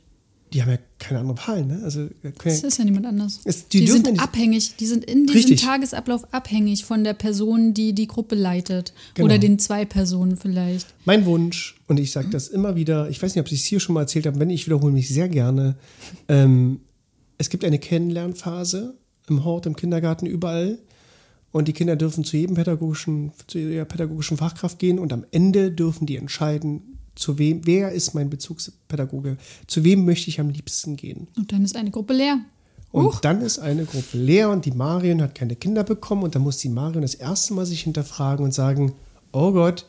die 0.54 0.62
haben 0.62 0.72
ja 0.72 0.78
keine 1.00 1.22
andere 1.22 1.38
Wahl, 1.48 1.66
ne? 1.66 1.82
Also, 1.84 2.10
das 2.44 2.64
ist 2.64 2.78
ja 2.78 2.84
niemand 2.84 3.06
anders. 3.06 3.40
Es, 3.46 3.70
die, 3.70 3.82
die 3.82 3.88
sind 3.88 4.20
abhängig, 4.22 4.76
die 4.76 4.86
sind 4.86 5.06
in 5.06 5.26
diesem 5.26 5.36
richtig. 5.36 5.62
Tagesablauf 5.62 6.34
abhängig 6.34 6.84
von 6.84 7.06
der 7.06 7.14
Person, 7.14 7.74
die 7.74 7.94
die 7.94 8.08
Gruppe 8.08 8.36
leitet. 8.36 8.94
Genau. 9.14 9.28
Oder 9.28 9.38
den 9.38 9.60
zwei 9.60 9.86
Personen 9.86 10.36
vielleicht. 10.36 10.94
Mein 11.06 11.26
Wunsch, 11.26 11.80
und 11.88 12.00
ich 12.00 12.12
sage 12.12 12.30
das 12.30 12.50
immer 12.50 12.76
wieder, 12.76 13.10
ich 13.10 13.22
weiß 13.22 13.34
nicht, 13.34 13.46
ob 13.46 13.52
ich 13.52 13.62
es 13.62 13.66
hier 13.66 13.80
schon 13.80 13.94
mal 13.94 14.02
erzählt 14.02 14.26
habe, 14.26 14.40
wenn 14.40 14.50
ich 14.50 14.66
wiederhole 14.66 14.92
mich 14.92 15.08
sehr 15.08 15.30
gerne. 15.30 15.76
Ähm, 16.28 16.82
es 17.38 17.50
gibt 17.50 17.64
eine 17.64 17.80
Kennenlernphase 17.80 18.98
im 19.30 19.46
Hort, 19.46 19.66
im 19.66 19.76
Kindergarten, 19.76 20.26
überall. 20.26 20.80
Und 21.52 21.68
die 21.68 21.74
Kinder 21.74 21.96
dürfen 21.96 22.24
zu 22.24 22.38
jedem 22.38 22.56
pädagogischen, 22.56 23.32
zu 23.48 23.58
ihrer 23.58 23.86
pädagogischen 23.86 24.38
Fachkraft 24.38 24.80
gehen 24.80 25.00
und 25.00 25.14
am 25.14 25.26
Ende 25.32 25.72
dürfen 25.72 26.06
die 26.06 26.18
entscheiden, 26.18 26.98
zu 27.22 27.38
wem, 27.38 27.66
wer 27.66 27.92
ist 27.92 28.14
mein 28.14 28.30
Bezugspädagoge? 28.30 29.38
Zu 29.68 29.84
wem 29.84 30.06
möchte 30.06 30.30
ich 30.30 30.40
am 30.40 30.50
liebsten 30.50 30.96
gehen? 30.96 31.28
Und 31.38 31.52
dann 31.52 31.64
ist 31.64 31.76
eine 31.76 31.92
Gruppe 31.92 32.14
leer. 32.14 32.40
Und 32.92 33.06
Huch. 33.06 33.20
dann 33.22 33.42
ist 33.42 33.60
eine 33.60 33.86
Gruppe 33.86 34.18
leer 34.18 34.50
und 34.50 34.66
die 34.66 34.72
Marion 34.72 35.22
hat 35.22 35.36
keine 35.36 35.56
Kinder 35.56 35.84
bekommen 35.84 36.24
und 36.24 36.36
dann 36.36 36.42
muss 36.42 36.58
die 36.58 36.70
Marion 36.70 37.04
das 37.04 37.16
erste 37.16 37.54
Mal 37.54 37.66
sich 37.66 37.84
hinterfragen 37.84 38.44
und 38.44 38.54
sagen, 38.54 38.94
oh 39.32 39.52
Gott, 39.54 39.86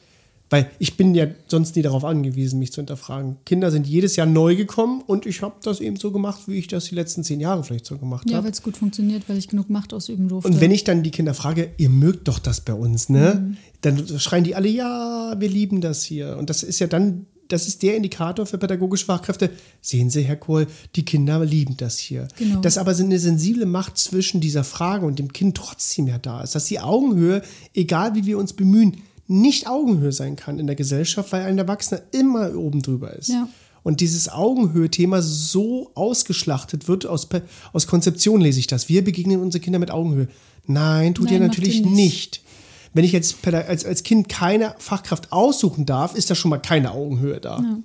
weil 0.53 0.71
ich 0.79 0.99
bin 0.99 1.15
ja 1.15 1.27
sonst 1.49 1.77
nie 1.77 1.83
darauf 1.83 2.05
angewiesen, 2.05 2.59
mich 2.59 2.73
zu 2.73 2.81
hinterfragen. 2.83 3.38
Kinder 3.47 3.71
sind 3.71 3.87
jedes 3.87 4.17
Jahr 4.17 4.27
neu 4.27 4.55
gekommen 4.55 5.03
und 5.07 5.25
ich 5.25 5.41
habe 5.41 5.55
das 5.62 5.81
eben 5.81 5.97
so 5.97 6.11
gemacht, 6.11 6.43
wie 6.47 6.59
ich 6.59 6.69
das 6.69 6.85
die 6.85 6.95
letzten 6.95 7.25
zehn 7.25 7.41
Jahre 7.41 7.65
vielleicht 7.65 7.87
so 7.87 7.97
gemacht 7.97 8.25
habe. 8.25 8.33
Ja, 8.33 8.45
weil 8.45 8.51
es 8.51 8.62
gut 8.62 8.77
funktioniert, 8.77 9.29
weil 9.29 9.38
ich 9.38 9.49
genug 9.49 9.71
Macht 9.71 9.95
ausüben 9.95 10.29
durfte. 10.29 10.51
Und 10.51 10.61
wenn 10.61 10.71
ich 10.71 10.85
dann 10.85 11.03
die 11.03 11.11
Kinder 11.11 11.33
frage, 11.33 11.71
ihr 11.79 11.88
mögt 11.88 12.29
doch 12.29 12.38
das 12.38 12.61
bei 12.61 12.75
uns, 12.75 13.09
ne? 13.09 13.43
Mhm. 13.43 13.57
Dann 13.81 14.07
schreien 14.19 14.45
die 14.45 14.55
alle, 14.55 14.69
ja, 14.69 15.35
wir 15.38 15.49
lieben 15.49 15.81
das 15.81 16.05
hier. 16.05 16.37
Und 16.38 16.51
das 16.51 16.62
ist 16.62 16.79
ja 16.79 16.87
dann 16.87 17.27
das 17.49 17.69
ist 17.69 17.83
der 17.83 17.97
Indikator 17.97 18.47
für 18.47 18.57
pädagogische 18.57 19.05
Fachkräfte. 19.05 19.51
Sehen 19.83 20.09
Sie, 20.09 20.23
Herr 20.23 20.37
Kohl, 20.37 20.67
die 20.97 21.05
Kinder 21.05 21.45
lieben 21.45 21.77
das 21.77 21.99
hier. 21.99 22.29
Genau. 22.38 22.61
Dass 22.61 22.79
aber 22.79 22.97
eine 22.97 23.19
sensible 23.19 23.67
Macht 23.67 23.99
zwischen 23.99 24.41
dieser 24.41 24.65
Frage 24.65 25.05
und 25.05 25.19
dem 25.19 25.33
Kind 25.33 25.57
trotzdem 25.57 26.07
ja 26.07 26.19
da 26.19 26.41
ist. 26.43 26.55
Dass 26.55 26.65
die 26.65 26.81
Augenhöhe, 26.81 27.43
egal 27.75 28.15
wie 28.15 28.25
wir 28.25 28.38
uns 28.38 28.55
bemühen, 28.55 29.03
nicht 29.27 29.67
Augenhöhe 29.67 30.13
sein 30.13 30.37
kann 30.37 30.59
in 30.59 30.67
der 30.67 30.77
Gesellschaft, 30.77 31.33
weil 31.33 31.43
ein 31.43 31.59
Erwachsener 31.59 32.03
immer 32.13 32.55
oben 32.55 32.83
drüber 32.83 33.13
ist. 33.15 33.29
Ja. 33.29 33.49
Und 33.83 34.01
dieses 34.01 34.29
Augenhöhe-Thema 34.29 35.23
so 35.23 35.91
ausgeschlachtet 35.95 36.87
wird, 36.87 37.07
aus, 37.07 37.29
aus 37.73 37.87
Konzeption 37.87 38.41
lese 38.41 38.61
ich 38.61 38.69
das. 38.69 38.89
Wir 38.89 39.03
begegnen 39.03 39.41
unsere 39.41 39.61
Kinder 39.61 39.79
mit 39.79 39.91
Augenhöhe. 39.91 40.29
Nein, 40.67 41.15
tut 41.15 41.27
Nein, 41.27 41.35
ihr 41.35 41.41
natürlich 41.41 41.83
nicht. 41.83 41.95
nicht. 41.95 42.43
Wenn 42.95 43.05
ich 43.05 43.13
jetzt 43.13 43.37
als, 43.49 43.85
als 43.85 44.03
Kind 44.03 44.29
keine 44.29 44.75
Fachkraft 44.79 45.33
aussuchen 45.33 45.87
darf, 45.87 46.15
ist 46.15 46.31
da 46.31 46.35
schon 46.35 46.51
mal 46.51 46.59
keine 46.59 46.93
Augenhöhe 46.93 47.41
da. 47.41 47.59
Ja. 47.59 47.79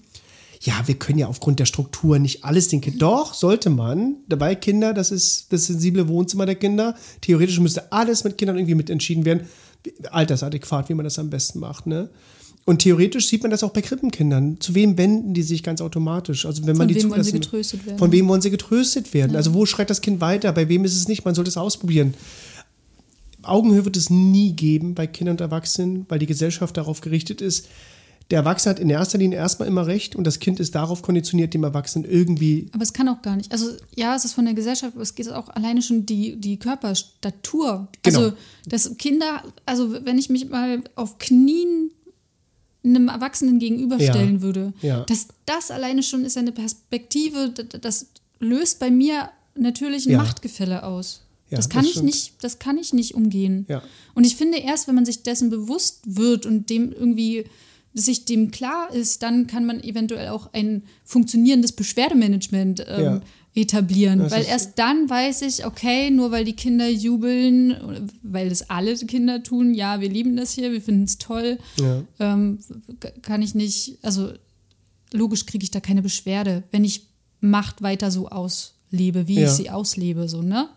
ja 0.61 0.87
wir 0.87 0.95
können 0.95 1.17
ja 1.17 1.27
aufgrund 1.27 1.59
der 1.59 1.65
Struktur 1.65 2.19
nicht 2.19 2.43
alles 2.43 2.67
den 2.67 2.81
Kindern. 2.81 2.99
Doch, 2.99 3.33
sollte 3.33 3.69
man. 3.71 4.17
Dabei 4.27 4.53
Kinder, 4.53 4.93
das 4.93 5.09
ist 5.09 5.51
das 5.51 5.65
sensible 5.65 6.07
Wohnzimmer 6.09 6.45
der 6.45 6.55
Kinder. 6.55 6.95
Theoretisch 7.21 7.59
müsste 7.59 7.91
alles 7.91 8.23
mit 8.23 8.37
Kindern 8.37 8.57
irgendwie 8.57 8.75
mitentschieden 8.75 9.25
werden 9.25 9.47
altersadäquat, 10.11 10.89
wie 10.89 10.93
man 10.93 11.03
das 11.03 11.19
am 11.19 11.29
besten 11.29 11.59
macht. 11.59 11.87
Ne? 11.87 12.09
Und 12.65 12.79
theoretisch 12.79 13.27
sieht 13.27 13.43
man 13.43 13.51
das 13.51 13.63
auch 13.63 13.71
bei 13.71 13.81
Krippenkindern. 13.81 14.59
Zu 14.59 14.75
wem 14.75 14.97
wenden 14.97 15.33
die 15.33 15.43
sich 15.43 15.63
ganz 15.63 15.79
automatisch? 15.79 16.45
Also 16.45 16.63
wenn 16.67 16.75
man 16.75 16.87
von 16.87 16.87
die 16.89 17.01
wem 17.01 17.11
wollen 17.11 17.23
sie 17.23 17.31
getröstet 17.31 17.85
werden? 17.85 17.97
Von 17.97 18.11
wem 18.11 18.27
wollen 18.27 18.41
sie 18.41 18.51
getröstet 18.51 19.13
werden? 19.13 19.31
Ja. 19.31 19.37
Also 19.37 19.53
wo 19.53 19.65
schreit 19.65 19.89
das 19.89 20.01
Kind 20.01 20.19
weiter? 20.19 20.51
Bei 20.51 20.67
wem 20.67 20.83
ist 20.83 20.95
es 20.95 21.07
nicht? 21.07 21.23
Man 21.23 21.33
sollte 21.33 21.49
es 21.49 21.55
ausprobieren. 21.55 22.13
Augenhöhe 23.41 23.85
wird 23.85 23.95
es 23.95 24.09
nie 24.09 24.51
geben 24.51 24.95
bei 24.95 25.07
Kindern 25.07 25.35
und 25.35 25.41
Erwachsenen, 25.41 26.05
weil 26.09 26.19
die 26.19 26.25
Gesellschaft 26.25 26.75
darauf 26.75 26.99
gerichtet 26.99 27.39
ist, 27.41 27.69
der 28.29 28.39
Erwachsene 28.39 28.75
hat 28.75 28.79
in 28.79 28.89
erster 28.89 29.17
Linie 29.17 29.37
erstmal 29.37 29.67
immer 29.67 29.87
recht 29.87 30.15
und 30.15 30.25
das 30.25 30.39
Kind 30.39 30.59
ist 30.59 30.75
darauf 30.75 31.01
konditioniert, 31.01 31.53
dem 31.53 31.63
Erwachsenen 31.63 32.09
irgendwie. 32.09 32.69
Aber 32.73 32.83
es 32.83 32.91
kann 32.91 33.07
auch 33.07 33.21
gar 33.21 33.37
nicht. 33.37 33.51
Also 33.51 33.71
ja, 33.95 34.15
es 34.15 34.25
ist 34.25 34.33
von 34.33 34.45
der 34.45 34.53
Gesellschaft, 34.53 34.93
aber 34.95 35.03
es 35.03 35.15
geht 35.15 35.31
auch 35.31 35.47
alleine 35.49 35.81
schon 35.81 36.05
die, 36.05 36.35
die 36.35 36.57
Körperstatur. 36.57 37.87
Genau. 38.03 38.19
Also, 38.19 38.33
dass 38.65 38.97
Kinder, 38.97 39.43
also 39.65 39.93
wenn 40.03 40.17
ich 40.17 40.29
mich 40.29 40.49
mal 40.49 40.83
auf 40.95 41.19
Knien 41.19 41.91
einem 42.83 43.07
Erwachsenen 43.07 43.59
gegenüberstellen 43.59 44.35
ja. 44.35 44.41
würde, 44.41 44.73
ja. 44.81 45.01
dass 45.01 45.27
das 45.45 45.71
alleine 45.71 46.03
schon 46.03 46.25
ist 46.25 46.37
eine 46.37 46.51
Perspektive, 46.51 47.49
das 47.49 48.07
löst 48.39 48.79
bei 48.79 48.91
mir 48.91 49.29
natürlich 49.55 50.05
ein 50.05 50.11
ja. 50.11 50.17
Machtgefälle 50.17 50.83
aus. 50.83 51.21
Ja, 51.49 51.57
das 51.57 51.69
kann 51.69 51.85
das 51.85 51.95
ich 51.95 52.01
nicht, 52.01 52.33
das 52.41 52.59
kann 52.59 52.77
ich 52.77 52.93
nicht 52.93 53.15
umgehen. 53.15 53.65
Ja. 53.69 53.81
Und 54.15 54.25
ich 54.25 54.35
finde 54.35 54.57
erst, 54.57 54.87
wenn 54.87 54.95
man 54.95 55.05
sich 55.05 55.23
dessen 55.23 55.49
bewusst 55.49 56.01
wird 56.05 56.45
und 56.45 56.69
dem 56.69 56.91
irgendwie 56.91 57.45
sich 57.97 58.25
dem 58.25 58.51
klar 58.51 58.91
ist, 58.93 59.23
dann 59.23 59.47
kann 59.47 59.65
man 59.65 59.83
eventuell 59.83 60.29
auch 60.29 60.53
ein 60.53 60.83
funktionierendes 61.03 61.71
Beschwerdemanagement 61.71 62.85
ähm, 62.87 63.03
ja. 63.03 63.21
etablieren. 63.55 64.19
Das 64.19 64.31
weil 64.31 64.45
erst 64.45 64.77
dann 64.77 65.09
weiß 65.09 65.41
ich, 65.41 65.65
okay, 65.65 66.11
nur 66.11 66.31
weil 66.31 66.45
die 66.45 66.53
Kinder 66.53 66.87
jubeln, 66.87 68.09
weil 68.21 68.49
das 68.49 68.69
alle 68.69 68.95
Kinder 68.95 69.41
tun, 69.41 69.73
ja, 69.73 69.99
wir 69.99 70.09
lieben 70.09 70.37
das 70.37 70.51
hier, 70.51 70.71
wir 70.71 70.81
finden 70.81 71.05
es 71.05 71.17
toll, 71.17 71.57
ja. 71.79 72.03
ähm, 72.19 72.59
kann 73.23 73.41
ich 73.41 73.55
nicht, 73.55 73.97
also 74.03 74.31
logisch 75.11 75.45
kriege 75.45 75.63
ich 75.63 75.71
da 75.71 75.79
keine 75.79 76.01
Beschwerde, 76.01 76.63
wenn 76.71 76.83
ich 76.83 77.07
Macht 77.39 77.83
weiter 77.83 78.09
so 78.09 78.29
auslebe, 78.29 79.27
wie 79.27 79.41
ja. 79.41 79.47
ich 79.47 79.51
sie 79.51 79.69
auslebe, 79.69 80.27
so, 80.27 80.41
ne? 80.41 80.69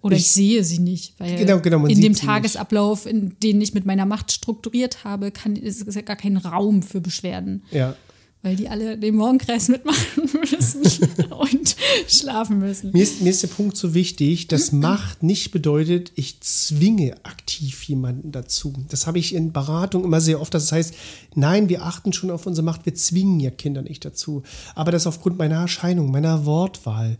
Oder 0.00 0.16
ich, 0.16 0.22
ich, 0.22 0.30
sehe 0.30 0.64
sie 0.64 0.78
nicht, 0.78 1.14
weil 1.18 1.36
genau, 1.36 1.60
genau, 1.60 1.84
in 1.86 2.00
dem 2.00 2.14
Tagesablauf, 2.14 3.04
in 3.04 3.36
den 3.42 3.60
ich 3.60 3.74
mit 3.74 3.84
meiner 3.84 4.06
Macht 4.06 4.30
strukturiert 4.30 5.02
habe, 5.02 5.32
kann, 5.32 5.56
ist, 5.56 5.82
ist 5.82 5.94
ja 5.94 6.02
gar 6.02 6.16
kein 6.16 6.36
Raum 6.36 6.82
für 6.82 7.00
Beschwerden. 7.00 7.64
Ja. 7.72 7.96
Weil 8.42 8.54
die 8.54 8.68
alle 8.68 8.96
den 8.96 9.16
Morgenkreis 9.16 9.66
mitmachen 9.68 10.30
müssen 10.32 10.82
und 11.30 11.76
schlafen 12.06 12.60
müssen. 12.60 12.92
Mir 12.92 13.02
ist, 13.02 13.20
mir 13.20 13.30
ist 13.30 13.42
der 13.42 13.48
Punkt 13.48 13.76
so 13.76 13.94
wichtig, 13.94 14.46
dass 14.46 14.70
Macht 14.72 15.24
nicht 15.24 15.50
bedeutet, 15.50 16.12
ich 16.14 16.40
zwinge 16.40 17.16
aktiv 17.24 17.82
jemanden 17.82 18.30
dazu. 18.30 18.72
Das 18.90 19.08
habe 19.08 19.18
ich 19.18 19.34
in 19.34 19.52
Beratung 19.52 20.04
immer 20.04 20.20
sehr 20.20 20.40
oft. 20.40 20.54
Das 20.54 20.70
heißt, 20.70 20.94
nein, 21.34 21.68
wir 21.68 21.84
achten 21.84 22.12
schon 22.12 22.30
auf 22.30 22.46
unsere 22.46 22.64
Macht, 22.64 22.86
wir 22.86 22.94
zwingen 22.94 23.40
ja 23.40 23.50
Kinder 23.50 23.82
nicht 23.82 24.04
dazu. 24.04 24.44
Aber 24.76 24.92
das 24.92 25.08
aufgrund 25.08 25.38
meiner 25.38 25.56
Erscheinung, 25.56 26.12
meiner 26.12 26.46
Wortwahl, 26.46 27.18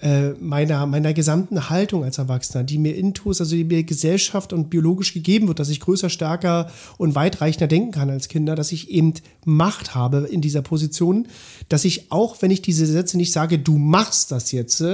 äh, 0.00 0.30
meiner, 0.40 0.86
meiner 0.86 1.12
gesamten 1.12 1.70
Haltung 1.70 2.04
als 2.04 2.18
Erwachsener, 2.18 2.62
die 2.62 2.78
mir 2.78 2.94
intus, 2.94 3.40
also 3.40 3.56
die 3.56 3.64
mir 3.64 3.82
Gesellschaft 3.82 4.52
und 4.52 4.70
biologisch 4.70 5.12
gegeben 5.12 5.48
wird, 5.48 5.58
dass 5.58 5.70
ich 5.70 5.80
größer, 5.80 6.08
stärker 6.08 6.70
und 6.98 7.16
weitreichender 7.16 7.66
denken 7.66 7.90
kann 7.90 8.08
als 8.08 8.28
Kinder, 8.28 8.54
dass 8.54 8.70
ich 8.70 8.90
eben 8.90 9.14
Macht 9.44 9.94
habe 9.96 10.28
in 10.30 10.40
dieser 10.40 10.62
Position, 10.62 11.26
dass 11.68 11.84
ich 11.84 12.12
auch, 12.12 12.40
wenn 12.42 12.52
ich 12.52 12.62
diese 12.62 12.86
Sätze 12.86 13.16
nicht 13.16 13.32
sage, 13.32 13.58
du 13.58 13.76
machst 13.76 14.30
das 14.30 14.52
jetzt, 14.52 14.84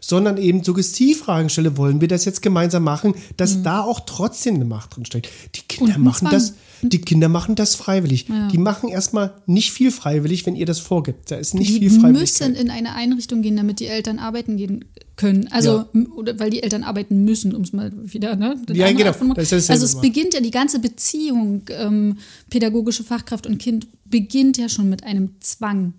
sondern 0.00 0.36
eben 0.36 0.64
Suggestivfragen 0.64 1.48
stelle, 1.48 1.76
wollen 1.76 2.00
wir 2.00 2.08
das 2.08 2.24
jetzt 2.24 2.42
gemeinsam 2.42 2.82
machen, 2.82 3.14
dass 3.36 3.58
mhm. 3.58 3.62
da 3.62 3.82
auch 3.82 4.00
trotzdem 4.00 4.56
eine 4.56 4.64
Macht 4.64 4.96
drin 4.96 5.04
steckt. 5.04 5.28
Die 5.54 5.62
Kinder 5.62 5.98
machen 5.98 6.28
das 6.30 6.54
Die 6.84 7.00
Kinder 7.00 7.28
machen 7.28 7.54
das 7.54 7.76
freiwillig. 7.76 8.26
Ja. 8.28 8.48
Die 8.48 8.58
machen 8.58 8.88
erstmal 8.88 9.34
nicht 9.46 9.70
viel 9.72 9.92
freiwillig, 9.92 10.44
wenn 10.46 10.56
ihr 10.56 10.66
das 10.66 10.80
vorgibt. 10.80 11.30
Da 11.30 11.36
ist 11.36 11.54
nicht 11.54 11.68
die 11.70 11.78
viel 11.78 11.90
freiwillig. 11.90 12.20
müssen 12.20 12.54
in 12.56 12.70
eine 12.70 12.94
Einrichtung 12.94 13.40
gehen, 13.42 13.56
damit 13.56 13.78
die 13.78 13.86
Eltern 13.86 14.18
arbeiten 14.18 14.56
gehen 14.56 14.84
können. 15.16 15.48
Also, 15.52 15.84
Ja. 15.92 16.02
oder 16.16 16.38
weil 16.40 16.50
die 16.50 16.62
Eltern 16.62 16.82
arbeiten 16.82 17.24
müssen, 17.24 17.54
um 17.54 17.62
es 17.62 17.72
mal 17.72 17.92
wieder, 18.02 18.34
ne? 18.34 18.56
Das 18.66 18.76
Ja, 18.76 18.90
genau. 18.90 19.12
Also 19.36 19.56
es 19.56 19.68
immer. 19.92 20.02
beginnt 20.02 20.34
ja 20.34 20.40
die 20.40 20.50
ganze 20.50 20.80
Beziehung, 20.80 21.62
ähm, 21.70 22.16
pädagogische 22.50 23.04
Fachkraft 23.04 23.46
und 23.46 23.58
Kind 23.58 23.86
beginnt 24.06 24.58
ja 24.58 24.68
schon 24.68 24.88
mit 24.88 25.04
einem 25.04 25.30
Zwang. 25.40 25.94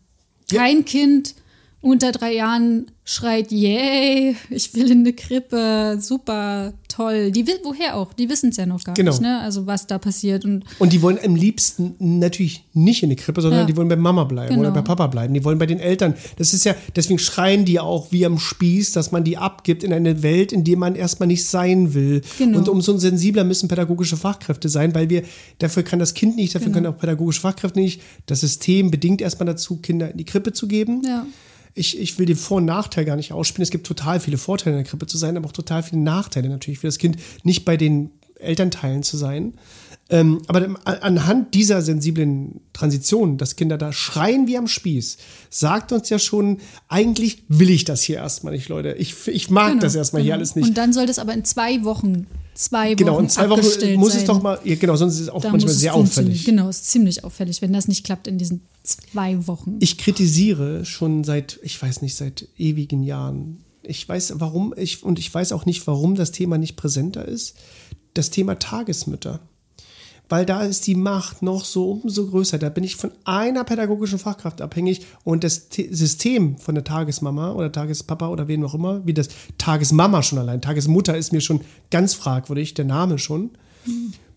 Ja. 0.51 0.61
Kein 0.63 0.83
Kind 0.83 1.35
unter 1.81 2.11
drei 2.11 2.33
Jahren 2.33 2.87
schreit, 3.05 3.51
yay, 3.51 4.35
ich 4.49 4.73
will 4.73 4.89
in 4.91 4.99
eine 4.99 5.13
Krippe, 5.13 5.97
super, 5.99 6.73
toll. 6.93 7.31
Die 7.31 7.47
will, 7.47 7.55
woher 7.63 7.95
auch? 7.95 8.13
Die 8.13 8.29
wissen 8.29 8.49
es 8.49 8.57
ja 8.57 8.65
noch 8.65 8.83
gar 8.83 8.93
Genau. 8.95 9.11
nicht, 9.11 9.21
ne? 9.21 9.39
Also 9.41 9.65
was 9.65 9.87
da 9.87 9.97
passiert. 9.97 10.45
Und 10.45 10.63
Und 10.79 10.93
die 10.93 11.01
wollen 11.01 11.17
am 11.23 11.35
liebsten 11.35 11.95
natürlich 11.99 12.65
nicht 12.73 13.03
in 13.03 13.09
die 13.09 13.15
Krippe, 13.15 13.41
sondern 13.41 13.61
Ja. 13.61 13.65
die 13.65 13.75
wollen 13.75 13.87
bei 13.87 13.95
Mama 13.95 14.23
bleiben 14.25 14.57
oder 14.59 14.69
Genau. 14.69 14.81
bei 14.81 14.81
Papa 14.81 15.07
bleiben. 15.07 15.33
Die 15.33 15.43
wollen 15.43 15.57
bei 15.57 15.65
den 15.65 15.79
Eltern. 15.79 16.13
Das 16.37 16.53
ist 16.53 16.65
ja, 16.65 16.75
deswegen 16.95 17.19
schreien 17.19 17.65
die 17.65 17.79
auch 17.79 18.11
wie 18.11 18.25
am 18.25 18.37
Spieß, 18.39 18.91
dass 18.91 19.11
man 19.11 19.23
die 19.23 19.37
abgibt 19.37 19.83
in 19.83 19.93
eine 19.93 20.23
Welt, 20.23 20.51
in 20.51 20.63
der 20.63 20.77
man 20.77 20.95
erstmal 20.95 21.27
nicht 21.27 21.45
sein 21.45 21.93
will. 21.93 22.21
Genau. 22.37 22.57
Und 22.59 22.69
umso 22.69 22.97
sensibler 22.97 23.43
müssen 23.43 23.67
pädagogische 23.67 24.17
Fachkräfte 24.17 24.69
sein, 24.69 24.93
weil 24.95 25.09
wir, 25.09 25.23
dafür 25.59 25.83
kann 25.83 25.99
das 25.99 26.13
Kind 26.13 26.35
nicht, 26.35 26.53
dafür 26.55 26.67
Genau. 26.67 26.73
können 26.75 26.87
auch 26.87 26.97
pädagogische 26.99 27.41
Fachkräfte 27.41 27.79
nicht. 27.79 28.01
Das 28.27 28.41
System 28.41 28.91
bedingt 28.91 29.21
erstmal 29.21 29.47
dazu, 29.47 29.77
Kinder 29.77 30.11
in 30.11 30.17
die 30.17 30.25
Krippe 30.25 30.53
zu 30.53 30.67
geben. 30.67 31.01
ja. 31.05 31.25
Ich, 31.75 31.99
ich 31.99 32.19
will 32.19 32.25
den 32.25 32.35
Vor- 32.35 32.57
und 32.57 32.65
Nachteil 32.65 33.05
gar 33.05 33.15
nicht 33.15 33.31
ausspielen. 33.31 33.63
Es 33.63 33.71
gibt 33.71 33.87
total 33.87 34.19
viele 34.19 34.37
Vorteile 34.37 34.75
in 34.77 34.83
der 34.83 34.89
Krippe 34.89 35.07
zu 35.07 35.17
sein, 35.17 35.37
aber 35.37 35.47
auch 35.47 35.53
total 35.53 35.81
viele 35.83 36.01
Nachteile 36.01 36.49
natürlich 36.49 36.79
für 36.79 36.87
das 36.87 36.97
Kind, 36.99 37.17
nicht 37.43 37.65
bei 37.65 37.77
den 37.77 38.11
Elternteilen 38.35 39.03
zu 39.03 39.17
sein. 39.17 39.53
Ähm, 40.09 40.41
aber 40.47 40.67
anhand 40.85 41.53
dieser 41.53 41.81
sensiblen 41.81 42.59
Transition, 42.73 43.37
dass 43.37 43.55
Kinder 43.55 43.77
da 43.77 43.93
schreien 43.93 44.47
wie 44.47 44.57
am 44.57 44.67
Spieß, 44.67 45.17
sagt 45.49 45.91
uns 45.93 46.09
ja 46.09 46.19
schon, 46.19 46.59
eigentlich 46.89 47.43
will 47.47 47.69
ich 47.69 47.85
das 47.85 48.03
hier 48.03 48.17
erstmal 48.17 48.53
nicht, 48.53 48.67
Leute. 48.67 48.93
Ich, 48.99 49.27
ich 49.27 49.49
mag 49.49 49.69
Genau, 49.69 49.81
das 49.81 49.95
erstmal 49.95 50.21
hier 50.21 50.33
genau. 50.33 50.39
alles 50.39 50.55
nicht. 50.55 50.67
Und 50.67 50.77
dann 50.77 50.91
soll 50.93 51.05
das 51.05 51.19
aber 51.19 51.33
in 51.33 51.45
zwei 51.45 51.83
Wochen, 51.85 52.27
zwei 52.63 52.95
genau, 52.95 53.15
Wochen 53.15 53.23
in 53.23 53.29
zwei 53.29 53.49
Wochen 53.49 53.61
muss 53.97 54.13
sein. 54.13 54.21
es 54.21 54.25
doch 54.25 54.41
mal, 54.41 54.59
ja, 54.63 54.75
genau, 54.75 54.95
sonst 54.95 55.15
ist 55.15 55.21
es 55.21 55.29
auch 55.29 55.41
Da 55.41 55.51
manchmal 55.51 55.71
es 55.71 55.79
sehr 55.79 55.93
auffällig. 55.93 56.45
Genau, 56.45 56.69
ist 56.69 56.89
ziemlich 56.89 57.23
auffällig, 57.23 57.61
wenn 57.61 57.73
das 57.73 57.87
nicht 57.87 58.03
klappt 58.05 58.27
in 58.27 58.37
diesen 58.37 58.61
zwei 58.83 59.47
Wochen. 59.47 59.77
Ich 59.79 59.97
kritisiere 59.97 60.85
schon 60.85 61.23
seit, 61.23 61.59
ich 61.63 61.81
weiß 61.81 62.01
nicht, 62.01 62.15
seit 62.15 62.47
ewigen 62.57 63.03
Jahren. 63.03 63.63
Ich 63.83 64.07
weiß, 64.07 64.33
warum, 64.37 64.73
ich, 64.77 65.03
und 65.03 65.19
ich 65.19 65.33
weiß 65.33 65.51
auch 65.51 65.65
nicht, 65.65 65.85
warum 65.87 66.15
das 66.15 66.31
Thema 66.31 66.57
nicht 66.57 66.75
präsenter 66.75 67.27
ist. 67.27 67.55
Das 68.13 68.29
Thema 68.29 68.59
Tagesmütter. 68.59 69.41
Weil 70.33 70.47
da 70.47 70.63
ist 70.63 70.87
die 70.87 70.95
Macht 70.95 71.43
noch 71.43 71.63
so 71.63 71.91
umso 71.91 72.25
größer. 72.25 72.57
Da 72.57 72.69
bin 72.69 72.83
ich 72.83 72.95
von 72.95 73.11
einer 73.23 73.63
pädagogischen 73.63 74.17
Fachkraft 74.17 74.63
abhängig 74.63 75.05
und 75.23 75.43
das 75.43 75.69
T 75.69 75.93
System 75.93 76.57
von 76.57 76.73
der 76.73 76.83
Tagesmama 76.83 77.51
oder 77.51 77.71
Tagespapa 77.71 78.29
oder 78.29 78.47
wen 78.47 78.65
auch 78.65 78.73
immer, 78.73 79.05
wie 79.05 79.13
das 79.13 79.27
Tagesmama 79.59 80.23
schon 80.23 80.39
allein, 80.39 80.59
Tagesmutter 80.59 81.15
ist 81.15 81.33
mir 81.33 81.41
schon 81.41 81.61
ganz 81.91 82.15
fragwürdig, 82.15 82.73
der 82.73 82.85
Name 82.85 83.19
schon. 83.19 83.51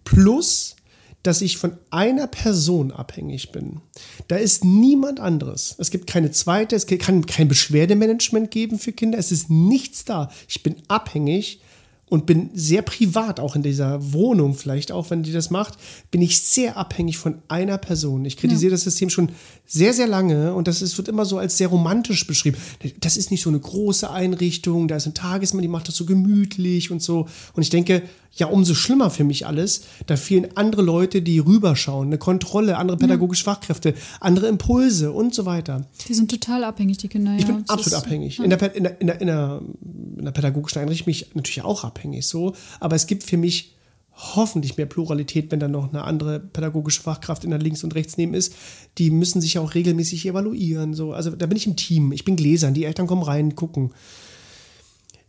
Plus, 0.05 0.77
dass 1.23 1.41
ich 1.41 1.57
von 1.57 1.79
einer 1.91 2.27
Person 2.27 2.93
abhängig 2.93 3.51
bin. 3.51 3.81
Da 4.29 4.37
ist 4.37 4.67
niemand 4.67 5.19
anderes. 5.19 5.77
Es 5.79 5.91
gibt 5.91 6.07
keine 6.07 6.31
zweite, 6.31 6.77
es 6.77 6.87
kann 6.87 7.25
kein 7.25 7.49
Beschwerdemanagement 7.49 8.51
geben 8.51 8.79
für 8.79 8.93
Kinder. 8.93 9.19
Es 9.19 9.33
ist 9.33 9.49
nichts 9.49 10.05
da. 10.05 10.31
Ich 10.47 10.63
bin 10.63 10.77
abhängig 10.89 11.63
und 12.09 12.25
bin 12.27 12.51
sehr 12.55 12.83
privat, 12.83 13.41
auch 13.41 13.57
in 13.57 13.63
dieser 13.63 14.13
Wohnung 14.13 14.55
vielleicht, 14.55 14.93
auch 14.93 15.11
wenn 15.11 15.25
die 15.25 15.33
das 15.33 15.51
macht, 15.51 15.75
bin 16.11 16.23
ich 16.23 16.41
sehr 16.41 16.77
abhängig 16.77 17.19
von 17.19 17.39
einer 17.49 17.79
Person. 17.79 18.25
Ich 18.25 18.37
kritisiere 18.37 18.71
das 18.71 18.83
System 18.83 19.11
schon 19.11 19.31
sehr, 19.67 19.93
sehr 19.93 20.07
lange 20.07 20.55
und 20.55 20.69
das 20.69 20.83
ist, 20.83 20.97
wird 20.99 21.09
immer 21.09 21.25
so 21.25 21.39
als 21.39 21.59
sehr 21.59 21.69
romantisch 21.69 22.27
beschrieben. 22.27 22.59
Das 23.01 23.17
ist 23.17 23.33
nicht 23.33 23.43
so 23.43 23.51
eine 23.51 23.59
große 23.59 24.09
Einrichtung, 24.09 24.87
da 24.87 24.97
ist 24.97 25.07
ein 25.07 25.15
Tagesmann, 25.15 25.63
die 25.63 25.69
macht 25.69 25.89
das 25.89 25.97
so 25.97 26.07
gemütlich 26.07 26.93
und 26.93 27.03
so. 27.03 27.27
Und 27.55 27.63
ich 27.63 27.71
denke, 27.71 28.03
ja, 28.37 28.47
umso 28.49 28.75
schlimmer 28.75 29.11
für 29.11 29.25
mich 29.25 29.47
alles. 29.47 29.83
Da 30.07 30.17
fehlen 30.17 30.49
andere 30.57 30.83
Leute, 30.83 31.23
die 31.23 31.39
rüberschauen, 31.39 32.09
eine 32.09 32.19
Kontrolle, 32.19 32.77
andere 32.77 32.99
pädagogische 32.99 33.45
Fachkräfte, 33.45 33.95
andere 34.21 34.47
Impulse 34.49 35.11
und 35.13 35.35
so 35.35 35.47
weiter. 35.47 35.87
Die 36.07 36.15
sind 36.15 36.31
total 36.31 36.65
abhängig, 36.65 36.99
die 36.99 37.09
Kinder. 37.09 37.35
Ich 37.35 37.43
ja. 37.43 37.47
bin 37.49 37.65
Das 37.67 37.71
absolut 37.71 37.87
ist- 37.87 37.95
abhängig. 37.95 38.39
In, 38.39 38.51
der, 38.51 38.75
in, 38.75 38.83
der, 38.85 39.01
in, 39.01 39.07
der, 39.07 39.21
in, 39.21 40.25
der, 40.25 40.33
pädagogischen 40.33 40.81
Einrichtung 40.83 41.07
bin 41.07 41.13
ich 41.13 41.35
natürlich 41.35 41.63
auch 41.63 41.83
abhängig, 41.97 42.27
so. 42.27 42.55
Aber 42.81 42.97
es 42.97 43.07
gibt 43.07 43.23
für 43.25 43.37
mich 43.37 43.73
hoffentlich 44.17 44.77
mehr 44.77 44.87
Pluralität, 44.87 45.51
wenn 45.53 45.61
dann 45.61 45.73
noch 45.73 45.91
eine 45.91 46.05
andere 46.05 46.41
pädagogische 46.41 47.03
Fachkraft 47.03 47.45
in 47.45 47.51
der 47.51 47.59
links 47.59 47.85
und 47.85 47.95
rechts 47.95 48.17
neben 48.17 48.33
ist. 48.35 48.55
Die 48.97 49.11
müssen 49.11 49.41
sich 49.41 49.55
ja 49.55 49.61
auch 49.61 49.75
regelmäßig 49.75 50.25
evaluieren. 50.27 50.95
So. 50.95 51.13
Also 51.13 51.31
da 51.31 51.47
bin 51.47 51.57
ich 51.57 51.67
im 51.67 51.77
Team. 51.77 52.13
Ich 52.13 52.25
bin 52.25 52.37
Gläsern. 52.37 52.73
Die 52.73 52.85
Eltern 52.85 53.07
kommen 53.07 53.23
rein, 53.23 53.55
gucken. 53.55 53.93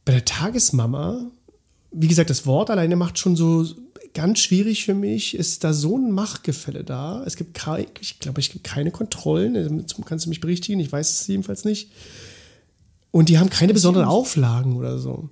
Bei 0.05 0.13
der 0.13 0.23
Tagesmama, 0.23 1.29
wie 1.91 2.07
gesagt, 2.07 2.29
das 2.29 2.45
Wort 2.45 2.69
alleine 2.69 2.95
macht 2.95 3.19
schon 3.19 3.35
so 3.35 3.65
ganz 4.13 4.39
schwierig 4.39 4.85
für 4.85 4.93
mich. 4.93 5.35
Ist 5.35 5.65
da 5.65 5.73
so 5.73 5.97
ein 5.97 6.11
Machtgefälle 6.11 6.85
da? 6.85 7.23
Es 7.25 7.35
gibt 7.35 7.55
keine, 7.55 7.87
ich 7.99 8.19
glaube, 8.19 8.39
es 8.39 8.49
gibt 8.49 8.63
keine 8.63 8.91
Kontrollen. 8.91 9.79
Dazu 9.79 10.01
Kannst 10.01 10.25
du 10.25 10.29
mich 10.29 10.39
berichtigen? 10.39 10.79
Ich 10.79 10.91
weiß 10.91 11.21
es 11.21 11.27
jedenfalls 11.27 11.65
nicht. 11.65 11.91
Und 13.11 13.27
die 13.27 13.37
haben 13.37 13.49
keine 13.49 13.73
besonderen 13.73 14.07
Auflagen 14.07 14.77
oder 14.77 14.97
so. 14.97 15.29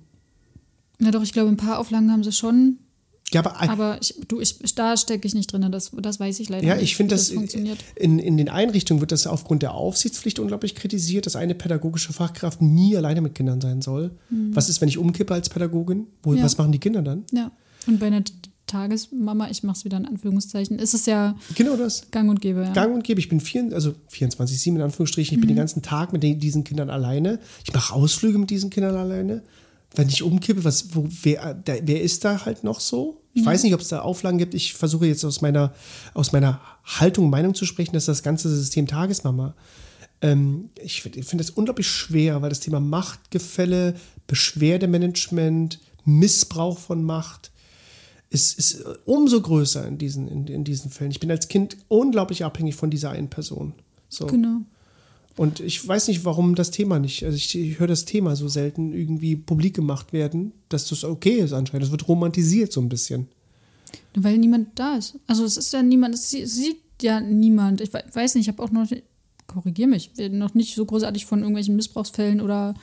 Ja, 1.00 1.10
doch, 1.10 1.22
ich 1.22 1.32
glaube, 1.32 1.50
ein 1.50 1.56
paar 1.56 1.78
Auflagen 1.78 2.10
haben 2.10 2.24
sie 2.24 2.32
schon. 2.32 2.78
Ja, 3.32 3.40
aber, 3.44 3.60
Aber 3.60 3.98
ich, 4.00 4.14
du, 4.28 4.40
ich, 4.40 4.56
da 4.76 4.96
stecke 4.96 5.26
ich 5.26 5.34
nicht 5.34 5.52
drin. 5.52 5.66
Das, 5.72 5.90
das 6.00 6.20
weiß 6.20 6.38
ich 6.38 6.48
leider 6.48 6.64
ja, 6.64 6.74
nicht. 6.74 6.84
ich 6.84 6.96
finde, 6.96 7.14
wie 7.14 7.18
das, 7.18 7.30
funktioniert. 7.30 7.78
in, 7.96 8.20
in 8.20 8.36
den 8.36 8.48
Einrichtungen 8.48 9.00
wird 9.00 9.10
das 9.10 9.26
aufgrund 9.26 9.62
der 9.62 9.74
Aufsichtspflicht 9.74 10.38
unglaublich 10.38 10.76
kritisiert, 10.76 11.26
dass 11.26 11.34
eine 11.34 11.56
pädagogische 11.56 12.12
Fachkraft 12.12 12.62
nie 12.62 12.96
alleine 12.96 13.20
mit 13.20 13.34
Kindern 13.34 13.60
sein 13.60 13.82
soll. 13.82 14.12
Was 14.30 14.68
ist, 14.68 14.80
wenn 14.80 14.88
ich 14.88 14.96
umkippe 14.96 15.34
als 15.34 15.48
Pädagogin? 15.48 16.06
Wo, 16.22 16.34
Ja. 16.34 16.44
Was 16.44 16.56
machen 16.56 16.70
die 16.70 16.78
Kinder 16.78 17.02
dann? 17.02 17.24
Ja. 17.32 17.50
Und 17.88 17.98
bei 17.98 18.06
einer 18.06 18.22
Tagesmama, 18.66 19.48
ich 19.50 19.62
mache 19.62 19.78
es 19.78 19.84
wieder 19.84 19.96
in 19.96 20.06
Anführungszeichen, 20.06 20.78
ist 20.78 20.94
es 20.94 21.06
ja 21.06 21.36
Genau 21.54 21.76
das. 21.76 22.10
gang 22.10 22.28
und 22.30 22.40
gäbe. 22.40 22.62
Ja. 22.62 22.72
Gang 22.72 22.94
und 22.94 23.04
gäbe. 23.04 23.20
Ich 23.20 23.28
bin 23.28 23.40
vier, 23.40 23.68
also 23.72 23.94
24-7 24.12 24.68
in 24.74 24.80
Anführungsstrichen. 24.82 25.34
Ich 25.36 25.40
bin 25.40 25.48
den 25.48 25.56
ganzen 25.56 25.82
Tag 25.82 26.12
mit 26.12 26.22
den, 26.22 26.38
diesen 26.38 26.64
Kindern 26.64 26.90
alleine. 26.90 27.38
Ich 27.64 27.72
mache 27.72 27.92
Ausflüge 27.94 28.38
mit 28.38 28.50
diesen 28.50 28.70
Kindern 28.70 28.96
alleine. 28.96 29.42
Wenn 29.94 30.08
ich 30.08 30.22
umkippe, 30.22 30.64
was, 30.64 30.94
wo, 30.94 31.08
wer, 31.22 31.62
wer 31.64 32.02
ist 32.02 32.24
da 32.24 32.44
halt 32.44 32.64
noch 32.64 32.80
so? 32.80 33.22
Ich 33.32 33.44
weiß 33.44 33.64
nicht, 33.64 33.74
ob 33.74 33.80
es 33.80 33.88
da 33.88 34.00
Auflagen 34.00 34.38
gibt. 34.38 34.54
Ich 34.54 34.72
versuche 34.72 35.06
jetzt 35.06 35.22
aus 35.24 35.42
meiner, 35.42 35.74
aus 36.14 36.32
meiner 36.32 36.60
Haltung, 36.84 37.28
Meinung 37.28 37.54
zu 37.54 37.66
sprechen, 37.66 37.92
dass 37.92 38.06
das 38.06 38.22
ganze 38.22 38.48
System 38.48 38.86
Tagesmama. 38.86 39.54
Ähm, 40.22 40.70
ich 40.82 41.02
finde 41.02 41.22
find 41.22 41.40
das 41.40 41.50
unglaublich 41.50 41.86
schwer, 41.86 42.40
weil 42.40 42.48
das 42.48 42.60
Thema 42.60 42.80
Machtgefälle, 42.80 43.94
Beschwerdemanagement, 44.26 45.80
Missbrauch 46.06 46.78
von 46.78 47.04
Macht 47.04 47.50
ist, 48.30 48.58
ist 48.58 48.84
umso 49.04 49.40
größer 49.40 49.86
in 49.86 49.98
diesen, 49.98 50.28
in, 50.28 50.46
in 50.46 50.64
diesen 50.64 50.90
Fällen. 50.90 51.10
Ich 51.10 51.20
bin 51.20 51.30
als 51.30 51.48
Kind 51.48 51.76
unglaublich 51.88 52.44
abhängig 52.44 52.74
von 52.74 52.90
dieser 52.90 53.10
einen 53.10 53.28
Person. 53.28 53.74
So. 54.08 54.26
Genau. 54.26 54.62
Und 55.36 55.60
ich 55.60 55.86
weiß 55.86 56.08
nicht, 56.08 56.24
warum 56.24 56.54
das 56.54 56.70
Thema 56.70 56.98
nicht, 56.98 57.22
also 57.24 57.36
ich, 57.36 57.54
ich 57.54 57.78
höre 57.78 57.86
das 57.88 58.06
Thema 58.06 58.36
so 58.36 58.48
selten 58.48 58.92
irgendwie 58.94 59.36
publik 59.36 59.74
gemacht 59.74 60.12
werden, 60.14 60.52
dass 60.70 60.88
das 60.88 61.04
okay 61.04 61.36
ist 61.40 61.52
anscheinend. 61.52 61.84
Das 61.84 61.90
wird 61.90 62.08
romantisiert 62.08 62.72
so 62.72 62.80
ein 62.80 62.88
bisschen. 62.88 63.28
Weil 64.14 64.38
niemand 64.38 64.68
da 64.78 64.96
ist. 64.96 65.18
Also 65.26 65.44
es 65.44 65.56
ist 65.58 65.72
ja 65.74 65.82
niemand, 65.82 66.14
es 66.14 66.30
sie- 66.30 66.46
sieht 66.46 66.78
ja 67.02 67.20
niemand. 67.20 67.82
Ich 67.82 67.92
we- 67.92 68.02
weiß 68.12 68.34
nicht, 68.34 68.44
ich 68.44 68.48
habe 68.48 68.62
auch 68.62 68.70
noch, 68.70 68.86
korrigier 69.46 69.86
mich, 69.86 70.10
noch 70.30 70.54
nicht 70.54 70.74
so 70.74 70.84
großartig 70.86 71.26
von 71.26 71.40
irgendwelchen 71.40 71.76
Missbrauchsfällen 71.76 72.40
oder 72.40 72.74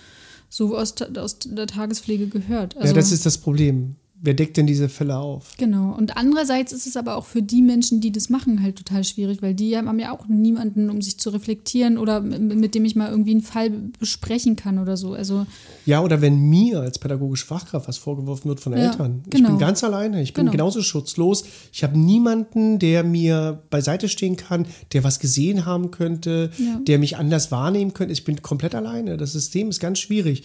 so 0.50 0.78
aus, 0.78 0.94
aus 1.02 1.40
der 1.40 1.66
Tagespflege 1.66 2.28
gehört. 2.28 2.78
Also, 2.78 2.90
ja, 2.90 2.94
das 2.94 3.12
ist 3.12 3.26
das 3.26 3.40
Problem. 3.40 3.96
Wer 4.26 4.34
deckt 4.34 4.56
denn 4.56 4.66
diese 4.66 4.88
Fälle 4.88 5.18
auf? 5.18 5.52
Genau. 5.58 5.94
Und 5.98 6.16
andererseits 6.16 6.72
ist 6.72 6.88
es 6.88 6.96
aber 6.96 7.18
auch 7.18 7.26
für 7.26 7.42
die 7.42 7.62
Menschen, 7.62 8.00
die 8.00 8.10
das 8.10 8.30
machen, 8.30 8.64
halt 8.64 8.78
total 8.78 9.04
schwierig, 9.04 9.42
weil 9.42 9.54
die 9.54 9.76
haben 9.76 10.00
ja 10.00 10.14
auch 10.14 10.30
niemanden, 10.30 10.90
um 10.90 11.02
sich 11.02 11.18
zu 11.18 11.30
reflektieren 11.30 11.98
oder 11.98 12.22
mit 12.22 12.74
dem 12.74 12.86
ich 12.86 12.96
mal 12.96 13.10
irgendwie 13.12 13.32
einen 13.32 13.42
Fall 13.42 13.70
besprechen 14.00 14.56
kann 14.56 14.80
oder 14.80 14.96
so. 14.96 15.14
Also 15.14 15.46
Ja, 15.86 16.02
oder 16.02 16.22
wenn 16.22 16.38
mir 16.40 16.80
als 16.80 17.00
pädagogische 17.00 17.46
Fachkraft 17.46 17.90
was 17.90 17.98
vorgeworfen 17.98 18.48
wird 18.48 18.62
von 18.62 18.72
Ja, 18.72 18.80
Eltern. 18.92 19.24
Ich 19.26 19.32
genau. 19.32 19.50
bin 19.50 19.58
ganz 19.60 19.84
alleine, 19.84 20.22
ich 20.22 20.32
bin 20.34 20.44
Genau. 20.46 20.52
genauso 20.54 20.82
schutzlos. 20.82 21.44
Ich 21.74 21.84
habe 21.84 22.00
niemanden, 22.00 22.80
der 22.80 23.04
mir 23.04 23.62
beiseite 23.70 24.08
stehen 24.08 24.38
kann, 24.38 24.66
der 24.94 25.04
was 25.04 25.20
gesehen 25.20 25.66
haben 25.66 25.92
könnte, 25.92 26.50
Ja. 26.58 26.80
der 26.88 26.98
mich 26.98 27.18
anders 27.18 27.52
wahrnehmen 27.52 27.94
könnte. 27.94 28.14
Ich 28.14 28.24
bin 28.24 28.42
komplett 28.42 28.74
alleine. 28.74 29.18
Das 29.18 29.34
System 29.34 29.68
ist 29.68 29.82
ganz 29.82 30.00
schwierig. 30.00 30.44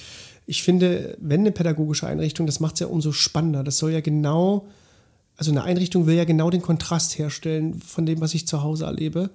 Ich 0.49 0.63
finde, 0.63 1.15
wenn 1.21 1.41
eine 1.41 1.53
pädagogische 1.53 2.07
Einrichtung, 2.07 2.47
das 2.47 2.59
macht 2.59 2.77
es 2.77 2.81
ja 2.81 2.87
umso 2.87 3.13
spannender. 3.13 3.63
Das 3.63 3.77
soll 3.77 3.93
ja 3.93 4.01
genau, 4.01 4.67
also 5.37 5.51
eine 5.51 5.63
Einrichtung 5.63 6.07
will 6.07 6.17
ja 6.17 6.25
genau 6.25 6.49
den 6.49 6.63
Kontrast 6.63 7.19
herstellen 7.19 7.83
von 7.83 8.07
dem, 8.07 8.23
was 8.23 8.33
ich 8.33 8.47
zu 8.47 8.63
Hause 8.63 8.87
erlebe. 8.87 9.29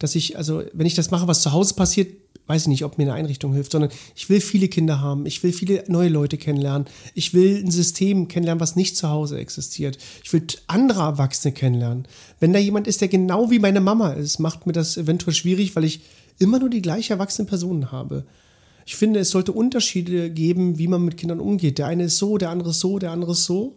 Dass 0.00 0.16
ich, 0.16 0.36
also 0.36 0.64
wenn 0.72 0.86
ich 0.86 0.96
das 0.96 1.12
mache, 1.12 1.28
was 1.28 1.42
zu 1.42 1.52
Hause 1.52 1.74
passiert, 1.74 2.08
weiß 2.48 2.62
ich 2.62 2.68
nicht, 2.68 2.84
ob 2.84 2.98
mir 2.98 3.04
eine 3.04 3.12
Einrichtung 3.12 3.52
hilft, 3.52 3.70
sondern 3.70 3.92
ich 4.16 4.28
will 4.30 4.40
viele 4.40 4.66
Kinder 4.66 5.00
haben, 5.00 5.26
ich 5.26 5.44
will 5.44 5.52
viele 5.52 5.84
neue 5.86 6.08
Leute 6.08 6.38
kennenlernen, 6.38 6.88
ich 7.14 7.34
will 7.34 7.62
ein 7.64 7.70
System 7.70 8.26
kennenlernen, 8.26 8.60
was 8.60 8.74
nicht 8.74 8.96
zu 8.96 9.10
Hause 9.10 9.38
existiert. 9.38 9.96
Ich 10.24 10.32
will 10.32 10.42
andere 10.66 11.02
Erwachsene 11.02 11.52
kennenlernen. 11.52 12.08
Wenn 12.40 12.52
da 12.52 12.58
jemand 12.58 12.88
ist, 12.88 13.00
der 13.00 13.06
genau 13.06 13.52
wie 13.52 13.60
meine 13.60 13.80
Mama 13.80 14.10
ist, 14.10 14.40
macht 14.40 14.66
mir 14.66 14.72
das 14.72 14.96
eventuell 14.96 15.34
schwierig, 15.34 15.76
weil 15.76 15.84
ich 15.84 16.00
immer 16.40 16.58
nur 16.58 16.68
die 16.68 16.82
gleiche 16.82 17.12
erwachsene 17.12 17.46
Personen 17.46 17.92
habe. 17.92 18.24
Ich 18.88 18.96
finde, 18.96 19.20
es 19.20 19.28
sollte 19.28 19.52
Unterschiede 19.52 20.30
geben, 20.30 20.78
wie 20.78 20.88
man 20.88 21.04
mit 21.04 21.18
Kindern 21.18 21.40
umgeht. 21.40 21.76
Der 21.76 21.88
eine 21.88 22.04
ist 22.04 22.16
so, 22.16 22.38
der 22.38 22.48
andere 22.48 22.70
ist 22.70 22.80
so, 22.80 22.98
der 22.98 23.10
andere 23.10 23.32
ist 23.32 23.44
so. 23.44 23.74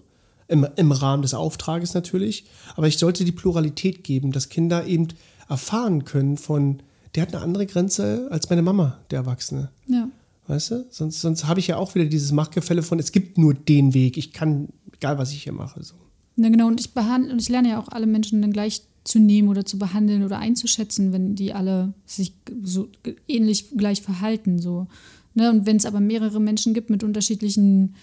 Im, 0.47 0.66
im 0.78 0.93
Rahmen 0.93 1.22
des 1.22 1.34
Auftrages 1.34 1.93
natürlich. 1.93 2.45
Aber 2.78 2.88
ich 2.88 2.97
sollte 2.97 3.26
die 3.26 3.34
Pluralität 3.34 4.05
geben, 4.05 4.32
dass 4.32 4.47
Kinder 4.47 4.86
eben 4.86 5.09
erfahren 5.49 6.05
können 6.05 6.38
von, 6.38 6.82
der 7.14 7.24
hat 7.24 7.36
eine 7.36 7.43
andere 7.43 7.66
Grenze 7.66 8.30
als 8.32 8.49
meine 8.49 8.62
Mama, 8.62 8.99
der 9.12 9.20
Erwachsene. 9.20 9.70
Ja. 9.86 10.07
Weißt 10.47 10.72
du? 10.72 10.86
Sonst, 10.89 11.20
sonst 11.20 11.45
habe 11.45 11.59
ich 11.59 11.68
ja 11.68 11.76
auch 11.76 11.93
wieder 11.93 12.05
dieses 12.05 12.32
Machtgefälle 12.32 12.82
von, 12.82 12.97
es 12.97 13.12
gibt 13.12 13.38
nur 13.38 13.53
den 13.53 13.93
Weg. 13.93 14.16
Ich 14.16 14.32
kann, 14.32 14.70
egal 14.93 15.18
was 15.18 15.34
ich 15.34 15.43
hier 15.43 15.51
mache. 15.51 15.84
So. 15.84 15.95
Ja, 16.38 16.47
genau. 16.47 16.68
Und 16.68 16.80
ich 16.80 16.93
behandle, 16.93 17.34
und 17.34 17.41
ich 17.41 17.49
lerne 17.49 17.72
ja 17.72 17.82
auch 17.82 17.89
alle 17.89 18.07
Menschen 18.07 18.41
dann 18.41 18.53
gleich 18.53 18.84
zu 19.03 19.19
nehmen 19.19 19.49
oder 19.49 19.65
zu 19.65 19.79
behandeln 19.79 20.23
oder 20.23 20.37
einzuschätzen, 20.39 21.11
wenn 21.11 21.35
die 21.35 21.53
alle 21.53 21.93
sich 22.05 22.33
so 22.63 22.89
ähnlich 23.27 23.71
gleich 23.75 24.01
verhalten. 24.01 24.59
So. 24.59 24.87
Ne? 25.33 25.49
Und 25.49 25.65
wenn 25.65 25.77
es 25.77 25.85
aber 25.85 25.99
mehrere 25.99 26.39
Menschen 26.39 26.73
gibt 26.73 26.89
mit 26.89 27.03
unterschiedlichen 27.03 27.95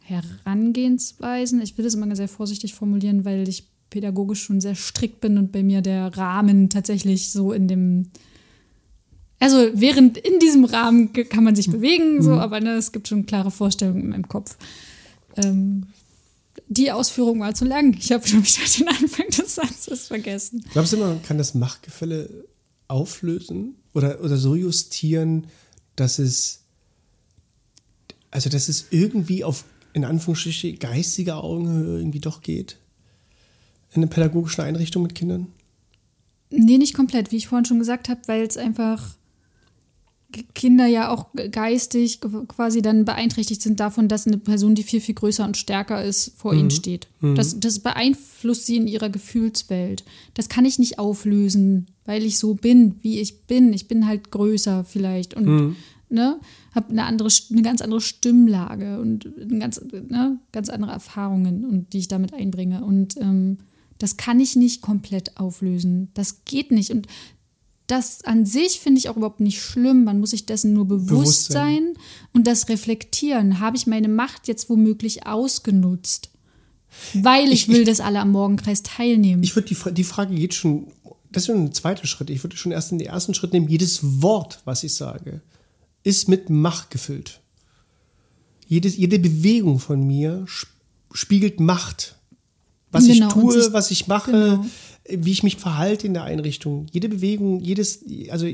Herangehensweisen, 0.00 1.62
ich 1.62 1.78
will 1.78 1.84
das 1.84 1.94
immer 1.94 2.14
sehr 2.14 2.28
vorsichtig 2.28 2.74
formulieren, 2.74 3.24
weil 3.24 3.48
ich 3.48 3.64
pädagogisch 3.88 4.42
schon 4.42 4.60
sehr 4.60 4.74
strikt 4.74 5.20
bin 5.20 5.38
und 5.38 5.52
bei 5.52 5.62
mir 5.62 5.80
der 5.80 6.16
Rahmen 6.16 6.68
tatsächlich 6.68 7.30
so 7.30 7.52
in 7.52 7.68
dem 7.68 8.10
also 9.40 9.58
während 9.74 10.16
in 10.16 10.38
diesem 10.38 10.64
Rahmen 10.64 11.12
kann 11.12 11.44
man 11.44 11.54
sich 11.54 11.70
bewegen, 11.70 12.22
so, 12.22 12.30
mhm. 12.30 12.38
aber 12.38 12.60
ne, 12.60 12.76
es 12.76 12.92
gibt 12.92 13.08
schon 13.08 13.26
klare 13.26 13.50
Vorstellungen 13.50 14.00
in 14.00 14.08
meinem 14.08 14.28
Kopf. 14.28 14.56
Ähm, 15.36 15.86
die 16.68 16.90
Ausführung 16.90 17.40
war 17.40 17.54
zu 17.54 17.64
lang. 17.64 17.96
Ich 17.98 18.12
habe 18.12 18.26
schon 18.26 18.44
wieder 18.44 18.78
den 18.78 18.88
Anfang 18.88 19.28
des 19.28 19.54
Satzes 19.54 20.06
vergessen. 20.06 20.64
Glaubst 20.72 20.92
du, 20.92 20.96
man 20.96 21.22
kann 21.22 21.38
das 21.38 21.54
Machtgefälle 21.54 22.46
auflösen 22.88 23.76
oder, 23.92 24.22
oder 24.22 24.36
so 24.36 24.54
justieren, 24.54 25.46
dass 25.96 26.18
es, 26.18 26.64
also 28.30 28.50
dass 28.50 28.68
es 28.68 28.86
irgendwie 28.90 29.44
auf, 29.44 29.64
in 29.92 30.04
Anführungsstrichen, 30.04 30.78
geistiger 30.78 31.42
Augenhöhe 31.42 31.98
irgendwie 31.98 32.20
doch 32.20 32.40
geht? 32.40 32.78
In 33.92 34.02
einer 34.02 34.10
pädagogischen 34.10 34.64
Einrichtung 34.64 35.04
mit 35.04 35.14
Kindern? 35.14 35.46
Nee, 36.50 36.78
nicht 36.78 36.94
komplett, 36.94 37.30
wie 37.30 37.36
ich 37.36 37.48
vorhin 37.48 37.64
schon 37.64 37.78
gesagt 37.78 38.08
habe, 38.08 38.20
weil 38.26 38.42
es 38.42 38.56
einfach 38.56 39.16
Kinder 40.54 40.86
ja 40.86 41.10
auch 41.10 41.26
geistig 41.50 42.20
quasi 42.48 42.82
dann 42.82 43.04
beeinträchtigt 43.04 43.62
sind 43.62 43.80
davon, 43.80 44.08
dass 44.08 44.26
eine 44.26 44.38
Person, 44.38 44.74
die 44.74 44.82
viel, 44.82 45.00
viel 45.00 45.14
größer 45.14 45.44
und 45.44 45.56
stärker 45.56 46.02
ist, 46.02 46.32
vor 46.36 46.52
mhm. 46.52 46.60
ihnen 46.60 46.70
steht. 46.70 47.08
Mhm. 47.20 47.34
Das, 47.34 47.58
das 47.60 47.78
beeinflusst 47.78 48.66
sie 48.66 48.76
in 48.76 48.86
ihrer 48.86 49.10
Gefühlswelt. 49.10 50.04
Das 50.34 50.48
kann 50.48 50.64
ich 50.64 50.78
nicht 50.78 50.98
auflösen, 50.98 51.86
weil 52.04 52.24
ich 52.24 52.38
so 52.38 52.54
bin, 52.54 52.96
wie 53.02 53.20
ich 53.20 53.42
bin. 53.46 53.72
Ich 53.72 53.88
bin 53.88 54.06
halt 54.06 54.30
größer 54.30 54.84
vielleicht 54.84 55.34
und 55.34 55.46
mhm. 55.46 55.76
ne, 56.08 56.38
habe 56.74 56.90
eine 56.90 57.04
andere, 57.04 57.28
eine 57.50 57.62
ganz 57.62 57.80
andere 57.80 58.00
Stimmlage 58.00 59.00
und 59.00 59.28
ganz, 59.58 59.80
ne, 59.80 60.38
ganz 60.52 60.68
andere 60.68 60.92
Erfahrungen 60.92 61.64
und 61.64 61.92
die 61.92 61.98
ich 61.98 62.08
damit 62.08 62.34
einbringe. 62.34 62.84
Und 62.84 63.16
ähm, 63.18 63.58
das 63.98 64.16
kann 64.16 64.40
ich 64.40 64.56
nicht 64.56 64.82
komplett 64.82 65.36
auflösen. 65.38 66.08
Das 66.14 66.44
geht 66.44 66.70
nicht. 66.70 66.90
Und 66.90 67.06
das 67.86 68.24
an 68.24 68.46
sich 68.46 68.80
finde 68.80 68.98
ich 68.98 69.08
auch 69.08 69.16
überhaupt 69.16 69.40
nicht 69.40 69.60
schlimm. 69.60 70.04
Man 70.04 70.18
muss 70.18 70.30
sich 70.30 70.46
dessen 70.46 70.72
nur 70.72 70.86
bewusst, 70.86 71.52
sein 71.52 71.94
und 72.32 72.46
das 72.46 72.68
reflektieren. 72.68 73.60
Habe 73.60 73.76
ich 73.76 73.86
meine 73.86 74.08
Macht 74.08 74.48
jetzt 74.48 74.70
womöglich 74.70 75.26
ausgenutzt? 75.26 76.30
Weil 77.12 77.46
ich, 77.48 77.52
ich 77.52 77.68
will, 77.68 77.80
ich, 77.80 77.86
dass 77.86 78.00
alle 78.00 78.20
am 78.20 78.30
Morgenkreis 78.30 78.82
teilnehmen. 78.82 79.42
Ich 79.42 79.54
würde 79.54 79.68
die, 79.68 79.94
die 79.94 80.04
Frage 80.04 80.34
geht 80.34 80.54
schon, 80.54 80.86
das 81.30 81.42
ist 81.42 81.46
schon 81.48 81.64
ein 81.64 81.72
zweiter 81.72 82.06
Schritt. 82.06 82.30
Ich 82.30 82.42
würde 82.42 82.56
schon 82.56 82.72
erst 82.72 82.92
in 82.92 82.98
den 82.98 83.08
ersten 83.08 83.34
Schritt 83.34 83.52
nehmen. 83.52 83.68
Jedes 83.68 84.22
Wort, 84.22 84.60
was 84.64 84.84
ich 84.84 84.94
sage, 84.94 85.42
ist 86.04 86.28
mit 86.28 86.48
Macht 86.48 86.90
gefüllt. 86.90 87.40
Jedes, 88.66 88.96
jede 88.96 89.18
Bewegung 89.18 89.78
von 89.78 90.06
mir 90.06 90.46
spiegelt 91.12 91.60
Macht. 91.60 92.16
Was 92.92 93.06
genau, 93.06 93.26
ich 93.26 93.32
tue, 93.32 93.72
was 93.72 93.90
ich 93.90 94.06
mache, 94.06 94.30
genau 94.30 94.64
wie 95.08 95.32
ich 95.32 95.42
mich 95.42 95.56
verhalte 95.56 96.06
in 96.06 96.14
der 96.14 96.24
Einrichtung. 96.24 96.86
Jede 96.90 97.08
Bewegung, 97.08 97.60
jedes, 97.60 98.00
also, 98.30 98.46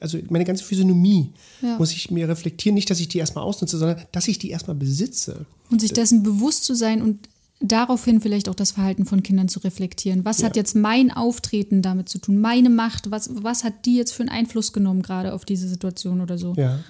also 0.00 0.18
meine 0.30 0.44
ganze 0.44 0.64
Physiognomie 0.64 1.30
ja. 1.60 1.76
muss 1.76 1.92
ich 1.92 2.10
mir 2.10 2.28
reflektieren. 2.28 2.74
Nicht, 2.74 2.90
dass 2.90 2.98
ich 2.98 3.08
die 3.08 3.18
erstmal 3.18 3.44
ausnutze, 3.44 3.76
sondern 3.76 4.02
dass 4.10 4.26
ich 4.26 4.38
die 4.38 4.50
erstmal 4.50 4.76
besitze. 4.76 5.44
Und 5.70 5.80
sich 5.80 5.92
dessen 5.92 6.22
bewusst 6.22 6.64
zu 6.64 6.74
sein 6.74 7.02
und 7.02 7.28
daraufhin 7.60 8.20
vielleicht 8.20 8.48
auch 8.48 8.54
das 8.54 8.72
Verhalten 8.72 9.04
von 9.04 9.22
Kindern 9.22 9.48
zu 9.48 9.60
reflektieren. 9.60 10.24
Was 10.24 10.40
ja. 10.40 10.46
hat 10.46 10.56
jetzt 10.56 10.74
mein 10.74 11.10
Auftreten 11.10 11.82
damit 11.82 12.08
zu 12.08 12.18
tun? 12.18 12.40
Meine 12.40 12.70
Macht, 12.70 13.10
was, 13.10 13.30
was 13.42 13.62
hat 13.62 13.84
die 13.84 13.96
jetzt 13.96 14.12
für 14.12 14.22
einen 14.22 14.30
Einfluss 14.30 14.72
genommen 14.72 15.02
gerade 15.02 15.34
auf 15.34 15.44
diese 15.44 15.68
Situation 15.68 16.22
oder 16.22 16.38
so? 16.38 16.54
Ja 16.56 16.80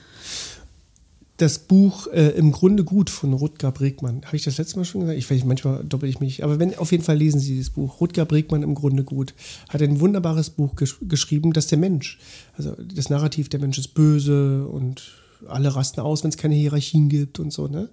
das 1.43 1.59
Buch 1.59 2.07
äh, 2.07 2.28
im 2.30 2.53
Grunde 2.53 2.84
gut 2.84 3.11
von 3.11 3.32
Rutger 3.32 3.72
Bregmann. 3.72 4.22
Habe 4.24 4.36
ich 4.36 4.45
das 4.45 4.59
letzte 4.59 4.78
Mal 4.78 4.84
schon 4.84 5.01
gesagt? 5.01 5.18
Ich 5.18 5.28
weiß, 5.28 5.45
manchmal 5.45 5.82
doppel 5.82 6.09
ich 6.09 6.20
mich. 6.20 6.45
Aber 6.45 6.61
wenn, 6.61 6.78
auf 6.78 6.93
jeden 6.93 7.03
Fall 7.03 7.16
lesen 7.16 7.40
Sie 7.40 7.49
dieses 7.49 7.70
Buch. 7.70 8.01
Rutger 8.01 8.24
Bregmann 8.24 8.62
im 8.62 8.76
Grunde 8.76 9.03
gut. 9.03 9.34
Hat 9.68 9.82
ein 9.82 9.99
wunderbares 9.99 10.51
Buch 10.51 10.76
gesch 10.76 10.99
geschrieben, 11.03 11.53
dass 11.53 11.66
der 11.66 11.78
Mensch, 11.78 12.20
also 12.57 12.76
das 12.76 13.11
Narrativ, 13.11 13.49
der 13.49 13.59
Mensch 13.59 13.76
ist 13.76 13.88
böse 13.88 14.68
und 14.68 15.03
alle 15.49 15.74
rasten 15.74 16.01
aus, 16.01 16.22
wenn 16.22 16.30
es 16.30 16.36
keine 16.36 16.55
Hierarchien 16.55 17.09
gibt 17.09 17.40
und 17.40 17.53
so, 17.53 17.66
ne? 17.66 17.88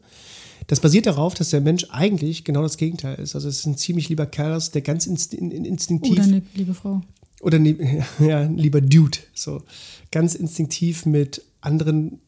Das 0.67 0.79
basiert 0.79 1.07
darauf, 1.07 1.33
dass 1.33 1.49
der 1.49 1.61
Mensch 1.61 1.87
eigentlich 1.89 2.43
genau 2.43 2.61
das 2.61 2.77
Gegenteil 2.77 3.15
ist. 3.15 3.33
Also 3.33 3.47
es 3.49 3.59
ist 3.59 3.65
ein 3.65 3.77
ziemlich 3.77 4.09
lieber 4.09 4.27
Kerl, 4.27 4.61
der 4.71 4.81
ganz 4.81 5.07
inst 5.07 5.33
instinktiv. 5.33 6.11
Oder 6.11 6.23
eine 6.23 6.43
liebe 6.53 6.75
Frau. 6.75 7.01
Oder 7.41 7.57
ne, 7.57 8.05
ja, 8.19 8.43
lieber 8.43 8.81
Dude. 8.81 9.17
So 9.33 9.63
ganz 10.11 10.35
instinktiv 10.35 11.07
mit 11.07 11.41
anderen 11.61 12.19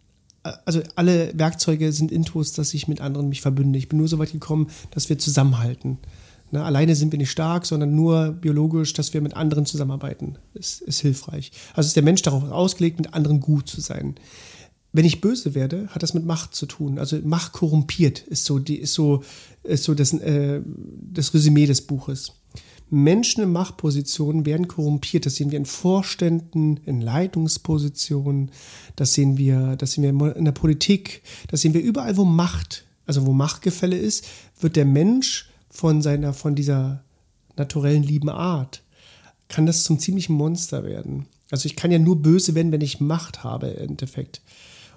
also 0.44 0.82
alle 0.96 1.32
Werkzeuge 1.38 1.92
sind 1.92 2.12
Intus, 2.12 2.54
dass 2.54 2.74
ich 2.74 2.88
mit 2.88 3.02
anderen 3.02 3.30
mich 3.30 3.42
verbünde. 3.42 3.78
Ich 3.78 3.90
bin 3.90 4.00
nur 4.00 4.08
so 4.08 4.20
weit 4.20 4.32
gekommen, 4.32 4.70
dass 4.92 5.10
wir 5.10 5.18
zusammenhalten. 5.18 6.00
Ne, 6.52 6.64
alleine 6.64 6.96
sind 6.96 7.12
wir 7.14 7.18
nicht 7.18 7.32
stark, 7.32 7.66
sondern 7.66 7.96
nur 7.96 8.32
biologisch, 8.32 8.94
dass 8.94 9.14
wir 9.14 9.22
mit 9.22 9.36
anderen 9.36 9.66
zusammenarbeiten, 9.66 10.36
ist, 10.54 10.82
ist 10.82 11.00
hilfreich. 11.00 11.52
Also 11.74 11.88
ist 11.88 11.96
der 11.96 12.04
Mensch 12.04 12.22
darauf 12.24 12.44
ausgelegt, 12.52 12.98
mit 12.98 13.14
anderen 13.14 13.40
gut 13.40 13.70
zu 13.70 13.80
sein. 13.80 14.16
Wenn 14.92 15.06
ich 15.06 15.22
böse 15.22 15.56
werde, 15.56 15.88
hat 15.88 16.04
das 16.04 16.14
mit 16.14 16.26
Macht 16.26 16.54
zu 16.54 16.66
tun. 16.66 17.00
Also 17.00 17.18
Macht 17.24 17.54
korrumpiert 17.54 18.20
ist 18.20 18.44
so, 18.44 18.60
die, 18.60 18.76
ist 18.76 18.94
so, 18.94 19.24
ist 19.64 19.86
so 19.86 19.94
das, 19.94 20.12
äh, 20.14 20.62
das 20.66 21.34
Resümee 21.34 21.68
des 21.68 21.82
Buches. 21.82 22.34
Menschen 22.92 23.42
in 23.42 23.52
Machtpositionen 23.52 24.46
werden 24.46 24.68
korrumpiert. 24.68 25.26
Das 25.26 25.36
sehen 25.36 25.50
wir 25.50 25.58
in 25.58 25.66
Vorständen, 25.66 26.78
in 26.86 27.00
Leitungspositionen, 27.02 28.52
das 28.98 29.14
sehen 29.14 29.38
wir, 29.38 29.78
das 29.78 29.94
sehen 29.94 30.20
wir 30.20 30.36
in 30.36 30.46
der 30.46 30.52
Politik, 30.52 31.24
das 31.48 31.62
sehen 31.62 31.74
wir 31.74 31.82
überall, 31.82 32.18
wo 32.18 32.26
Macht, 32.26 32.86
also 33.06 33.26
wo 33.26 33.32
Machtgefälle 33.32 33.98
ist, 33.98 34.28
wird 34.60 34.76
der 34.76 34.86
Mensch 34.86 35.50
von 35.70 36.02
seiner, 36.02 36.34
von 36.34 36.54
dieser 36.54 37.04
naturellen 37.56 38.04
lieben 38.04 38.30
Art, 38.30 38.84
kann 39.48 39.66
das 39.66 39.84
zum 39.84 39.98
ziemlichen 39.98 40.34
Monster 40.34 40.84
werden. 40.84 41.28
Also 41.50 41.68
ich 41.68 41.78
kann 41.78 41.92
ja 41.92 42.00
nur 42.00 42.22
böse 42.22 42.56
werden, 42.56 42.74
wenn 42.74 42.82
ich 42.82 43.00
Macht 43.00 43.44
habe 43.44 43.68
im 43.68 43.90
Endeffekt. 43.90 44.42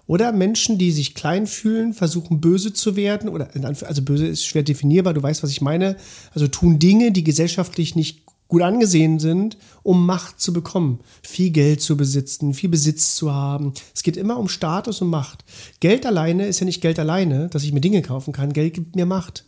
Oder 0.06 0.32
Menschen, 0.32 0.76
die 0.76 0.92
sich 0.92 1.14
klein 1.14 1.46
fühlen, 1.46 1.94
versuchen 1.94 2.40
böse 2.40 2.72
zu 2.72 2.94
werden, 2.94 3.28
oder 3.28 3.48
also 3.64 4.02
böse 4.02 4.26
ist 4.26 4.44
schwer 4.44 4.62
definierbar, 4.62 5.14
du 5.14 5.22
weißt, 5.22 5.42
was 5.42 5.50
ich 5.50 5.62
meine. 5.62 5.96
Also 6.34 6.46
tun 6.46 6.78
Dinge, 6.78 7.10
die 7.10 7.24
gesellschaftlich 7.24 7.96
nicht 7.96 8.22
gut 8.48 8.60
angesehen 8.60 9.18
sind, 9.18 9.56
um 9.82 10.04
Macht 10.04 10.40
zu 10.40 10.52
bekommen, 10.52 11.00
viel 11.22 11.50
Geld 11.50 11.80
zu 11.80 11.96
besitzen, 11.96 12.52
viel 12.52 12.68
Besitz 12.68 13.16
zu 13.16 13.32
haben. 13.32 13.72
Es 13.94 14.02
geht 14.02 14.18
immer 14.18 14.36
um 14.36 14.48
Status 14.48 15.00
und 15.00 15.08
Macht. 15.08 15.44
Geld 15.80 16.04
alleine 16.04 16.46
ist 16.46 16.60
ja 16.60 16.66
nicht 16.66 16.82
Geld 16.82 16.98
alleine, 16.98 17.48
dass 17.48 17.64
ich 17.64 17.72
mir 17.72 17.80
Dinge 17.80 18.02
kaufen 18.02 18.32
kann. 18.32 18.52
Geld 18.52 18.74
gibt 18.74 18.96
mir 18.96 19.06
Macht. 19.06 19.44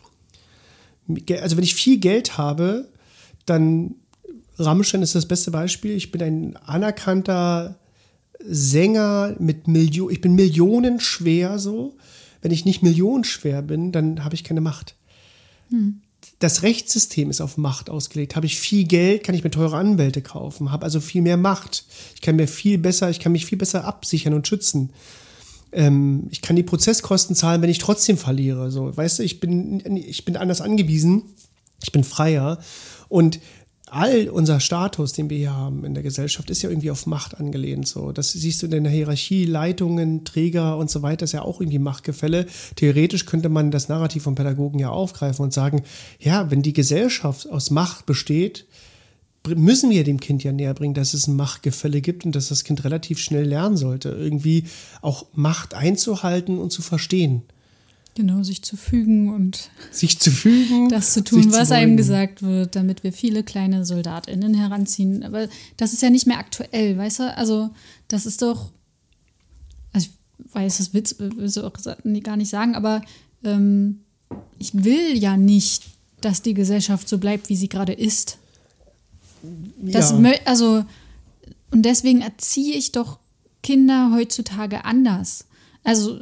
Also 1.39 1.57
wenn 1.57 1.65
ich 1.65 1.75
viel 1.75 1.99
Geld 1.99 2.39
habe, 2.39 2.89
dann 3.45 3.97
Rammstein 4.59 5.03
ist 5.03 5.15
das 5.15 5.27
beste 5.27 5.51
Beispiel. 5.51 5.93
Ich 5.93 6.11
bin 6.11 6.23
ein 6.23 6.57
anerkannter 6.57 7.79
Sänger 8.45 9.37
mit 9.39 9.69
Millionen, 9.69 10.13
ich 10.13 10.21
bin 10.21 10.35
millionenschwer 10.35 11.59
so. 11.59 11.97
Wenn 12.43 12.53
ich 12.53 12.65
nicht 12.65 12.83
millionenschwer 12.83 13.63
bin, 13.63 13.93
dann 13.93 14.25
habe 14.25 14.35
ich 14.35 14.45
keine 14.45 14.61
Macht. 14.61 14.95
Hm. 15.71 16.03
Das 16.39 16.63
Rechtssystem 16.63 17.31
ist 17.31 17.41
auf 17.41 17.57
Macht 17.57 17.89
ausgelegt. 17.89 18.37
Habe 18.37 18.47
ich 18.47 18.59
viel 18.59 18.85
Geld, 18.85 19.25
kann 19.25 19.35
ich 19.35 19.43
mir 19.43 19.51
teure 19.51 19.77
Anwälte 19.77 20.21
kaufen, 20.23 20.71
habe 20.71 20.85
also 20.85 21.01
viel 21.01 21.23
mehr 21.23 21.37
Macht. 21.37 21.85
Ich 22.15 22.21
kann 22.21 22.37
mir 22.37 22.47
viel 22.47 22.79
besser, 22.79 23.11
ich 23.11 23.21
kann 23.21 23.33
mich 23.33 23.47
viel 23.47 23.59
besser 23.59 23.85
absichern 23.85 24.35
und 24.35 24.47
schützen. 24.47 24.91
Ähm, 25.73 26.29
ich 26.31 26.43
kann 26.43 26.57
die 26.57 26.63
Prozesskosten 26.63 27.35
zahlen, 27.35 27.63
wenn 27.63 27.71
ich 27.71 27.79
trotzdem 27.79 28.19
verliere. 28.19 28.71
So, 28.71 28.95
weißt 28.97 29.19
du, 29.19 29.23
ich 29.23 29.41
bin, 29.41 29.97
ich 29.97 30.25
bin 30.25 30.37
anders 30.37 30.61
angewiesen, 30.61 31.23
ich 31.83 31.93
bin 31.93 32.05
freier. 32.05 32.59
Und 33.09 33.41
all 33.87 34.29
unser 34.29 34.59
Status, 34.61 35.13
den 35.13 35.31
wir 35.31 35.39
hier 35.39 35.55
haben 35.55 35.85
in 35.85 35.95
der 35.95 36.03
Gesellschaft, 36.03 36.51
ist 36.51 36.63
ja 36.63 36.71
irgendwie 36.71 36.91
auf 36.91 37.07
Macht 37.07 37.39
angelehnt. 37.39 37.87
So, 37.87 38.13
das 38.13 38.33
siehst 38.33 38.63
du 38.63 38.67
in 38.67 38.85
der 38.85 38.93
Hierarchie, 38.93 39.45
Leitungen, 39.45 40.25
Träger 40.25 40.77
und 40.77 40.91
so 40.91 41.03
weiter, 41.03 41.25
ist 41.25 41.33
ja 41.33 41.43
auch 41.43 41.61
irgendwie 41.61 41.79
Machtgefälle. 41.79 42.47
Theoretisch 42.75 43.27
könnte 43.27 43.49
man 43.49 43.71
das 43.71 43.89
Narrativ 43.89 44.25
von 44.25 44.35
Pädagogen 44.35 44.81
ja 44.81 44.91
aufgreifen 44.91 45.45
und 45.45 45.53
sagen, 45.53 45.83
ja, 46.19 46.51
wenn 46.51 46.63
die 46.63 46.73
Gesellschaft 46.73 47.49
aus 47.49 47.71
Macht 47.71 48.07
besteht, 48.07 48.67
müssen 49.55 49.91
wir 49.91 50.03
dem 50.03 50.19
Kind 50.19 50.43
ja 50.43 50.51
näher 50.51 50.75
bringen, 50.75 50.95
dass 50.95 51.15
es 51.15 51.29
ein 51.29 51.37
Machtgefälle 51.37 52.01
gibt 52.01 52.25
und 52.25 52.35
dass 52.35 52.49
das 52.49 52.65
Kind 52.65 52.83
relativ 52.85 53.21
schnell 53.21 53.45
lernen 53.45 53.77
sollte, 53.77 54.09
irgendwie 54.09 54.65
auch 55.03 55.27
Macht 55.35 55.75
einzuhalten 55.75 56.59
und 56.59 56.73
zu 56.73 56.83
verstehen. 56.83 57.43
Genau, 58.17 58.43
sich 58.43 58.63
zu 58.63 58.79
fügen 58.79 59.29
und 59.29 59.69
sich 59.91 60.19
zu 60.19 60.31
fügen, 60.31 60.89
das 60.89 61.13
zu 61.13 61.23
tun, 61.23 61.53
was 61.53 61.69
zu 61.69 61.75
einem 61.75 61.99
gesagt 61.99 62.43
wird, 62.43 62.75
damit 62.75 63.05
wir 63.05 63.13
viele 63.13 63.43
kleine 63.43 63.85
SoldatInnen 63.85 64.55
heranziehen. 64.55 65.23
Aber 65.23 65.49
das 65.77 65.93
ist 65.93 66.01
ja 66.01 66.09
nicht 66.09 66.27
mehr 66.27 66.39
aktuell, 66.39 66.97
weißt 66.97 67.19
du? 67.19 67.37
Also, 67.37 67.69
das 68.09 68.25
ist 68.25 68.41
doch, 68.41 68.71
also 69.93 70.09
ich 70.39 70.55
weiß, 70.55 70.79
das 70.79 70.95
Witz 70.95 71.17
will 71.19 71.45
ich 71.45 71.59
auch 71.59 71.75
gar 72.23 72.39
nicht 72.39 72.49
sagen, 72.49 72.75
aber 72.75 73.03
ähm, 73.45 74.01
ich 74.59 74.73
will 74.73 75.19
ja 75.19 75.37
nicht, 75.37 75.85
dass 76.23 76.41
die 76.41 76.55
Gesellschaft 76.55 77.11
so 77.11 77.19
bleibt, 77.19 77.51
wie 77.51 77.57
sie 77.57 77.69
gerade 77.69 77.93
ist. 77.93 78.39
Das, 79.77 80.13
ja. 80.13 80.33
Also, 80.47 80.87
und 81.71 81.83
deswegen 81.83 82.23
erziehe 82.23 82.77
ich 82.77 82.93
doch 82.93 83.19
Kinder 83.63 84.11
heutzutage 84.15 84.87
anders. 84.87 85.45
Also, 85.85 86.19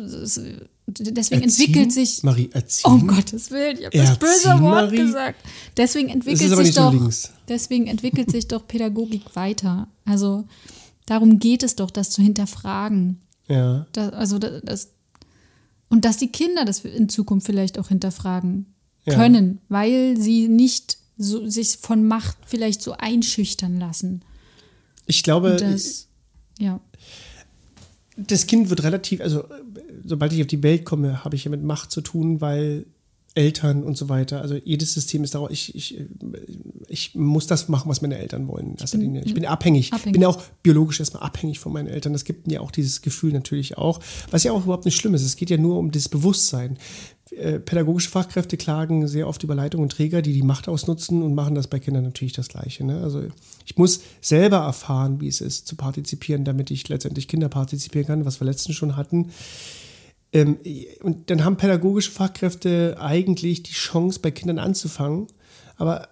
deswegen 0.86 1.42
erziehen? 1.42 1.66
entwickelt 1.66 1.92
sich. 1.92 2.22
Marie, 2.22 2.50
erziehen. 2.52 2.92
Um 2.92 3.06
Gottes 3.06 3.50
Willen, 3.50 3.78
ich 3.78 3.86
habe 3.86 3.96
das 3.96 4.18
böse 4.18 4.48
Wort 4.60 4.60
Marie? 4.60 4.96
gesagt. 4.96 5.40
Deswegen 5.76 6.08
entwickelt 6.08 6.56
sich 6.56 6.74
doch. 6.74 6.92
So 7.10 7.28
deswegen 7.48 7.86
entwickelt 7.86 8.30
sich 8.30 8.48
doch 8.48 8.66
Pädagogik 8.66 9.34
weiter. 9.34 9.88
Also 10.04 10.44
darum 11.06 11.38
geht 11.38 11.62
es 11.62 11.76
doch, 11.76 11.90
das 11.90 12.10
zu 12.10 12.22
hinterfragen. 12.22 13.20
Ja. 13.48 13.86
Das, 13.92 14.12
also 14.12 14.38
das, 14.38 14.90
und 15.88 16.04
dass 16.04 16.16
die 16.16 16.28
Kinder 16.28 16.64
das 16.64 16.84
in 16.84 17.08
Zukunft 17.08 17.46
vielleicht 17.46 17.78
auch 17.78 17.88
hinterfragen 17.88 18.66
ja. 19.04 19.14
können, 19.14 19.60
weil 19.68 20.16
sie 20.18 20.48
nicht 20.48 20.98
so, 21.16 21.48
sich 21.48 21.78
von 21.78 22.06
Macht 22.06 22.36
vielleicht 22.46 22.82
so 22.82 22.92
einschüchtern 22.92 23.78
lassen. 23.78 24.22
Ich 25.06 25.22
glaube, 25.22 25.56
das, 25.56 26.08
ja. 26.58 26.80
Das 28.16 28.46
Kind 28.46 28.70
wird 28.70 28.82
relativ, 28.82 29.20
also 29.20 29.44
sobald 30.04 30.32
ich 30.32 30.40
auf 30.40 30.46
die 30.46 30.62
Welt 30.62 30.84
komme, 30.84 31.24
habe 31.24 31.36
ich 31.36 31.44
ja 31.44 31.50
mit 31.50 31.62
Macht 31.62 31.90
zu 31.90 32.00
tun, 32.00 32.40
weil 32.40 32.86
Eltern 33.34 33.82
und 33.82 33.96
so 33.96 34.08
weiter. 34.08 34.40
Also 34.40 34.54
jedes 34.54 34.94
System 34.94 35.24
ist 35.24 35.34
darauf, 35.34 35.50
ich, 35.50 35.74
ich, 35.74 36.00
ich 36.88 37.14
muss 37.16 37.48
das 37.48 37.68
machen, 37.68 37.88
was 37.88 38.00
meine 38.00 38.16
Eltern 38.16 38.46
wollen. 38.46 38.76
Ich 38.82 38.90
bin, 38.92 39.16
ich 39.16 39.34
bin 39.34 39.44
abhängig. 39.44 39.92
abhängig. 39.92 40.12
bin 40.12 40.22
ja 40.22 40.28
auch 40.28 40.40
biologisch 40.62 41.00
erstmal 41.00 41.24
abhängig 41.24 41.58
von 41.58 41.72
meinen 41.72 41.88
Eltern. 41.88 42.12
Das 42.12 42.24
gibt 42.24 42.46
mir 42.46 42.62
auch 42.62 42.70
dieses 42.70 43.02
Gefühl 43.02 43.32
natürlich 43.32 43.76
auch. 43.76 43.98
Was 44.30 44.44
ja 44.44 44.52
auch 44.52 44.62
überhaupt 44.64 44.84
nicht 44.84 44.96
schlimm 44.96 45.14
ist. 45.14 45.22
Es 45.22 45.34
geht 45.34 45.50
ja 45.50 45.56
nur 45.56 45.78
um 45.78 45.90
das 45.90 46.08
Bewusstsein. 46.08 46.78
Äh, 47.36 47.58
pädagogische 47.58 48.10
Fachkräfte 48.10 48.56
klagen 48.56 49.08
sehr 49.08 49.28
oft 49.28 49.42
über 49.42 49.54
Leitung 49.54 49.82
und 49.82 49.92
Träger, 49.92 50.22
die 50.22 50.32
die 50.32 50.42
Macht 50.42 50.68
ausnutzen 50.68 51.22
und 51.22 51.34
machen 51.34 51.54
das 51.54 51.66
bei 51.66 51.78
Kindern 51.78 52.04
natürlich 52.04 52.32
das 52.32 52.48
Gleiche. 52.48 52.84
Ne? 52.84 53.00
Also 53.02 53.22
ich 53.64 53.76
muss 53.76 54.00
selber 54.20 54.58
erfahren, 54.58 55.20
wie 55.20 55.28
es 55.28 55.40
ist, 55.40 55.66
zu 55.66 55.76
partizipieren, 55.76 56.44
damit 56.44 56.70
ich 56.70 56.88
letztendlich 56.88 57.28
Kinder 57.28 57.48
partizipieren 57.48 58.06
kann, 58.06 58.24
was 58.24 58.40
wir 58.40 58.46
letztens 58.46 58.76
schon 58.76 58.96
hatten. 58.96 59.30
Ähm, 60.32 60.58
und 61.02 61.30
dann 61.30 61.44
haben 61.44 61.56
pädagogische 61.56 62.10
Fachkräfte 62.10 62.96
eigentlich 63.00 63.62
die 63.62 63.72
Chance, 63.72 64.20
bei 64.20 64.30
Kindern 64.30 64.58
anzufangen, 64.58 65.26
aber 65.76 66.08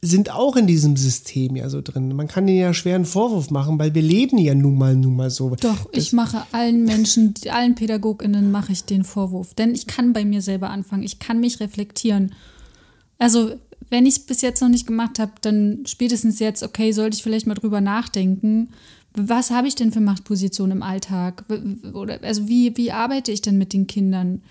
sind 0.00 0.30
auch 0.30 0.56
in 0.56 0.66
diesem 0.66 0.96
System 0.96 1.56
ja 1.56 1.68
so 1.68 1.80
drin. 1.80 2.14
Man 2.14 2.28
kann 2.28 2.46
ihnen 2.46 2.58
ja 2.58 2.74
schwer 2.74 2.94
einen 2.94 3.04
Vorwurf 3.04 3.50
machen, 3.50 3.78
weil 3.78 3.94
wir 3.94 4.02
leben 4.02 4.38
ja 4.38 4.54
nun 4.54 4.78
mal, 4.78 4.94
nun 4.94 5.16
mal 5.16 5.30
so. 5.30 5.50
Doch, 5.56 5.90
das 5.90 6.04
ich 6.04 6.12
mache 6.12 6.44
allen 6.52 6.84
Menschen, 6.84 7.34
allen 7.50 7.74
PädagogInnen 7.74 8.50
mache 8.50 8.72
ich 8.72 8.84
den 8.84 9.04
Vorwurf. 9.04 9.54
Denn 9.54 9.74
ich 9.74 9.86
kann 9.86 10.12
bei 10.12 10.24
mir 10.24 10.42
selber 10.42 10.70
anfangen. 10.70 11.02
Ich 11.02 11.18
kann 11.18 11.40
mich 11.40 11.60
reflektieren. 11.60 12.32
Also, 13.18 13.52
wenn 13.90 14.06
ich 14.06 14.14
es 14.14 14.20
bis 14.20 14.42
jetzt 14.42 14.60
noch 14.60 14.68
nicht 14.68 14.86
gemacht 14.86 15.18
habe, 15.18 15.32
dann 15.40 15.80
spätestens 15.86 16.38
jetzt, 16.38 16.62
okay, 16.62 16.92
sollte 16.92 17.16
ich 17.16 17.22
vielleicht 17.22 17.46
mal 17.46 17.54
drüber 17.54 17.80
nachdenken 17.80 18.68
was 19.14 19.50
habe 19.50 19.68
ich 19.68 19.74
denn 19.74 19.92
für 19.92 20.00
Machtposition 20.00 20.70
im 20.70 20.82
Alltag? 20.82 21.44
Oder, 21.92 22.22
also 22.22 22.48
wie, 22.48 22.76
wie 22.76 22.92
arbeite 22.92 23.32
ich 23.32 23.42
denn 23.42 23.58
mit 23.58 23.72
den 23.72 23.86
Kindern? 23.86 24.42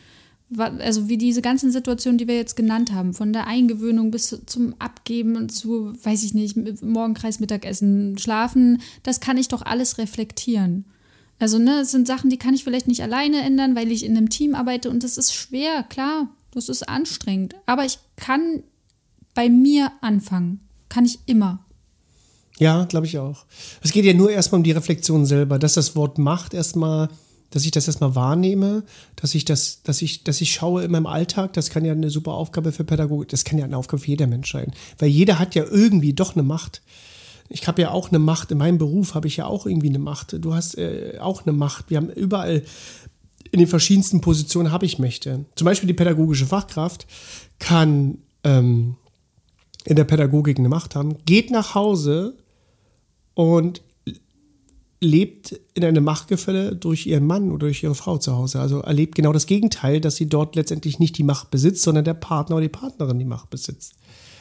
Also 0.56 1.10
wie 1.10 1.18
diese 1.18 1.42
ganzen 1.42 1.72
Situationen, 1.72 2.18
die 2.18 2.28
wir 2.28 2.38
jetzt 2.38 2.56
genannt 2.56 2.94
haben, 2.94 3.14
von 3.14 3.34
der 3.34 3.48
Eingewöhnung 3.48 4.12
bis 4.12 4.42
zum 4.46 4.76
Abgeben 4.80 5.36
und 5.36 5.50
zu, 5.50 5.94
weiß 6.04 6.24
ich 6.24 6.34
nicht, 6.34 6.56
Morgenkreis, 6.82 7.42
Mittagessen, 7.42 8.18
Schlafen, 8.18 8.82
das 9.04 9.20
kann 9.20 9.38
ich 9.38 9.50
doch 9.50 9.62
alles 9.62 9.98
reflektieren. 9.98 10.86
Also, 11.40 11.60
ne, 11.60 11.82
es 11.82 11.92
sind 11.92 12.08
Sachen, 12.08 12.30
die 12.30 12.38
kann 12.38 12.54
ich 12.54 12.64
vielleicht 12.64 12.88
nicht 12.88 13.04
alleine 13.04 13.42
ändern, 13.42 13.76
weil 13.76 13.92
ich 13.92 14.06
in 14.06 14.16
einem 14.16 14.30
Team 14.30 14.56
arbeite 14.56 14.90
und 14.90 15.04
das 15.04 15.18
ist 15.18 15.34
schwer, 15.34 15.84
klar, 15.84 16.30
das 16.52 16.70
ist 16.70 16.88
anstrengend. 16.88 17.56
Aber 17.66 17.86
ich 17.86 18.00
kann 18.16 18.64
bei 19.36 19.50
mir 19.50 19.92
anfangen. 20.02 20.62
Kann 20.90 21.06
ich 21.06 21.20
immer. 21.28 21.60
Ja, 22.58 22.86
glaube 22.86 23.06
ich 23.06 23.20
auch. 23.20 23.46
Es 23.84 23.92
geht 23.92 24.06
ja 24.06 24.14
nur 24.14 24.32
erstmal 24.32 24.58
um 24.60 24.64
die 24.64 24.72
Reflexion 24.72 25.28
selber, 25.28 25.60
dass 25.60 25.76
das 25.76 25.96
Wort 25.96 26.18
Macht 26.18 26.56
erstmal, 26.56 27.10
dass 27.50 27.66
ich 27.66 27.72
das 27.72 27.88
erstmal 27.88 28.16
wahrnehme, 28.16 28.84
dass 29.16 29.36
ich 29.36 29.46
das, 29.46 29.82
dass 29.84 30.02
ich, 30.02 30.24
dass 30.24 30.42
ich 30.42 30.52
schaue 30.52 30.84
in 30.84 30.92
meinem 30.92 31.06
Alltag, 31.06 31.54
das 31.54 31.70
kann 31.70 31.86
ja 31.86 31.94
eine 31.94 32.10
super 32.10 32.34
Aufgabe 32.34 32.72
für 32.72 32.84
Pädagogik, 32.84 33.30
das 33.30 33.46
kann 33.46 33.58
ja 33.58 33.66
eine 33.66 33.78
Aufgabe 33.78 34.02
für 34.02 34.10
jeder 34.10 34.28
Mensch 34.28 34.52
sein. 34.52 34.74
Weil 34.98 35.10
jeder 35.10 35.40
hat 35.40 35.56
ja 35.56 35.64
irgendwie 35.64 36.14
doch 36.14 36.36
eine 36.36 36.44
Macht. 36.44 36.82
Ich 37.50 37.66
habe 37.68 37.82
ja 37.82 37.92
auch 37.92 38.10
eine 38.10 38.20
Macht, 38.20 38.52
in 38.52 38.58
meinem 38.58 38.78
Beruf 38.78 39.16
habe 39.16 39.28
ich 39.28 39.38
ja 39.38 39.46
auch 39.46 39.66
irgendwie 39.66 39.90
eine 39.90 40.00
Macht. 40.00 40.36
Du 40.40 40.54
hast 40.54 40.78
äh, 40.78 41.18
auch 41.22 41.46
eine 41.46 41.54
Macht. 41.54 41.90
Wir 41.90 41.98
haben 41.98 42.10
überall 42.10 42.64
in 43.52 43.60
den 43.60 43.68
verschiedensten 43.68 44.20
Positionen 44.20 44.72
habe 44.72 44.86
ich 44.86 45.00
Mächte. 45.00 45.46
Zum 45.56 45.66
Beispiel 45.66 45.88
die 45.88 45.94
pädagogische 45.94 46.46
Fachkraft 46.46 47.08
kann 47.60 48.18
ähm, 48.44 48.96
in 49.86 49.96
der 49.96 50.04
Pädagogik 50.04 50.60
eine 50.60 50.70
Macht 50.70 50.96
haben, 50.96 51.18
geht 51.26 51.50
nach 51.50 51.76
Hause 51.76 52.36
und 53.34 53.82
lebt 55.00 55.60
in 55.74 55.84
einem 55.84 56.04
Machtgefälle 56.04 56.76
durch 56.76 57.06
ihren 57.06 57.26
Mann 57.26 57.52
oder 57.52 57.68
durch 57.68 57.84
ihre 57.84 57.96
Frau 57.96 58.18
zu 58.18 58.36
Hause. 58.36 58.60
Also 58.60 58.80
erlebt 58.80 59.16
genau 59.16 59.32
das 59.32 59.46
Gegenteil, 59.46 60.02
dass 60.02 60.16
sie 60.16 60.28
dort 60.28 60.56
letztendlich 60.56 61.00
nicht 61.00 61.18
die 61.18 61.24
Macht 61.24 61.52
besitzt, 61.52 61.84
sondern 61.84 62.06
der 62.06 62.16
Partner 62.16 62.56
oder 62.56 62.64
die 62.64 62.70
Partnerin 62.70 63.20
die 63.20 63.26
Macht 63.26 63.50
besitzt. 63.50 63.94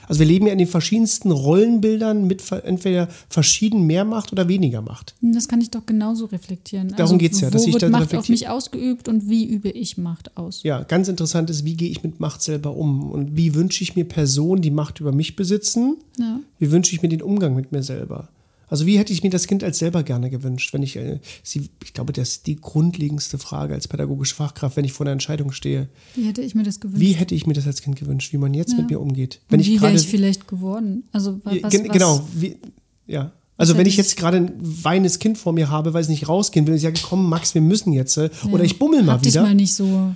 Also 0.09 0.21
wir 0.21 0.27
leben 0.27 0.47
ja 0.47 0.53
in 0.53 0.59
den 0.59 0.69
verschiedensten 0.69 1.31
Rollenbildern 1.31 2.27
mit 2.27 2.43
entweder 2.53 3.09
verschieden 3.29 3.83
mehr 3.83 4.05
Macht 4.05 4.33
oder 4.33 4.49
weniger 4.49 4.81
Macht. 4.81 5.15
Das 5.21 5.49
kann 5.49 5.61
ich 5.61 5.71
doch 5.71 5.85
genauso 5.85 6.27
reflektieren. 6.27 6.89
Darum 6.91 7.03
also, 7.03 7.19
geht 7.19 7.33
es 7.33 7.41
ja. 7.41 7.51
Dass 7.51 7.65
wo 7.65 7.69
ich 7.69 7.75
wird 7.75 7.91
Macht 7.91 8.15
auf 8.15 8.29
mich 8.29 8.49
ausgeübt 8.49 9.09
und 9.09 9.29
wie 9.29 9.45
übe 9.45 9.69
ich 9.69 9.99
Macht 9.99 10.37
aus? 10.37 10.63
Ja, 10.63 10.83
ganz 10.85 11.09
interessant 11.09 11.51
ist, 11.51 11.65
wie 11.65 11.75
gehe 11.75 11.91
ich 11.91 12.03
mit 12.03 12.21
Macht 12.21 12.43
selber 12.43 12.77
um 12.77 13.11
und 13.11 13.37
wie 13.37 13.55
wünsche 13.55 13.83
ich 13.83 13.97
mir 13.97 14.05
Personen, 14.05 14.63
die 14.63 14.71
Macht 14.71 15.01
über 15.01 15.13
mich 15.13 15.35
besitzen? 15.37 15.97
Ja. 16.19 16.41
Wie 16.59 16.71
wünsche 16.71 16.95
ich 16.95 17.03
mir 17.03 17.09
den 17.09 17.23
Umgang 17.23 17.55
mit 17.57 17.73
mir 17.73 17.83
selber? 17.83 18.29
Also 18.69 18.87
wie 18.87 18.99
hätte 18.99 19.13
ich 19.13 19.23
mir 19.23 19.31
das 19.31 19.47
Kind 19.47 19.63
als 19.63 19.79
selber 19.79 20.03
gerne 20.03 20.31
gewünscht, 20.31 20.73
wenn 20.73 20.83
ich, 20.83 20.97
äh, 20.97 21.21
sie, 21.43 21.71
ich 21.85 21.93
glaube, 21.93 22.13
das 22.13 22.31
ist 22.31 22.47
die 22.47 22.57
grundlegendste 22.57 23.39
Frage 23.39 23.75
als 23.75 23.89
pädagogische 23.89 24.35
Fachkraft, 24.35 24.77
wenn 24.77 24.85
ich 24.85 24.93
vor 24.93 25.07
einer 25.07 25.13
Entscheidung 25.13 25.53
stehe. 25.53 25.89
Wie 26.15 26.27
hätte 26.27 26.43
ich 26.43 26.55
mir 26.55 26.65
das 26.65 26.81
gewünscht? 26.81 27.01
Wie 27.01 27.13
hätte 27.13 27.35
ich 27.35 27.47
mir 27.47 27.55
das 27.55 27.67
als 27.67 27.83
Kind 27.83 27.97
gewünscht, 27.97 28.33
wie 28.33 28.39
man 28.39 28.55
jetzt 28.55 28.73
ja. 28.73 28.79
mit 28.79 28.91
mir 28.91 29.01
umgeht? 29.01 29.41
Wenn 29.49 29.61
Und 29.61 29.67
wie 29.67 29.81
wäre 29.81 29.95
ich 29.95 30.09
vielleicht 30.09 30.49
geworden? 30.49 31.05
Also 31.13 31.41
was, 31.45 31.63
was 31.63 31.73
genau, 31.73 32.27
wie, 32.35 32.57
ja. 33.07 33.33
Also 33.59 33.79
wenn 33.79 33.87
ich 33.87 33.97
jetzt 33.97 34.17
gerade 34.17 34.37
ein 34.37 34.53
weines 34.61 35.19
Kind 35.19 35.39
vor 35.39 35.53
mir 35.53 35.71
habe, 35.71 35.95
weil 35.95 36.03
es 36.03 36.09
nicht 36.09 36.29
rausgehen 36.29 36.67
will, 36.67 36.75
ich 36.75 36.83
sage, 36.83 37.01
komm 37.03 37.29
Max, 37.31 37.55
wir 37.55 37.63
müssen 37.63 37.93
jetzt, 37.93 38.17
äh, 38.19 38.29
ja. 38.45 38.51
oder 38.51 38.65
ich 38.65 38.79
bummel 38.79 39.03
mal 39.03 39.13
Hab 39.13 39.25
wieder. 39.25 39.41
Dich 39.41 39.49
mal 39.49 39.55
nicht 39.55 39.75
so 39.75 40.15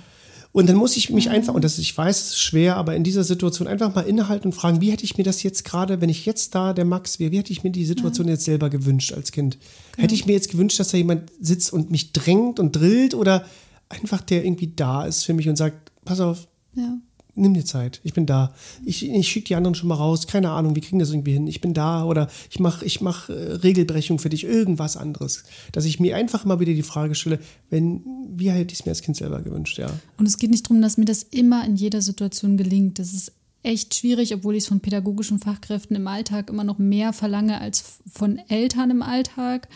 und 0.51 0.67
dann 0.67 0.75
muss 0.75 0.97
ich 0.97 1.09
mich 1.09 1.29
einfach, 1.29 1.53
und 1.53 1.63
das, 1.63 1.77
ich 1.77 1.97
weiß, 1.97 2.21
es 2.21 2.27
ist 2.31 2.39
schwer, 2.39 2.75
aber 2.75 2.95
in 2.95 3.03
dieser 3.03 3.23
Situation 3.23 3.67
einfach 3.67 3.95
mal 3.95 4.01
innehalten 4.01 4.47
und 4.47 4.53
fragen, 4.53 4.81
wie 4.81 4.91
hätte 4.91 5.05
ich 5.05 5.17
mir 5.17 5.23
das 5.23 5.43
jetzt 5.43 5.63
gerade, 5.63 6.01
wenn 6.01 6.09
ich 6.09 6.25
jetzt 6.25 6.55
da 6.55 6.73
der 6.73 6.85
Max 6.85 7.19
wäre, 7.19 7.31
wie 7.31 7.37
hätte 7.37 7.53
ich 7.53 7.63
mir 7.63 7.71
die 7.71 7.85
Situation 7.85 8.27
ja. 8.27 8.33
jetzt 8.33 8.45
selber 8.45 8.69
gewünscht 8.69 9.13
als 9.13 9.31
Kind? 9.31 9.57
Genau. 9.93 10.03
Hätte 10.03 10.15
ich 10.15 10.25
mir 10.25 10.33
jetzt 10.33 10.51
gewünscht, 10.51 10.79
dass 10.79 10.89
da 10.89 10.97
jemand 10.97 11.31
sitzt 11.39 11.71
und 11.71 11.89
mich 11.91 12.11
drängt 12.11 12.59
und 12.59 12.75
drillt 12.75 13.13
oder 13.13 13.45
einfach 13.87 14.21
der 14.21 14.43
irgendwie 14.43 14.73
da 14.75 15.05
ist 15.05 15.23
für 15.23 15.33
mich 15.33 15.47
und 15.47 15.55
sagt, 15.55 15.91
pass 16.03 16.19
auf, 16.19 16.47
ja 16.73 16.97
nimm 17.35 17.53
dir 17.53 17.65
Zeit, 17.65 18.01
ich 18.03 18.13
bin 18.13 18.25
da. 18.25 18.53
Ich, 18.85 19.07
ich 19.09 19.27
schicke 19.27 19.47
die 19.47 19.55
anderen 19.55 19.75
schon 19.75 19.89
mal 19.89 19.95
raus, 19.95 20.27
keine 20.27 20.51
Ahnung, 20.51 20.75
wir 20.75 20.81
kriegen 20.81 20.99
das 20.99 21.11
irgendwie 21.11 21.33
hin. 21.33 21.47
Ich 21.47 21.61
bin 21.61 21.73
da 21.73 22.03
oder 22.05 22.29
ich 22.49 22.59
mache 22.59 22.85
ich 22.85 23.01
mach, 23.01 23.29
äh, 23.29 23.33
Regelbrechung 23.33 24.19
für 24.19 24.29
dich, 24.29 24.43
irgendwas 24.43 24.97
anderes. 24.97 25.43
Dass 25.71 25.85
ich 25.85 25.99
mir 25.99 26.15
einfach 26.15 26.45
mal 26.45 26.59
wieder 26.59 26.73
die 26.73 26.83
Frage 26.83 27.15
stelle, 27.15 27.39
wenn, 27.69 28.03
wie 28.29 28.51
hätte 28.51 28.73
ich 28.73 28.79
es 28.79 28.85
mir 28.85 28.91
als 28.91 29.01
Kind 29.01 29.17
selber 29.17 29.41
gewünscht, 29.41 29.77
ja. 29.77 29.89
Und 30.17 30.27
es 30.27 30.37
geht 30.37 30.51
nicht 30.51 30.65
darum, 30.65 30.81
dass 30.81 30.97
mir 30.97 31.05
das 31.05 31.23
immer 31.23 31.65
in 31.65 31.75
jeder 31.75 32.01
Situation 32.01 32.57
gelingt. 32.57 32.99
Das 32.99 33.13
ist 33.13 33.31
echt 33.63 33.95
schwierig, 33.95 34.33
obwohl 34.33 34.55
ich 34.55 34.63
es 34.63 34.69
von 34.69 34.79
pädagogischen 34.79 35.39
Fachkräften 35.39 35.95
im 35.95 36.07
Alltag 36.07 36.49
immer 36.49 36.63
noch 36.63 36.79
mehr 36.79 37.13
verlange 37.13 37.61
als 37.61 37.99
von 38.11 38.39
Eltern 38.47 38.89
im 38.89 39.01
Alltag. 39.01 39.67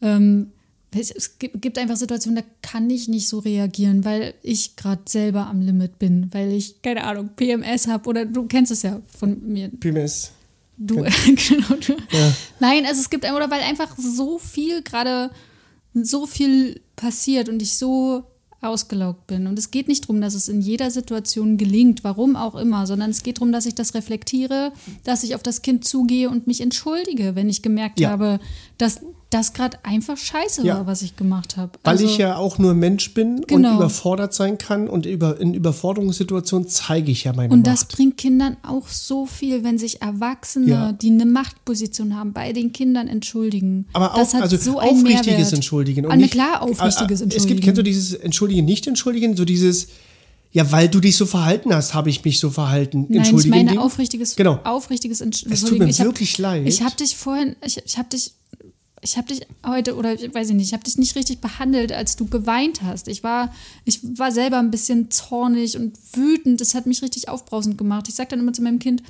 Ähm, 0.00 0.52
es 0.94 1.38
gibt 1.38 1.78
einfach 1.78 1.96
Situationen, 1.96 2.42
da 2.42 2.48
kann 2.62 2.88
ich 2.88 3.08
nicht 3.08 3.28
so 3.28 3.38
reagieren, 3.40 4.04
weil 4.04 4.34
ich 4.42 4.76
gerade 4.76 5.02
selber 5.06 5.46
am 5.46 5.60
Limit 5.60 5.98
bin, 5.98 6.28
weil 6.32 6.52
ich, 6.52 6.80
keine 6.82 7.04
Ahnung, 7.04 7.30
PMS 7.36 7.86
habe 7.88 8.08
oder 8.08 8.24
du 8.24 8.46
kennst 8.46 8.72
es 8.72 8.82
ja 8.82 9.00
von 9.18 9.40
mir. 9.46 9.68
PMS. 9.68 10.32
Du, 10.78 10.96
genau, 11.26 11.76
du. 11.86 11.92
Ja. 12.16 12.32
Nein, 12.60 12.84
also 12.86 13.00
es 13.00 13.10
gibt, 13.10 13.24
oder 13.24 13.50
weil 13.50 13.60
einfach 13.62 13.94
so 13.98 14.38
viel 14.38 14.82
gerade, 14.82 15.30
so 15.94 16.26
viel 16.26 16.80
passiert 16.96 17.48
und 17.48 17.60
ich 17.62 17.76
so 17.76 18.24
ausgelaugt 18.62 19.26
bin. 19.26 19.46
Und 19.46 19.58
es 19.58 19.70
geht 19.70 19.86
nicht 19.88 20.04
darum, 20.04 20.20
dass 20.20 20.34
es 20.34 20.48
in 20.48 20.60
jeder 20.60 20.90
Situation 20.90 21.56
gelingt, 21.56 22.04
warum 22.04 22.36
auch 22.36 22.54
immer, 22.54 22.86
sondern 22.86 23.10
es 23.10 23.22
geht 23.22 23.38
darum, 23.38 23.52
dass 23.52 23.66
ich 23.66 23.74
das 23.74 23.94
reflektiere, 23.94 24.72
dass 25.04 25.22
ich 25.24 25.34
auf 25.34 25.42
das 25.42 25.62
Kind 25.62 25.84
zugehe 25.84 26.28
und 26.30 26.46
mich 26.46 26.60
entschuldige, 26.60 27.34
wenn 27.34 27.48
ich 27.48 27.62
gemerkt 27.62 28.00
Ja. 28.00 28.10
habe, 28.10 28.40
dass 28.78 29.00
das 29.36 29.52
gerade 29.52 29.78
einfach 29.84 30.16
scheiße 30.16 30.64
Ja. 30.66 30.76
war, 30.76 30.86
was 30.86 31.02
ich 31.02 31.16
gemacht 31.16 31.56
habe. 31.56 31.72
Weil 31.84 31.92
Also, 31.92 32.04
ich 32.06 32.18
ja 32.18 32.36
auch 32.36 32.58
nur 32.58 32.74
Mensch 32.74 33.14
bin 33.14 33.42
Genau. 33.46 33.70
und 33.70 33.76
überfordert 33.76 34.34
sein 34.34 34.58
kann 34.58 34.88
und 34.88 35.06
über, 35.06 35.40
in 35.40 35.54
Überforderungssituationen 35.54 36.68
zeige 36.68 37.10
ich 37.12 37.24
ja 37.24 37.32
meine 37.32 37.52
Und 37.52 37.66
das 37.66 37.80
Macht. 37.82 37.92
bringt 37.96 38.16
Kindern 38.16 38.56
auch 38.62 38.88
so 38.88 39.26
viel, 39.26 39.64
wenn 39.64 39.78
sich 39.78 40.02
Erwachsene, 40.02 40.66
Ja. 40.70 40.92
die 40.92 41.10
eine 41.10 41.26
Machtposition 41.26 42.16
haben, 42.16 42.32
bei 42.32 42.52
den 42.52 42.72
Kindern 42.72 43.08
entschuldigen. 43.08 43.86
Aber 43.92 44.14
auch 44.14 44.18
das 44.18 44.34
also 44.34 44.56
so 44.56 44.80
aufrichtiges 44.80 45.26
Mehrwert. 45.26 45.52
Entschuldigen. 45.52 46.06
Ah, 46.06 46.16
na 46.16 46.26
klar, 46.28 46.62
aufrichtiges 46.62 47.20
Äh, 47.20 47.24
äh, 47.24 47.28
Es 47.28 47.34
Entschuldigen. 47.34 47.48
gibt, 47.48 47.64
kennst 47.64 47.78
du 47.78 47.82
dieses 47.82 48.14
Entschuldigen, 48.14 48.64
nicht 48.64 48.86
Entschuldigen? 48.86 49.36
So 49.36 49.44
dieses, 49.44 49.88
ja, 50.52 50.70
weil 50.72 50.88
du 50.88 51.00
dich 51.00 51.16
so 51.16 51.26
verhalten 51.26 51.74
hast, 51.74 51.94
habe 51.94 52.08
ich 52.10 52.24
mich 52.24 52.40
so 52.40 52.50
verhalten. 52.50 53.00
Nein, 53.02 53.10
ich 53.10 53.16
Entschuldigen. 53.18 53.50
meine 53.56 53.70
Ding. 53.72 53.78
aufrichtiges, 53.78 54.36
Genau. 54.36 54.58
aufrichtiges 54.64 55.20
Es 55.20 55.30
tut 55.40 55.50
Entschuldigen. 55.50 55.84
mir 55.86 55.92
hab, 55.92 56.06
wirklich 56.06 56.38
leid. 56.38 56.66
Ich 56.66 56.82
habe 56.82 56.96
dich 56.96 57.16
vorhin, 57.16 57.56
ich, 57.64 57.82
ich 57.84 57.98
habe 57.98 58.08
dich, 58.08 58.32
ich 59.06 59.16
habe 59.16 59.28
dich 59.28 59.46
heute 59.64 59.94
oder 59.96 60.14
ich 60.14 60.34
weiß 60.34 60.48
ich 60.50 60.54
nicht, 60.56 60.66
ich 60.66 60.72
habe 60.72 60.82
dich 60.82 60.98
nicht 60.98 61.14
richtig 61.14 61.40
behandelt, 61.40 61.92
als 61.92 62.16
du 62.16 62.26
geweint 62.26 62.82
hast. 62.82 63.06
Ich 63.06 63.22
war, 63.22 63.54
ich 63.84 64.00
war 64.18 64.32
selber 64.32 64.58
ein 64.58 64.72
bisschen 64.72 65.10
zornig 65.12 65.76
und 65.76 65.96
wütend. 66.12 66.60
Das 66.60 66.74
hat 66.74 66.86
mich 66.86 67.02
richtig 67.02 67.28
aufbrausend 67.28 67.78
gemacht. 67.78 68.08
Ich 68.08 68.16
sage 68.16 68.30
dann 68.30 68.40
immer 68.40 68.52
zu 68.52 68.62
meinem 68.62 68.80
Kind, 68.80 69.04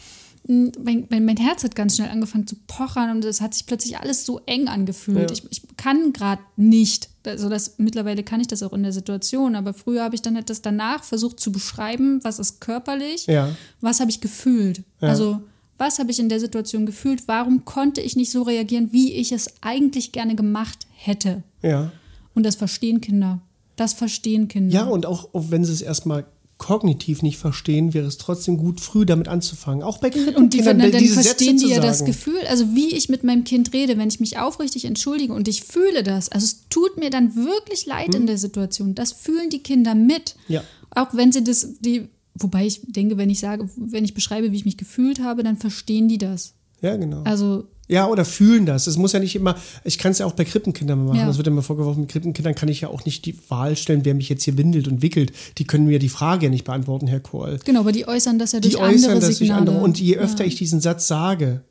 mh, 0.49 0.73
mein, 0.85 1.07
mein, 1.09 1.25
mein 1.25 1.37
Herz 1.39 1.65
hat 1.65 1.75
ganz 1.75 1.97
schnell 1.97 2.11
angefangen 2.11 2.47
zu 2.47 2.57
pochern 2.67 3.11
und 3.11 3.25
es 3.25 3.41
hat 3.41 3.55
sich 3.55 3.65
plötzlich 3.65 3.99
alles 3.99 4.27
so 4.27 4.41
eng 4.45 4.69
angefühlt. 4.69 5.31
Ja. 5.31 5.33
Ich, 5.37 5.45
ich 5.51 5.63
kann 5.79 6.13
gerade 6.13 6.43
nicht. 6.57 7.09
Also 7.25 7.49
das, 7.49 7.77
mittlerweile 7.79 8.23
kann 8.23 8.41
ich 8.41 8.49
das 8.49 8.63
auch 8.63 8.75
in 8.75 8.83
der 8.83 8.93
Situation, 8.93 9.57
aber 9.57 9.73
früher 9.73 10.05
habe 10.05 10.15
ich 10.15 10.21
dann 10.23 10.37
halt 10.37 10.51
das 10.51 10.61
danach 10.61 11.05
versucht 11.05 11.41
zu 11.41 11.51
beschreiben, 11.53 12.21
was 12.23 12.39
ist 12.39 12.61
körperlich, 12.61 13.27
Ja. 13.27 13.57
was 13.81 13.99
habe 14.01 14.11
ich 14.11 14.21
gefühlt. 14.21 14.83
Ja. 15.01 15.09
Also 15.09 15.41
was 15.79 15.99
habe 15.99 16.11
ich 16.11 16.19
in 16.19 16.29
der 16.29 16.41
Situation 16.41 16.87
gefühlt? 16.87 17.25
Warum 17.27 17.65
konnte 17.65 18.01
ich 18.01 18.17
nicht 18.17 18.31
so 18.31 18.43
reagieren, 18.43 18.93
wie 18.93 19.13
ich 19.13 19.33
es 19.33 19.55
eigentlich 19.61 20.13
gerne 20.13 20.35
gemacht 20.35 20.87
hätte? 20.95 21.43
Ja. 21.63 21.93
Und 22.35 22.45
das 22.45 22.57
verstehen 22.57 23.01
Kinder. 23.01 23.41
Das 23.77 23.93
verstehen 23.93 24.49
Kinder. 24.49 24.75
Ja, 24.75 24.85
und 24.85 25.07
auch, 25.07 25.35
auch 25.35 25.51
wenn 25.51 25.65
sie 25.65 25.73
es 25.73 25.83
erstmal 25.83 26.27
kognitiv 26.59 27.23
nicht 27.23 27.37
verstehen, 27.37 27.93
wäre 27.93 28.07
es 28.07 28.17
trotzdem 28.17 28.57
gut, 28.57 28.81
früh 28.81 29.05
damit 29.05 29.29
anzufangen. 29.29 29.83
Auch 29.83 29.99
bei 29.99 30.09
Und 30.09 30.15
die, 30.15 30.25
Krippenkindern, 30.25 30.79
dann, 30.79 30.93
dann 30.93 31.01
diese 31.01 31.21
verstehen 31.23 31.59
Sätze 31.59 31.67
die 31.67 31.75
ja 31.75 31.81
das. 31.81 32.05
Gefühl, 32.05 32.41
also 32.49 32.75
wie 32.75 32.95
ich 32.95 33.09
mit 33.11 33.25
meinem 33.25 33.45
Kind 33.45 33.75
rede, 33.75 33.99
wenn 33.99 34.09
ich 34.09 34.21
mich 34.21 34.39
aufrichtig 34.39 34.87
entschuldige 34.87 35.35
und 35.35 35.49
ich 35.49 35.65
fühle 35.65 36.03
das. 36.03 36.31
Also 36.31 36.45
es 36.45 36.69
tut 36.71 36.97
mir 36.97 37.11
dann 37.11 37.37
wirklich 37.37 37.85
leid 37.85 38.15
in 38.15 38.27
der 38.27 38.39
Situation. 38.39 38.95
Das 38.95 39.13
fühlen 39.13 39.51
die 39.51 39.63
Kinder 39.63 39.95
mit. 39.95 40.37
Hm. 40.47 40.55
Ja. 40.55 40.65
Auch 40.91 41.09
wenn 41.13 41.31
sie 41.31 41.45
das, 41.45 41.75
die, 41.81 42.09
wobei 42.39 42.67
ich 42.67 42.81
denke, 42.87 43.17
wenn 43.19 43.31
ich 43.31 43.41
sage, 43.41 43.69
wenn 43.77 44.05
ich 44.05 44.15
beschreibe, 44.15 44.53
wie 44.53 44.57
ich 44.57 44.65
mich 44.65 44.77
gefühlt 44.77 45.21
habe, 45.21 45.43
dann 45.43 45.57
verstehen 45.57 46.09
die 46.09 46.19
das. 46.19 46.55
Ja, 46.83 46.97
genau. 46.97 47.23
Also 47.25 47.65
Ja, 47.89 48.07
oder 48.09 48.25
fühlen 48.25 48.67
das. 48.67 48.87
Es 48.87 48.97
muss 48.99 49.13
ja 49.13 49.19
nicht 49.21 49.35
immer, 49.37 49.57
ich 49.85 49.97
kann 49.99 50.11
es 50.13 50.19
ja 50.19 50.27
auch 50.27 50.33
bei 50.33 50.45
Krippenkindern 50.45 51.05
machen. 51.07 51.19
Ja. 51.21 51.27
Das 51.27 51.37
wird 51.39 51.47
ja 51.47 51.53
immer 51.53 51.63
vorgeworfen, 51.63 52.01
mit 52.03 52.11
Krippenkindern 52.11 52.55
kann 52.55 52.69
ich 52.69 52.81
ja 52.83 52.89
auch 52.89 53.05
nicht 53.05 53.25
die 53.25 53.35
Wahl 53.49 53.77
stellen, 53.77 54.05
wer 54.05 54.15
mich 54.15 54.29
jetzt 54.29 54.43
hier 54.45 54.59
windelt 54.59 54.89
und 54.89 55.03
wickelt. 55.03 55.33
Die 55.59 55.65
können 55.65 55.87
mir 55.87 55.99
die 55.99 56.09
Frage 56.09 56.47
ja 56.47 56.51
nicht 56.51 56.65
beantworten, 56.65 57.07
Herr 57.07 57.21
Kohl. 57.21 57.59
genau, 57.65 57.81
aber 57.81 57.93
die 57.93 58.07
äußern 58.09 58.39
das 58.39 58.53
ja 58.53 58.61
durch 58.61 58.75
Die 58.75 58.81
andere 58.81 58.95
äußern 58.97 59.15
das 59.21 59.25
durch 59.27 59.37
Signale. 59.39 59.61
andere. 59.61 59.81
Und 59.83 60.01
je 60.01 60.17
öfter 60.19 60.45
ja. 60.45 60.49
ich 60.49 60.57
diesen 60.57 60.81
Satz 60.81 61.07
sage, 61.07 61.63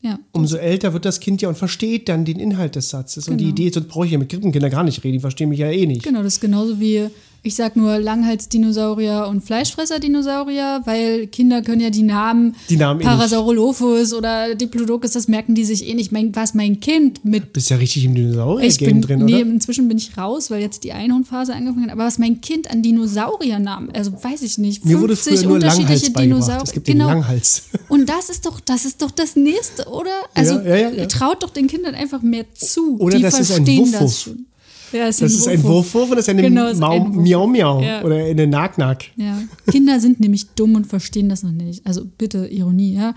ja. 0.00 0.18
umso 0.32 0.56
älter 0.56 0.92
wird 0.92 1.04
das 1.04 1.18
Kind 1.18 1.42
ja 1.42 1.48
und 1.48 1.56
versteht 1.58 2.08
dann 2.08 2.24
den 2.24 2.38
Inhalt 2.38 2.76
des 2.76 2.90
Satzes. 2.90 3.26
Und 3.26 3.38
die 3.38 3.44
Genau. 3.46 3.56
Idee, 3.56 3.70
sonst 3.72 3.88
brauche 3.88 4.06
ich 4.06 4.12
ja 4.12 4.18
mit 4.18 4.28
Krippenkindern 4.28 4.70
gar 4.70 4.84
nicht 4.84 5.02
reden, 5.02 5.14
die 5.14 5.20
verstehen 5.20 5.48
mich 5.48 5.58
ja 5.58 5.70
eh 5.70 5.86
nicht. 5.86 6.04
Genau, 6.04 6.22
das 6.22 6.34
ist 6.34 6.40
genauso 6.40 6.78
wie, 6.78 7.08
ich 7.48 7.56
sag 7.56 7.76
nur 7.76 7.98
Langhals-Dinosaurier 7.98 9.26
und 9.28 9.42
Fleischfresser-Dinosaurier, 9.42 10.82
weil 10.84 11.26
Kinder 11.26 11.62
können 11.62 11.80
ja 11.80 11.90
die 11.90 12.02
Namen, 12.02 12.54
Die 12.68 12.76
Namen 12.76 13.00
eh. 13.00 13.04
Parasaurolophus 13.04 14.14
oder 14.14 14.54
Diplodocus, 14.54 15.12
das 15.12 15.28
merken 15.28 15.54
die 15.54 15.64
sich 15.64 15.88
eh 15.88 15.94
nicht. 15.94 16.12
Mein, 16.12 16.34
was 16.36 16.54
mein 16.54 16.80
Kind 16.80 17.24
mit 17.24 17.52
Bist 17.52 17.70
ja 17.70 17.76
richtig 17.78 18.04
im 18.04 18.12
ich 18.12 18.22
Dinosaurier-Game 18.22 18.88
bin, 18.88 19.02
drin, 19.02 19.24
nee, 19.24 19.34
oder? 19.42 19.50
inzwischen 19.50 19.88
bin 19.88 19.98
ich 19.98 20.16
raus, 20.16 20.50
weil 20.50 20.60
jetzt 20.60 20.84
die 20.84 20.92
Einhornphase 20.92 21.54
angefangen 21.54 21.86
hat. 21.86 21.92
Aber 21.92 22.04
was 22.04 22.18
mein 22.18 22.40
Kind 22.40 22.70
an 22.70 22.82
Dinosauriernamen, 22.82 23.90
also 23.92 24.12
weiß 24.12 24.42
ich 24.42 24.58
nicht, 24.58 24.82
50 24.82 24.84
Mir 24.84 25.00
wurde 25.00 25.16
früher 25.16 25.42
nur 25.42 25.54
unterschiedliche. 25.54 26.12
Dinosaurier. 26.12 26.62
Es 26.62 26.72
gibt 26.72 26.86
genau. 26.86 27.08
den 27.08 27.14
Langhals. 27.20 27.64
Und 27.88 28.08
das 28.08 28.28
ist 28.28 28.46
doch, 28.46 28.60
das 28.60 28.84
ist 28.84 29.02
doch 29.02 29.10
das 29.10 29.36
nächste, 29.36 29.88
oder? 29.88 30.10
Also 30.34 30.54
Ja, 30.60 30.76
ja, 30.76 30.90
ja, 30.90 31.06
traut 31.06 31.42
doch 31.42 31.50
den 31.50 31.66
Kindern 31.66 31.94
einfach 31.94 32.22
mehr 32.22 32.44
zu. 32.54 32.98
Oder 32.98 33.16
die 33.16 33.22
das 33.22 33.40
ist 33.40 33.50
ein 33.50 33.64
verstehen 33.64 33.80
Wuff-Wuff. 33.80 34.00
das 34.00 34.22
schon. 34.22 34.46
Ja, 34.92 35.06
ist 35.08 35.20
Das 35.22 35.32
ist 35.34 35.46
ein 35.48 35.62
Wurfwurf 35.62 36.10
und 36.10 36.16
das 36.16 36.24
ist 36.26 36.30
eine 36.30 36.42
Genau, 36.42 36.68
ist 36.68 36.82
ein. 36.82 37.10
Miau 37.16 37.46
Miau 37.46 37.80
Ja. 37.82 38.02
oder 38.04 38.16
eine 38.16 38.46
Nack-Nack. 38.46 39.04
Ja, 39.16 39.40
Kinder 39.70 40.00
sind 40.00 40.20
nämlich 40.20 40.46
dumm 40.50 40.74
und 40.74 40.86
verstehen 40.86 41.28
das 41.28 41.42
noch 41.42 41.52
nicht. 41.52 41.86
Also 41.86 42.04
bitte 42.04 42.46
Ironie, 42.46 42.94
ja. 42.94 43.14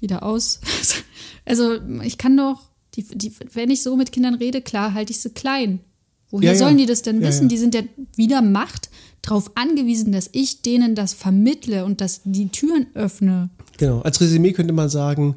Wieder 0.00 0.22
aus. 0.22 0.60
Also 1.46 1.74
ich 2.02 2.16
kann 2.16 2.38
doch, 2.38 2.62
die, 2.94 3.02
die, 3.02 3.30
wenn 3.52 3.68
ich 3.70 3.82
so 3.82 3.96
mit 3.96 4.12
Kindern 4.12 4.34
rede, 4.34 4.62
klar 4.62 4.94
halte 4.94 5.10
ich 5.12 5.20
sie 5.20 5.28
klein. 5.28 5.80
Woher 6.30 6.52
Ja, 6.52 6.58
sollen 6.58 6.78
die 6.78 6.86
das 6.86 7.02
denn 7.02 7.20
wissen? 7.20 7.48
Die 7.50 7.58
sind 7.58 7.74
ja 7.74 7.82
wieder 8.16 8.40
Macht 8.40 8.88
darauf 9.20 9.50
angewiesen, 9.56 10.10
dass 10.10 10.30
ich 10.32 10.62
denen 10.62 10.94
das 10.94 11.12
vermittle 11.12 11.84
und 11.84 12.00
dass 12.00 12.22
die 12.24 12.48
Türen 12.48 12.86
öffne. 12.94 13.50
Genau. 13.76 14.00
Als 14.00 14.22
Resümee 14.22 14.52
könnte 14.52 14.72
man 14.72 14.88
sagen, 14.88 15.36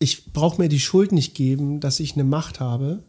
ich 0.00 0.32
brauche 0.32 0.60
mir 0.60 0.68
die 0.68 0.80
Schuld 0.80 1.12
nicht 1.12 1.34
geben, 1.36 1.78
dass 1.78 2.00
ich 2.00 2.14
eine 2.14 2.24
Macht 2.24 2.58
habe. 2.58 3.04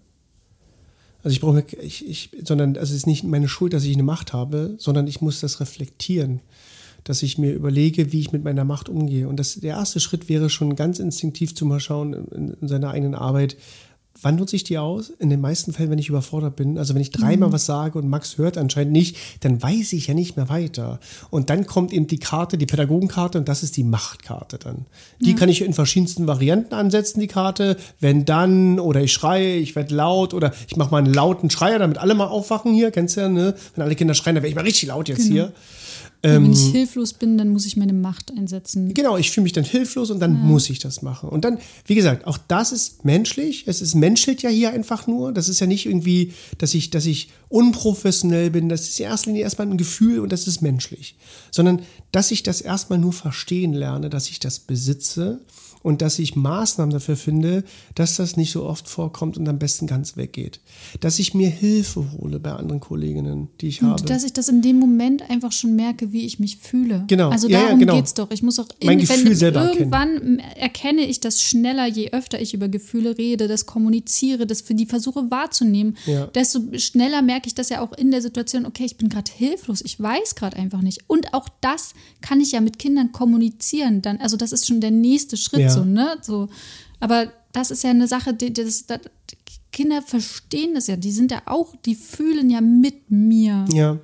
Also 1.28 1.34
ich 1.34 1.42
brauche 1.42 1.66
ich, 1.82 2.08
ich, 2.08 2.30
sondern 2.46 2.78
also 2.78 2.92
es 2.92 3.00
ist 3.00 3.06
nicht 3.06 3.26
meine 3.26 3.50
Schuld, 3.50 3.74
dass 3.74 3.84
ich 3.84 3.94
eine 3.94 4.04
Macht 4.04 4.32
habe, 4.32 4.76
sondern 4.78 5.08
ich 5.08 5.20
muss 5.20 5.42
das 5.42 5.60
reflektieren, 5.60 6.40
dass 7.04 7.22
ich 7.22 7.38
mir 7.38 7.52
überlege, 7.52 8.14
wie 8.14 8.22
ich 8.22 8.32
mit 8.32 8.46
meiner 8.46 8.64
Macht 8.64 8.88
umgehe. 8.88 9.28
Und 9.28 9.38
das, 9.38 9.56
der 9.56 9.76
erste 9.76 10.00
Schritt 10.00 10.30
wäre 10.30 10.50
schon 10.50 10.78
ganz 10.78 11.00
instinktiv 11.00 11.54
zu 11.54 11.66
mal 11.66 11.82
schauen 11.82 12.14
in, 12.14 12.56
in 12.62 12.68
seiner 12.70 12.92
eigenen 12.92 13.14
Arbeit, 13.14 13.58
wann 14.22 14.36
nutze 14.36 14.56
ich 14.56 14.64
die 14.64 14.78
aus? 14.78 15.10
In 15.10 15.30
den 15.30 15.42
meisten 15.42 15.74
Fällen, 15.74 15.90
wenn 15.92 16.00
ich 16.00 16.10
überfordert 16.10 16.56
bin. 16.56 16.78
Also 16.78 16.94
wenn 16.94 17.02
ich 17.02 17.12
dreimal 17.12 17.52
was 17.52 17.66
sage 17.66 17.98
und 17.98 18.10
Max 18.10 18.38
hört 18.38 18.58
anscheinend 18.58 18.92
nicht, 18.94 19.18
dann 19.42 19.62
weiß 19.62 19.94
ich 19.94 20.08
ja 20.08 20.14
nicht 20.14 20.38
mehr 20.38 20.50
weiter. 20.50 21.00
Und 21.30 21.50
dann 21.50 21.66
kommt 21.66 21.94
eben 21.94 22.08
die 22.08 22.20
Karte, 22.20 22.58
die 22.58 22.66
Pädagogenkarte 22.66 23.38
und 23.38 23.48
das 23.48 23.64
ist 23.64 23.78
die 23.78 23.84
Machtkarte 23.84 24.58
dann. 24.58 24.86
Die 25.20 25.36
kann 25.36 25.50
ich 25.50 25.62
in 25.62 25.74
verschiedensten 25.74 26.28
Varianten 26.28 26.74
ansetzen, 26.74 27.20
die 27.20 27.28
Karte. 27.28 27.78
Wenn 28.00 28.26
dann 28.26 28.80
oder 28.80 29.02
ich 29.02 29.14
schreie, 29.14 29.58
ich 29.58 29.76
werde 29.76 29.96
laut 29.96 30.34
oder 30.34 30.54
ich 30.68 30.76
mache 30.76 30.92
mal 30.92 31.00
einen 31.00 31.14
lauten 31.14 31.50
Schreier, 31.50 31.80
damit 31.80 31.98
alle 31.98 32.16
mal 32.16 32.28
aufwachen 32.28 32.74
hier. 32.74 32.92
Kennst 32.92 33.18
du 33.18 33.22
ja, 33.22 33.30
ne? 33.30 33.56
Wenn 33.76 33.84
alle 33.84 33.96
Kinder 33.96 34.14
schreien, 34.14 34.36
dann 34.36 34.44
werde 34.44 34.50
ich 34.50 34.56
mal 34.56 34.62
richtig 34.62 34.90
laut 34.90 35.10
jetzt 35.10 35.26
hier. 35.26 35.54
Und 36.24 36.32
wenn 36.32 36.46
Ähm, 36.46 36.52
ich 36.52 36.72
hilflos 36.72 37.14
bin, 37.14 37.38
dann 37.38 37.50
muss 37.50 37.66
ich 37.66 37.78
meine 37.78 37.94
Macht 37.94 38.32
einsetzen. 38.32 38.94
Genau, 38.94 39.18
ich 39.18 39.32
fühle 39.32 39.44
mich 39.44 39.54
dann 39.54 39.64
hilflos 39.64 40.10
und 40.10 40.20
dann 40.20 40.34
muss 40.34 40.70
ich 40.70 40.80
das 40.80 41.02
machen. 41.02 41.30
Und 41.30 41.46
dann, 41.46 41.60
wie 41.86 41.96
gesagt, 41.96 42.26
auch 42.26 42.38
das 42.48 42.72
ist 42.72 43.06
menschlich. 43.06 43.66
Es 43.68 43.82
ist 43.82 43.94
menschelt 43.94 44.42
ja 44.42 44.50
hier 44.50 44.72
einfach 44.72 45.06
nur. 45.08 45.32
Das 45.32 45.48
ist 45.48 45.60
ja 45.60 45.68
nicht 45.68 45.86
irgendwie, 45.86 46.34
dass 46.58 46.74
ich, 46.74 46.90
dass 46.90 47.06
ich 47.06 47.30
unprofessionell 47.50 48.50
bin. 48.50 48.68
Das 48.68 48.82
ist 48.82 49.00
in 49.00 49.06
erster 49.06 49.30
Linie 49.30 49.44
erstmal 49.44 49.68
ein 49.68 49.78
Gefühl 49.78 50.20
und 50.20 50.32
das 50.32 50.48
ist 50.48 50.62
menschlich. 50.62 51.16
Sondern, 51.52 51.82
dass 52.12 52.32
ich 52.32 52.42
das 52.42 52.62
erstmal 52.62 53.00
nur 53.00 53.14
verstehen 53.14 53.74
lerne, 53.74 54.10
dass 54.10 54.30
ich 54.30 54.40
das 54.40 54.60
besitze 54.60 55.40
und 55.88 56.02
dass 56.02 56.20
ich 56.20 56.36
Maßnahmen 56.36 56.92
dafür 56.92 57.16
finde, 57.16 57.64
dass 57.96 58.18
das 58.18 58.36
nicht 58.36 58.52
so 58.52 58.66
oft 58.66 58.90
vorkommt 58.90 59.38
und 59.38 59.48
am 59.48 59.58
besten 59.58 59.88
ganz 59.88 60.18
weggeht. 60.18 60.60
Dass 61.00 61.18
ich 61.18 61.34
mir 61.34 61.50
Hilfe 61.50 62.06
hole 62.12 62.40
bei 62.40 62.52
anderen 62.52 62.82
Kolleginnen, 62.82 63.48
die 63.62 63.68
ich 63.70 63.82
habe. 63.82 63.94
Und 64.02 64.10
dass 64.10 64.24
ich 64.26 64.34
das 64.34 64.50
in 64.50 64.62
dem 64.62 64.80
Moment 64.80 65.30
einfach 65.30 65.52
schon 65.54 65.76
merke, 65.76 66.12
wie 66.12 66.26
ich 66.26 66.40
mich 66.40 66.58
fühle. 66.58 67.06
Genau. 67.08 67.30
Also 67.30 67.48
Ja, 67.48 67.60
ja, 67.60 67.66
darum 67.68 67.80
genau. 67.80 67.96
geht's 67.96 68.14
doch. 68.14 68.30
Ich 68.32 68.44
muss 68.44 68.60
auch 68.60 68.68
Mein 68.84 69.00
in- 69.00 69.06
Gefühl 69.08 69.34
selber 69.36 69.62
erkennen. 69.62 69.80
irgendwann 69.94 70.40
erkenne 70.40 71.02
ich 71.04 71.22
das 71.22 71.42
schneller, 71.42 71.88
je 71.88 72.12
öfter 72.12 72.42
ich 72.42 72.54
über 72.54 72.68
Gefühle 72.68 73.18
rede, 73.18 73.48
das 73.48 73.66
kommuniziere, 73.66 74.46
das 74.46 74.62
für 74.62 74.76
die 74.76 74.86
versuche 74.86 75.32
wahrzunehmen, 75.32 75.96
Ja. 76.06 76.26
desto 76.28 76.60
schneller 76.78 77.22
merke 77.22 77.48
ich 77.48 77.56
das 77.56 77.70
ja 77.70 77.82
auch 77.82 77.94
in 77.94 78.12
der 78.12 78.22
Situation, 78.22 78.66
okay, 78.66 78.84
ich 78.86 78.98
bin 78.98 79.08
gerade 79.10 79.32
hilflos, 79.32 79.82
ich 79.82 80.00
weiß 80.00 80.36
gerade 80.36 80.58
einfach 80.58 80.82
nicht. 80.82 81.06
Und 81.08 81.34
auch 81.34 81.48
das 81.62 81.94
kann 82.22 82.42
ich 82.42 82.52
ja 82.52 82.60
mit 82.62 82.78
Kindern 82.78 83.12
kommunizieren. 83.14 84.02
Dann, 84.02 84.18
also 84.18 84.36
das 84.36 84.52
ist 84.52 84.68
schon 84.68 84.82
der 84.82 84.92
nächste 84.92 85.38
Schritt, 85.38 85.62
Ja. 85.62 85.77
So, 85.78 85.86
ne? 85.86 86.18
So. 86.22 86.50
Aber 87.00 87.32
das 87.54 87.72
ist 87.72 87.84
ja 87.84 87.90
eine 87.92 88.08
Sache, 88.08 88.34
die, 88.34 88.54
die 88.54 88.64
das, 88.64 88.86
das, 88.86 89.00
Kinder 89.72 90.02
verstehen 90.02 90.74
das 90.76 90.88
ja, 90.88 90.96
die 90.96 91.12
sind 91.12 91.32
ja 91.32 91.42
auch, 91.46 91.76
die 91.86 91.96
fühlen 91.96 92.50
ja 92.50 92.62
mit 92.62 93.10
mir. 93.12 93.66
ja. 93.74 93.98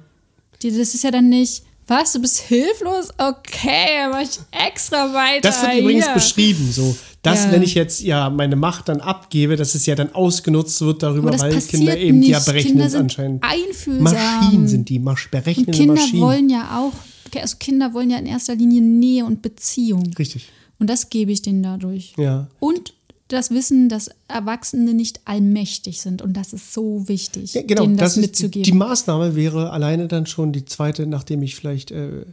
Die, 0.62 0.70
das 0.70 0.94
ist 0.94 1.04
ja 1.04 1.12
dann 1.12 1.28
nicht, 1.28 1.64
was, 1.88 2.14
du 2.14 2.22
bist 2.22 2.40
hilflos? 2.40 3.10
Okay, 3.18 3.98
dann 3.98 4.12
mach 4.12 4.22
ich 4.22 4.40
extra 4.52 5.14
weiter. 5.14 5.42
Das 5.50 5.62
wird 5.62 5.80
übrigens 5.82 6.06
hier. 6.06 6.14
beschrieben, 6.14 6.72
so. 6.72 6.96
Dass, 7.22 7.46
Ja. 7.46 7.52
wenn 7.52 7.64
ich 7.64 7.74
jetzt 7.74 8.02
ja 8.02 8.30
meine 8.30 8.56
Macht 8.56 8.88
dann 8.88 9.02
abgebe, 9.02 9.56
dass 9.58 9.76
es 9.76 9.86
ja 9.86 9.96
dann 9.96 10.14
ausgenutzt 10.14 10.80
wird 10.82 11.04
darüber, 11.04 11.38
weil 11.38 11.60
Kinder 11.62 11.98
eben 11.98 12.20
nicht. 12.20 12.30
ja 12.30 12.40
berechnen 12.40 12.74
Kinder 12.74 12.90
sind 12.90 13.02
anscheinend. 13.02 13.44
einfühlsam. 13.44 14.04
Maschinen 14.04 14.68
sind 14.68 14.90
die, 14.90 15.00
berechnende 15.00 15.72
Und 15.72 15.78
Kinder 15.78 15.94
Maschinen. 15.96 16.22
wollen 16.22 16.50
ja 16.50 16.80
auch, 16.80 16.94
also 17.42 17.58
Kinder 17.60 17.94
wollen 17.94 18.10
ja 18.10 18.18
in 18.18 18.26
erster 18.26 18.56
Linie 18.56 18.82
Nähe 18.82 19.26
und 19.26 19.42
Beziehung. 19.42 20.14
Richtig. 20.18 20.50
Und 20.84 20.90
das 20.90 21.10
gebe 21.10 21.32
ich 21.32 21.42
denen 21.42 21.64
dadurch. 21.64 22.14
Ja. 22.18 22.48
Und 22.60 22.94
das 23.30 23.52
Wissen, 23.52 23.88
dass 23.88 24.10
Erwachsene 24.28 24.94
nicht 24.94 25.22
allmächtig 25.24 26.02
sind. 26.02 26.22
Und 26.22 26.36
das 26.36 26.52
ist 26.52 26.74
so 26.74 27.08
wichtig, 27.08 27.54
Ja, 27.54 27.62
genau, 27.62 27.84
denen 27.84 27.96
das, 27.96 28.16
das 28.16 28.18
ist 28.18 28.18
die, 28.18 28.28
mitzugeben. 28.44 28.64
die 28.64 28.72
Maßnahme 28.74 29.34
wäre 29.34 29.70
alleine 29.70 30.10
dann 30.10 30.26
schon 30.26 30.52
die 30.52 30.66
zweite, 30.66 31.08
nachdem 31.08 31.42
ich 31.42 31.56
vielleicht, 31.56 31.92
äh, 31.92 32.26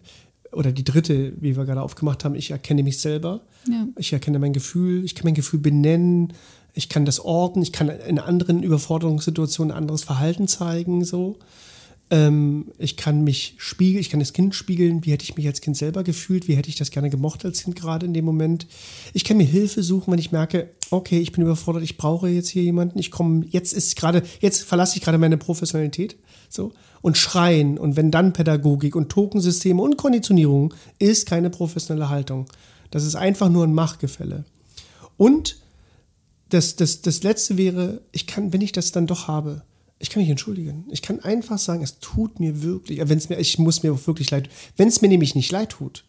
oder 0.50 0.72
die 0.72 0.82
dritte, 0.82 1.32
wie 1.40 1.56
wir 1.56 1.64
gerade 1.64 1.80
aufgemacht 1.80 2.24
haben, 2.24 2.34
ich 2.34 2.50
erkenne 2.50 2.82
mich 2.82 2.98
selber. 2.98 3.42
Ja. 3.70 3.86
Ich 3.96 4.12
erkenne 4.12 4.40
mein 4.40 4.52
Gefühl, 4.52 5.04
ich 5.04 5.14
kann 5.14 5.26
mein 5.26 5.34
Gefühl 5.34 5.60
benennen, 5.60 6.32
ich 6.74 6.88
kann 6.88 7.04
das 7.04 7.20
orten, 7.20 7.62
ich 7.62 7.70
kann 7.72 7.88
in 7.88 8.18
anderen 8.18 8.64
Überforderungssituationen 8.64 9.70
ein 9.70 9.78
anderes 9.78 10.02
Verhalten 10.02 10.48
zeigen, 10.48 11.04
so. 11.04 11.36
Ähm, 12.10 12.72
ich 12.78 12.96
kann 12.96 13.22
mich 13.22 13.54
spiegeln, 13.58 14.00
ich 14.00 14.10
kann 14.10 14.18
das 14.20 14.32
Kind 14.32 14.54
spiegeln, 14.54 15.04
wie 15.04 15.12
hätte 15.12 15.22
ich 15.22 15.36
mich 15.36 15.46
als 15.46 15.60
Kind 15.60 15.76
selber 15.76 16.02
gefühlt, 16.02 16.48
wie 16.48 16.56
hätte 16.56 16.68
ich 16.68 16.74
das 16.74 16.90
gerne 16.90 17.08
gemocht 17.08 17.44
als 17.44 17.62
Kind 17.62 17.76
gerade 17.76 18.04
in 18.04 18.14
dem 18.14 18.24
Moment. 18.24 18.66
Ich 19.12 19.22
kann 19.22 19.36
mir 19.36 19.44
Hilfe 19.44 19.82
suchen, 19.84 20.12
wenn 20.12 20.18
ich 20.18 20.32
merke, 20.32 20.70
okay, 20.90 21.20
ich 21.20 21.30
bin 21.30 21.42
überfordert, 21.42 21.84
ich 21.84 21.96
brauche 21.96 22.28
jetzt 22.28 22.48
hier 22.48 22.64
jemanden, 22.64 22.98
ich 22.98 23.12
komme, 23.12 23.46
jetzt 23.48 23.72
ist 23.72 23.94
gerade, 23.94 24.24
jetzt 24.40 24.64
verlasse 24.64 24.96
ich 24.96 25.02
gerade 25.02 25.18
meine 25.18 25.38
Professionalität, 25.38 26.16
so, 26.48 26.72
und 27.00 27.16
schreien. 27.16 27.78
Und 27.78 27.96
wenn 27.96 28.10
dann 28.10 28.32
Pädagogik 28.32 28.96
und 28.96 29.08
Tokensysteme 29.08 29.80
und 29.80 29.96
Konditionierung 29.96 30.74
ist 30.98 31.26
keine 31.26 31.48
professionelle 31.48 32.08
Haltung. 32.08 32.46
Das 32.90 33.04
ist 33.04 33.14
einfach 33.14 33.48
nur 33.48 33.64
ein 33.64 33.72
Machtgefälle. 33.72 34.44
Und 35.16 35.60
das, 36.48 36.74
das, 36.74 37.02
das 37.02 37.22
letzte 37.22 37.56
wäre, 37.56 38.02
ich 38.10 38.26
kann, 38.26 38.52
wenn 38.52 38.60
ich 38.60 38.72
das 38.72 38.90
dann 38.90 39.06
doch 39.06 39.28
habe, 39.28 39.62
ich 40.02 40.10
kann 40.10 40.22
mich 40.22 40.30
entschuldigen. 40.30 40.86
Ich 40.90 41.02
kann 41.02 41.20
einfach 41.20 41.58
sagen, 41.58 41.82
es 41.82 41.98
tut 42.00 42.40
mir 42.40 42.62
wirklich, 42.62 42.98
wenn 43.06 43.18
es 43.18 43.28
mir, 43.28 43.38
ich 43.38 43.58
muss 43.58 43.82
mir 43.82 44.06
wirklich 44.06 44.30
leid, 44.30 44.48
wenn 44.76 44.88
es 44.88 45.02
mir 45.02 45.08
nämlich 45.08 45.34
nicht 45.34 45.52
leid 45.52 45.70
tut, 45.70 46.04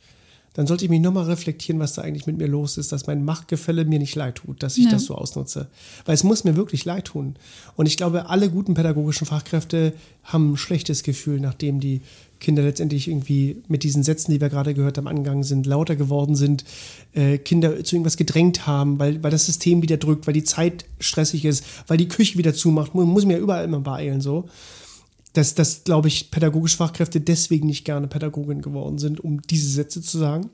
dann 0.53 0.65
sollte 0.67 0.83
ich 0.83 0.89
mich 0.89 0.99
nochmal 1.01 1.25
reflektieren, 1.25 1.79
was 1.79 1.93
da 1.93 2.01
eigentlich 2.01 2.25
mit 2.27 2.37
mir 2.37 2.47
los 2.47 2.77
ist, 2.77 2.91
dass 2.91 3.07
mein 3.07 3.23
Machtgefälle 3.23 3.85
mir 3.85 3.99
nicht 3.99 4.15
leid 4.15 4.35
tut, 4.35 4.63
dass 4.63 4.77
ich 4.77 4.85
Ja. 4.85 4.91
das 4.91 5.05
so 5.05 5.15
ausnutze. 5.15 5.69
Weil 6.05 6.15
es 6.15 6.23
muss 6.23 6.43
mir 6.43 6.55
wirklich 6.55 6.83
leid 6.83 7.05
tun. 7.05 7.35
Und 7.75 7.85
ich 7.85 7.95
glaube, 7.95 8.29
alle 8.29 8.49
guten 8.49 8.73
pädagogischen 8.73 9.25
Fachkräfte 9.27 9.93
haben 10.23 10.53
ein 10.53 10.57
schlechtes 10.57 11.03
Gefühl, 11.03 11.39
nachdem 11.39 11.79
die 11.79 12.01
Kinder 12.41 12.63
letztendlich 12.63 13.07
irgendwie 13.07 13.63
mit 13.69 13.83
diesen 13.83 14.03
Sätzen, 14.03 14.31
die 14.31 14.41
wir 14.41 14.49
gerade 14.49 14.73
gehört 14.73 14.97
haben, 14.97 15.07
angegangen 15.07 15.43
sind, 15.43 15.65
lauter 15.65 15.95
geworden 15.95 16.35
sind, 16.35 16.65
äh, 17.13 17.37
Kinder 17.37 17.81
zu 17.85 17.95
irgendwas 17.95 18.17
gedrängt 18.17 18.67
haben, 18.67 18.99
weil, 18.99 19.23
weil 19.23 19.31
das 19.31 19.45
System 19.45 19.81
wieder 19.81 19.95
drückt, 19.95 20.27
weil 20.27 20.33
die 20.33 20.43
Zeit 20.43 20.83
stressig 20.99 21.45
ist, 21.45 21.63
weil 21.87 21.97
die 21.97 22.09
Küche 22.09 22.37
wieder 22.37 22.53
zumacht. 22.53 22.93
Man 22.93 23.07
muss 23.07 23.25
mir 23.25 23.37
ja 23.37 23.39
überall 23.39 23.63
immer 23.63 23.79
beeilen 23.79 24.19
so 24.19 24.49
dass, 25.33 25.55
dass 25.55 25.83
glaube 25.83 26.07
ich, 26.07 26.31
pädagogische 26.31 26.77
Fachkräfte 26.77 27.21
deswegen 27.21 27.67
nicht 27.67 27.85
gerne 27.85 28.07
Pädagogin 28.07 28.61
geworden 28.61 28.97
sind, 28.97 29.19
um 29.21 29.41
diese 29.41 29.69
Sätze 29.69 30.01
zu 30.01 30.17
sagen. 30.17 30.49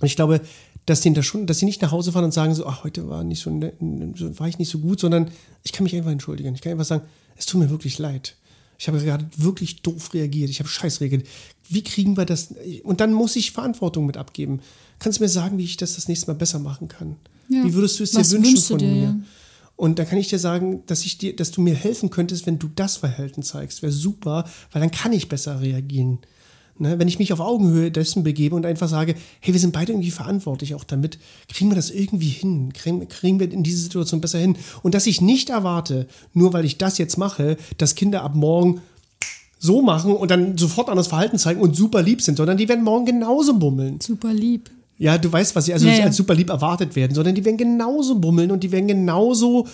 Und 0.00 0.06
ich 0.06 0.16
glaube, 0.16 0.40
dass 0.86 1.00
die, 1.00 1.12
das 1.12 1.24
schon, 1.24 1.46
dass 1.46 1.60
sie 1.60 1.66
nicht 1.66 1.80
nach 1.82 1.92
Hause 1.92 2.12
fahren 2.12 2.24
und 2.24 2.34
sagen 2.34 2.54
so, 2.54 2.66
ach, 2.66 2.82
heute 2.82 3.08
war, 3.08 3.22
nicht 3.22 3.40
so, 3.40 3.50
ne- 3.50 3.72
so, 4.16 4.38
war 4.40 4.48
ich 4.48 4.58
nicht 4.58 4.70
so 4.70 4.80
gut, 4.80 4.98
sondern 4.98 5.30
ich 5.62 5.72
kann 5.72 5.84
mich 5.84 5.94
einfach 5.94 6.10
entschuldigen. 6.10 6.54
Ich 6.54 6.60
kann 6.60 6.72
einfach 6.72 6.84
sagen, 6.84 7.04
es 7.36 7.46
tut 7.46 7.60
mir 7.60 7.70
wirklich 7.70 7.98
leid. 7.98 8.36
Ich 8.82 8.88
habe 8.88 8.98
gerade 8.98 9.24
wirklich 9.36 9.82
doof 9.82 10.12
reagiert. 10.12 10.50
Ich 10.50 10.58
habe 10.58 10.68
scheiß 10.68 11.00
reagiert. 11.00 11.24
Wie 11.68 11.84
kriegen 11.84 12.16
wir 12.16 12.24
das? 12.24 12.52
Und 12.82 13.00
dann 13.00 13.12
muss 13.12 13.36
ich 13.36 13.52
Verantwortung 13.52 14.06
mit 14.06 14.16
abgeben. 14.16 14.58
Kannst 14.98 15.20
du 15.20 15.22
mir 15.22 15.28
sagen, 15.28 15.56
wie 15.56 15.62
ich 15.62 15.76
das 15.76 15.94
das 15.94 16.08
nächste 16.08 16.26
Mal 16.26 16.34
besser 16.34 16.58
machen 16.58 16.88
kann? 16.88 17.14
Ja. 17.48 17.62
Wie 17.64 17.74
würdest 17.74 18.00
du 18.00 18.02
es 18.02 18.10
dir 18.10 18.18
Was 18.18 18.32
wünschen 18.32 18.58
von 18.58 18.78
dir, 18.78 18.88
mir? 18.88 19.22
Und 19.76 20.00
dann 20.00 20.08
kann 20.08 20.18
ich 20.18 20.30
dir 20.30 20.40
sagen, 20.40 20.82
dass 20.86 21.04
ich 21.04 21.16
dir, 21.16 21.36
dass 21.36 21.52
du 21.52 21.60
mir 21.60 21.76
helfen 21.76 22.10
könntest, 22.10 22.44
wenn 22.44 22.58
du 22.58 22.68
das 22.74 22.96
Verhalten 22.96 23.44
zeigst. 23.44 23.82
Wäre 23.82 23.92
super, 23.92 24.50
weil 24.72 24.80
dann 24.80 24.90
kann 24.90 25.12
ich 25.12 25.28
besser 25.28 25.60
reagieren. 25.60 26.18
Ne? 26.78 26.98
Wenn 26.98 27.08
ich 27.08 27.18
mich 27.18 27.32
auf 27.32 27.40
Augenhöhe 27.40 27.90
dessen 27.90 28.22
begebe 28.22 28.56
und 28.56 28.66
einfach 28.66 28.88
sage, 28.88 29.14
hey, 29.40 29.52
wir 29.52 29.60
sind 29.60 29.72
beide 29.72 29.92
irgendwie 29.92 30.10
verantwortlich 30.10 30.74
auch 30.74 30.84
damit, 30.84 31.18
kriegen 31.48 31.70
wir 31.70 31.76
das 31.76 31.90
irgendwie 31.90 32.28
hin, 32.28 32.72
kriegen, 32.72 33.06
kriegen 33.08 33.38
wir 33.40 33.50
in 33.50 33.62
diese 33.62 33.82
Situation 33.82 34.20
besser 34.20 34.38
hin. 34.38 34.56
Und 34.82 34.94
dass 34.94 35.06
ich 35.06 35.20
nicht 35.20 35.50
erwarte, 35.50 36.06
nur 36.32 36.52
weil 36.52 36.64
ich 36.64 36.78
das 36.78 36.98
jetzt 36.98 37.18
mache, 37.18 37.56
dass 37.78 37.94
Kinder 37.94 38.22
ab 38.22 38.34
morgen 38.34 38.80
so 39.58 39.80
machen 39.80 40.12
und 40.16 40.30
dann 40.30 40.58
sofort 40.58 40.88
anderes 40.88 41.06
Verhalten 41.06 41.38
zeigen 41.38 41.60
und 41.60 41.76
super 41.76 42.02
lieb 42.02 42.20
sind, 42.20 42.36
sondern 42.36 42.56
die 42.56 42.68
werden 42.68 42.82
morgen 42.82 43.06
genauso 43.06 43.54
bummeln. 43.54 44.00
Super 44.00 44.34
lieb. 44.34 44.70
Ja, 44.98 45.18
du 45.18 45.32
weißt, 45.32 45.54
was 45.54 45.66
sie 45.66 45.72
also 45.72 45.86
Ja, 45.86 45.94
ja. 45.94 46.04
als 46.04 46.16
super 46.16 46.34
lieb 46.34 46.50
erwartet 46.50 46.96
werden, 46.96 47.14
sondern 47.14 47.34
die 47.34 47.44
werden 47.44 47.56
genauso 47.56 48.18
bummeln 48.18 48.50
und 48.50 48.62
die 48.62 48.72
werden 48.72 48.88
genauso 48.88 49.66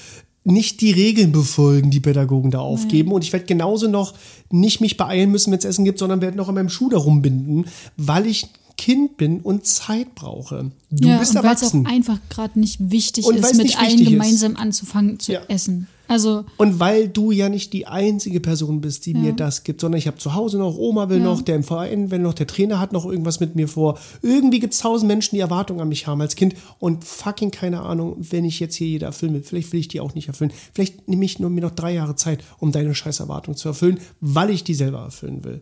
nicht 0.48 0.80
die 0.80 0.92
Regeln 0.92 1.32
befolgen, 1.32 1.90
die 1.90 2.00
Pädagogen 2.00 2.50
da 2.50 2.60
aufgeben. 2.60 3.12
Und 3.12 3.22
ich 3.22 3.32
werde 3.32 3.46
genauso 3.46 3.88
noch 3.88 4.14
nicht 4.50 4.80
mich 4.80 4.96
beeilen 4.96 5.30
müssen, 5.30 5.52
wenn 5.52 5.58
es 5.58 5.64
Essen 5.64 5.84
gibt, 5.84 5.98
sondern 5.98 6.20
werde 6.20 6.36
noch 6.36 6.48
an 6.48 6.54
meinem 6.54 6.68
Schuh 6.68 6.88
darum 6.88 7.22
binden, 7.22 7.66
weil 7.96 8.26
ich 8.26 8.48
Kind 8.78 9.16
bin 9.18 9.40
und 9.40 9.66
Zeit 9.66 10.14
brauche. 10.14 10.70
Du 10.90 11.08
ja, 11.08 11.18
bist 11.18 11.36
und 11.36 11.42
weil 11.42 11.52
es 11.54 11.58
auch 11.58 11.74
erwachsen. 11.74 11.86
einfach 11.86 12.18
gerade 12.30 12.58
nicht 12.58 12.78
wichtig 12.90 13.26
Und 13.26 13.34
ist, 13.36 13.56
mit 13.56 13.76
allen 13.78 13.88
wichtig 13.90 14.06
ist. 14.06 14.10
gemeinsam 14.12 14.56
anzufangen 14.56 15.18
zu 15.18 15.32
Ja. 15.32 15.40
essen. 15.48 15.88
Also, 16.10 16.44
Und 16.56 16.80
weil 16.80 17.06
du 17.08 17.32
ja 17.32 17.50
nicht 17.50 17.74
die 17.74 17.86
einzige 17.86 18.40
Person 18.40 18.80
bist, 18.80 19.04
die 19.04 19.12
mir 19.12 19.34
das 19.34 19.62
gibt, 19.62 19.82
sondern 19.82 19.98
ich 19.98 20.06
habe 20.06 20.16
zu 20.16 20.32
Hause 20.34 20.56
noch, 20.56 20.74
Oma 20.78 21.10
will 21.10 21.18
Ja. 21.18 21.24
noch, 21.24 21.42
der 21.42 21.56
im 21.56 21.64
Verein 21.64 22.10
will 22.10 22.20
noch, 22.20 22.32
der 22.32 22.46
Trainer 22.46 22.80
hat 22.80 22.94
noch 22.94 23.04
irgendwas 23.04 23.40
mit 23.40 23.56
mir 23.56 23.68
vor. 23.68 23.98
Irgendwie 24.22 24.58
gibt 24.58 24.72
es 24.72 24.80
tausend 24.80 25.06
Menschen, 25.08 25.34
die 25.34 25.40
Erwartungen 25.40 25.80
an 25.82 25.88
mich 25.90 26.06
haben 26.06 26.22
als 26.22 26.34
Kind 26.34 26.54
und 26.78 27.04
fucking 27.04 27.50
keine 27.50 27.82
Ahnung, 27.82 28.16
wenn 28.20 28.46
ich 28.46 28.58
jetzt 28.58 28.76
hier 28.76 28.86
jede 28.86 29.04
erfüllen 29.04 29.34
will. 29.34 29.42
Vielleicht 29.42 29.70
will 29.74 29.80
ich 29.80 29.88
die 29.88 30.00
auch 30.00 30.14
nicht 30.14 30.28
erfüllen. 30.28 30.52
Vielleicht 30.72 31.08
nehme 31.08 31.26
ich 31.26 31.40
nur 31.40 31.50
mir 31.50 31.60
noch 31.60 31.72
drei 31.72 31.92
Jahre 31.92 32.16
Zeit, 32.16 32.42
um 32.58 32.72
deine 32.72 32.94
scheiß 32.94 33.20
Erwartung 33.20 33.54
zu 33.56 33.68
erfüllen, 33.68 33.98
weil 34.22 34.48
ich 34.48 34.64
die 34.64 34.74
selber 34.74 35.00
erfüllen 35.00 35.44
will. 35.44 35.60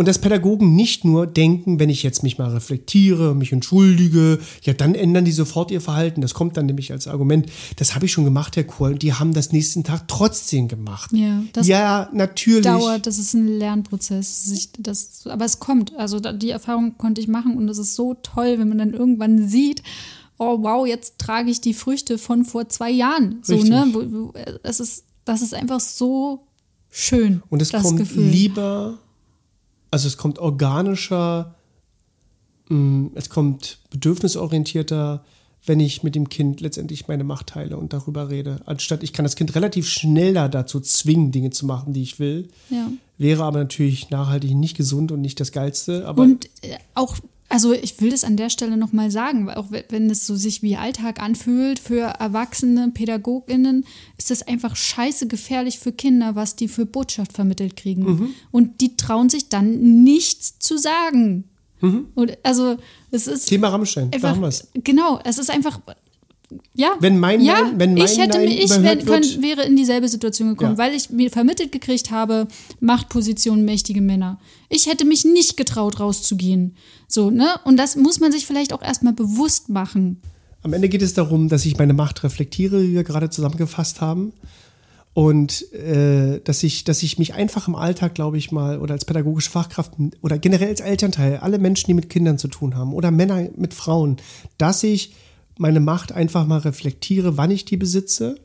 Und 0.00 0.08
dass 0.08 0.18
Pädagogen 0.18 0.74
nicht 0.74 1.04
nur 1.04 1.26
denken, 1.26 1.78
wenn 1.78 1.90
ich 1.90 2.02
jetzt 2.02 2.22
mich 2.22 2.38
mal 2.38 2.48
reflektiere, 2.48 3.34
mich 3.34 3.52
entschuldige, 3.52 4.38
ja, 4.62 4.72
dann 4.72 4.94
ändern 4.94 5.26
die 5.26 5.30
sofort 5.30 5.70
ihr 5.70 5.82
Verhalten. 5.82 6.22
Das 6.22 6.32
kommt 6.32 6.56
dann 6.56 6.64
nämlich 6.64 6.90
als 6.90 7.06
Argument. 7.06 7.44
Das 7.76 7.94
habe 7.94 8.06
ich 8.06 8.12
schon 8.12 8.24
gemacht, 8.24 8.56
Herr 8.56 8.64
Kohl. 8.64 8.94
Die 8.94 9.12
haben 9.12 9.34
das 9.34 9.52
nächsten 9.52 9.84
Tag 9.84 10.08
trotzdem 10.08 10.68
gemacht. 10.68 11.12
ja, 11.12 11.42
das 11.52 11.66
ja, 11.66 12.08
natürlich. 12.14 12.62
dauert, 12.62 13.06
das 13.06 13.18
ist 13.18 13.34
ein 13.34 13.46
Lernprozess. 13.46 14.70
Das, 14.78 15.26
aber 15.26 15.44
es 15.44 15.60
kommt. 15.60 15.94
Also 15.98 16.18
die 16.18 16.48
Erfahrung 16.48 16.96
konnte 16.96 17.20
ich 17.20 17.28
machen 17.28 17.58
und 17.58 17.68
es 17.68 17.76
ist 17.76 17.94
so 17.94 18.14
toll, 18.22 18.54
wenn 18.56 18.70
man 18.70 18.78
dann 18.78 18.94
irgendwann 18.94 19.48
sieht, 19.50 19.82
oh 20.38 20.62
wow, 20.62 20.86
jetzt 20.86 21.18
trage 21.18 21.50
ich 21.50 21.60
die 21.60 21.74
Früchte 21.74 22.16
von 22.16 22.46
vor 22.46 22.70
zwei 22.70 22.90
Jahren. 22.90 23.40
So, 23.42 23.56
Richtig. 23.56 23.70
ne? 23.70 24.32
Es 24.62 24.80
ist, 24.80 25.04
das 25.26 25.42
ist 25.42 25.52
einfach 25.52 25.80
so 25.80 26.46
schön. 26.90 27.42
Und 27.50 27.60
es 27.60 27.68
das 27.68 27.82
kommt 27.82 27.98
Gefühl. 27.98 28.24
lieber, 28.24 28.98
also 29.90 30.06
es 30.08 30.16
kommt 30.16 30.38
organischer, 30.38 31.54
mh, 32.68 33.10
es 33.14 33.30
kommt 33.30 33.78
bedürfnisorientierter, 33.90 35.24
wenn 35.66 35.80
ich 35.80 36.02
mit 36.02 36.14
dem 36.14 36.28
Kind 36.28 36.60
letztendlich 36.60 37.06
meine 37.08 37.24
Macht 37.24 37.48
teile 37.48 37.76
und 37.76 37.92
darüber 37.92 38.30
rede. 38.30 38.60
Anstatt 38.64 39.02
ich 39.02 39.12
kann 39.12 39.24
das 39.24 39.36
Kind 39.36 39.54
relativ 39.54 39.88
schneller 39.88 40.48
dazu 40.48 40.80
zwingen, 40.80 41.32
Dinge 41.32 41.50
zu 41.50 41.66
machen, 41.66 41.92
die 41.92 42.02
ich 42.02 42.18
will. 42.18 42.48
Ja. 42.70 42.90
Wäre 43.18 43.44
aber 43.44 43.58
natürlich 43.58 44.08
nachhaltig 44.10 44.54
nicht 44.54 44.76
gesund 44.76 45.12
und 45.12 45.20
nicht 45.20 45.38
das 45.38 45.52
Geilste. 45.52 46.06
Aber 46.06 46.22
Und 46.22 46.46
äh, 46.62 46.78
auch, 46.94 47.18
also 47.50 47.72
ich 47.74 48.00
will 48.00 48.10
das 48.10 48.24
an 48.24 48.36
der 48.38 48.48
Stelle 48.48 48.76
nochmal 48.78 49.10
sagen, 49.10 49.44
weil 49.46 49.56
auch 49.56 49.70
we- 49.70 49.84
wenn 49.90 50.08
es 50.08 50.26
so 50.26 50.34
sich 50.36 50.62
wie 50.62 50.76
Alltag 50.76 51.20
anfühlt 51.20 51.78
für 51.78 52.00
erwachsene 52.00 52.90
PädagogInnen, 52.90 53.84
ist 54.16 54.30
das 54.30 54.42
einfach 54.42 54.76
scheiße 54.76 55.26
gefährlich 55.26 55.78
für 55.78 55.92
Kinder, 55.92 56.34
was 56.36 56.56
die 56.56 56.68
für 56.68 56.86
Botschaft 56.86 57.32
vermittelt 57.34 57.76
kriegen. 57.76 58.04
Mhm. 58.04 58.30
Und 58.50 58.80
die 58.80 58.96
trauen 58.96 59.28
sich 59.28 59.48
dann 59.50 60.02
nichts 60.02 60.58
zu 60.58 60.78
sagen. 60.78 61.44
Und 62.14 62.36
also 62.42 62.76
es 63.10 63.26
ist 63.26 63.46
Mhm. 63.46 63.48
Thema 63.48 63.68
Rammstein, 63.68 64.10
da 64.10 64.16
einfach, 64.16 64.30
haben 64.32 64.40
wir 64.42 64.48
es. 64.48 64.68
genau, 64.84 65.18
es 65.24 65.38
ist 65.38 65.50
einfach, 65.50 65.80
ja. 66.74 66.92
Wenn 67.00 67.18
mein 67.18 67.40
ja, 67.40 67.62
Nein- 67.62 67.78
wenn 67.78 67.94
mein 67.94 68.04
ich 68.04 68.18
hätte 68.18 68.38
Nein 68.38 68.48
ich 68.48 68.70
wird- 68.82 69.06
könnt, 69.06 69.42
wäre 69.42 69.62
in 69.64 69.76
dieselbe 69.76 70.08
Situation 70.08 70.48
gekommen, 70.50 70.72
Ja. 70.72 70.78
weil 70.78 70.94
ich 70.94 71.10
mir 71.10 71.30
vermittelt 71.30 71.72
gekriegt 71.72 72.10
habe, 72.10 72.48
Machtpositionen 72.80 73.64
mächtige 73.64 74.00
Männer. 74.00 74.38
Ich 74.68 74.86
hätte 74.86 75.04
mich 75.04 75.24
nicht 75.24 75.56
getraut, 75.56 76.00
rauszugehen. 76.00 76.76
So, 77.08 77.30
ne? 77.30 77.48
Und 77.64 77.76
das 77.76 77.96
muss 77.96 78.20
man 78.20 78.32
sich 78.32 78.46
vielleicht 78.46 78.72
auch 78.72 78.82
erstmal 78.82 79.12
bewusst 79.12 79.68
machen. 79.68 80.20
Am 80.62 80.72
Ende 80.72 80.88
geht 80.88 81.02
es 81.02 81.14
darum, 81.14 81.48
dass 81.48 81.64
ich 81.64 81.78
meine 81.78 81.92
Macht 81.94 82.22
reflektiere, 82.24 82.82
wie 82.82 82.92
wir 82.94 83.04
gerade 83.04 83.30
zusammengefasst 83.30 84.00
haben. 84.00 84.32
Und 85.12 85.72
äh, 85.72 86.40
dass, 86.44 86.62
ich, 86.62 86.84
dass 86.84 87.02
ich 87.02 87.18
mich 87.18 87.34
einfach 87.34 87.66
im 87.66 87.74
Alltag, 87.74 88.14
glaube 88.14 88.38
ich 88.38 88.52
mal, 88.52 88.78
oder 88.78 88.94
als 88.94 89.04
pädagogische 89.04 89.50
Fachkraft 89.50 89.92
oder 90.22 90.38
generell 90.38 90.68
als 90.68 90.80
Elternteil, 90.80 91.38
alle 91.38 91.58
Menschen, 91.58 91.86
die 91.88 91.94
mit 91.94 92.08
Kindern 92.10 92.38
zu 92.38 92.46
tun 92.46 92.76
haben 92.76 92.94
oder 92.94 93.10
Männer 93.10 93.48
mit 93.56 93.74
Frauen, 93.74 94.18
dass 94.56 94.84
ich 94.84 95.14
meine 95.58 95.80
Macht 95.80 96.12
einfach 96.12 96.46
mal 96.46 96.58
reflektiere, 96.58 97.36
wann 97.36 97.50
ich 97.50 97.64
die 97.64 97.76
besitze, 97.76 98.36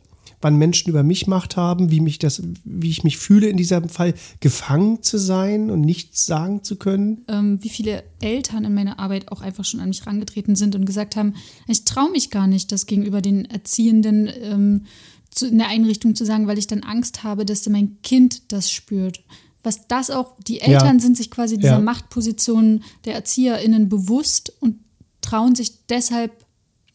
wann 0.42 0.58
Menschen 0.58 0.90
über 0.90 1.02
mich 1.02 1.28
Macht 1.28 1.56
haben, 1.58 1.90
wie, 1.92 2.02
mich 2.02 2.20
das, 2.20 2.42
wie 2.66 2.90
ich 2.90 3.04
mich 3.04 3.18
fühle 3.18 3.48
in 3.48 3.58
diesem 3.58 3.90
Fall, 3.90 4.14
gefangen 4.42 5.02
zu 5.02 5.18
sein 5.18 5.72
und 5.72 5.82
nichts 5.82 6.26
sagen 6.26 6.64
zu 6.64 6.76
können. 6.76 7.24
ähm, 7.30 7.60
wie 7.62 7.70
viele 7.70 8.04
Eltern 8.22 8.66
in 8.66 8.74
meiner 8.74 9.00
Arbeit 9.00 9.32
auch 9.32 9.42
einfach 9.42 9.64
schon 9.66 9.80
an 9.80 9.90
mich 9.90 10.06
rangetreten 10.06 10.56
sind 10.56 10.76
und 10.76 10.86
gesagt 10.86 11.16
haben, 11.16 11.34
ich 11.68 11.86
traue 11.86 12.12
mich 12.12 12.30
gar 12.32 12.48
nicht, 12.48 12.72
das 12.72 12.86
gegenüber 12.86 13.22
den 13.22 13.46
Erziehenden 13.46 14.30
ähm, 14.42 14.86
zu, 15.32 15.48
in 15.48 15.58
der 15.58 15.68
Einrichtung 15.70 16.16
zu 16.16 16.26
sagen, 16.26 16.48
weil 16.48 16.58
ich 16.60 16.68
dann 16.68 16.84
Angst 16.84 17.24
habe, 17.24 17.46
dass 17.46 17.68
mein 17.70 17.98
Kind 18.04 18.52
das 18.52 18.70
spürt. 18.72 19.24
Was 19.64 19.88
das 19.88 20.12
auch, 20.12 20.36
die 20.46 20.62
Eltern 20.62 20.98
Ja. 20.98 21.02
sind 21.02 21.18
sich 21.18 21.32
quasi 21.32 21.58
dieser 21.58 21.72
Ja. 21.74 21.80
Machtposition 21.80 22.84
der 23.06 23.16
ErzieherInnen 23.16 23.90
bewusst 23.90 24.54
und 24.60 24.76
trauen 25.22 25.56
sich 25.56 25.88
deshalb 25.88 26.45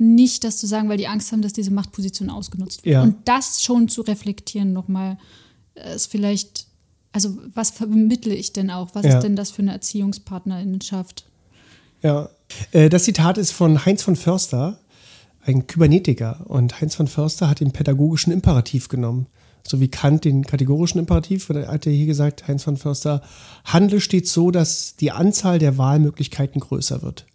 nicht, 0.01 0.45
das 0.45 0.59
zu 0.59 0.67
sagen, 0.67 0.89
weil 0.89 0.97
die 0.97 1.07
Angst 1.09 1.31
haben, 1.31 1.43
dass 1.43 1.53
diese 1.53 1.71
Machtposition 1.71 2.31
ausgenutzt 2.31 2.85
wird. 2.85 2.95
Ja. 2.95 3.03
Und 3.03 3.17
das 3.27 3.61
schon 3.61 3.89
zu 3.89 4.03
reflektieren 4.03 4.73
nochmal, 4.73 5.19
äh, 5.75 5.95
ist 5.95 6.07
vielleicht, 6.11 6.67
also 7.13 7.37
was 7.55 7.71
vermittle 7.71 8.35
ich 8.35 8.53
denn 8.53 8.71
auch? 8.71 8.95
Was 8.95 9.05
Ja. 9.05 9.17
ist 9.17 9.23
denn 9.23 9.37
das 9.37 9.51
für 9.51 9.63
eine 9.63 9.73
Erziehungspartnerinnenschaft? 9.73 11.25
Ja. 12.03 12.31
Äh, 12.73 12.89
Das 12.89 13.05
Zitat 13.05 13.39
ist 13.39 13.53
von 13.53 13.85
Heinz 13.85 14.03
von 14.03 14.17
Förster, 14.17 14.79
ein 15.45 15.67
Kybernetiker. 15.67 16.45
Und 16.49 16.81
Heinz 16.81 16.95
von 16.95 17.07
Förster 17.07 17.49
hat 17.49 17.61
den 17.61 17.73
pädagogischen 17.73 18.33
Imperativ 18.33 18.89
genommen. 18.89 19.27
So 19.67 19.81
wie 19.81 19.89
Kant 19.89 20.25
den 20.25 20.45
kategorischen 20.45 20.99
Imperativ. 20.99 21.51
Er 21.51 21.69
hat 21.69 21.87
er 21.87 21.93
hier 21.93 22.07
gesagt, 22.07 22.49
Heinz 22.49 22.65
von 22.65 22.77
Förster, 22.79 23.23
handle 23.65 24.01
stets 24.01 24.33
so, 24.33 24.51
dass 24.51 24.97
die 24.97 25.13
Anzahl 25.13 25.59
der 25.59 25.77
Wahlmöglichkeiten 25.77 26.61
größer 26.61 27.03
wird. 27.03 27.27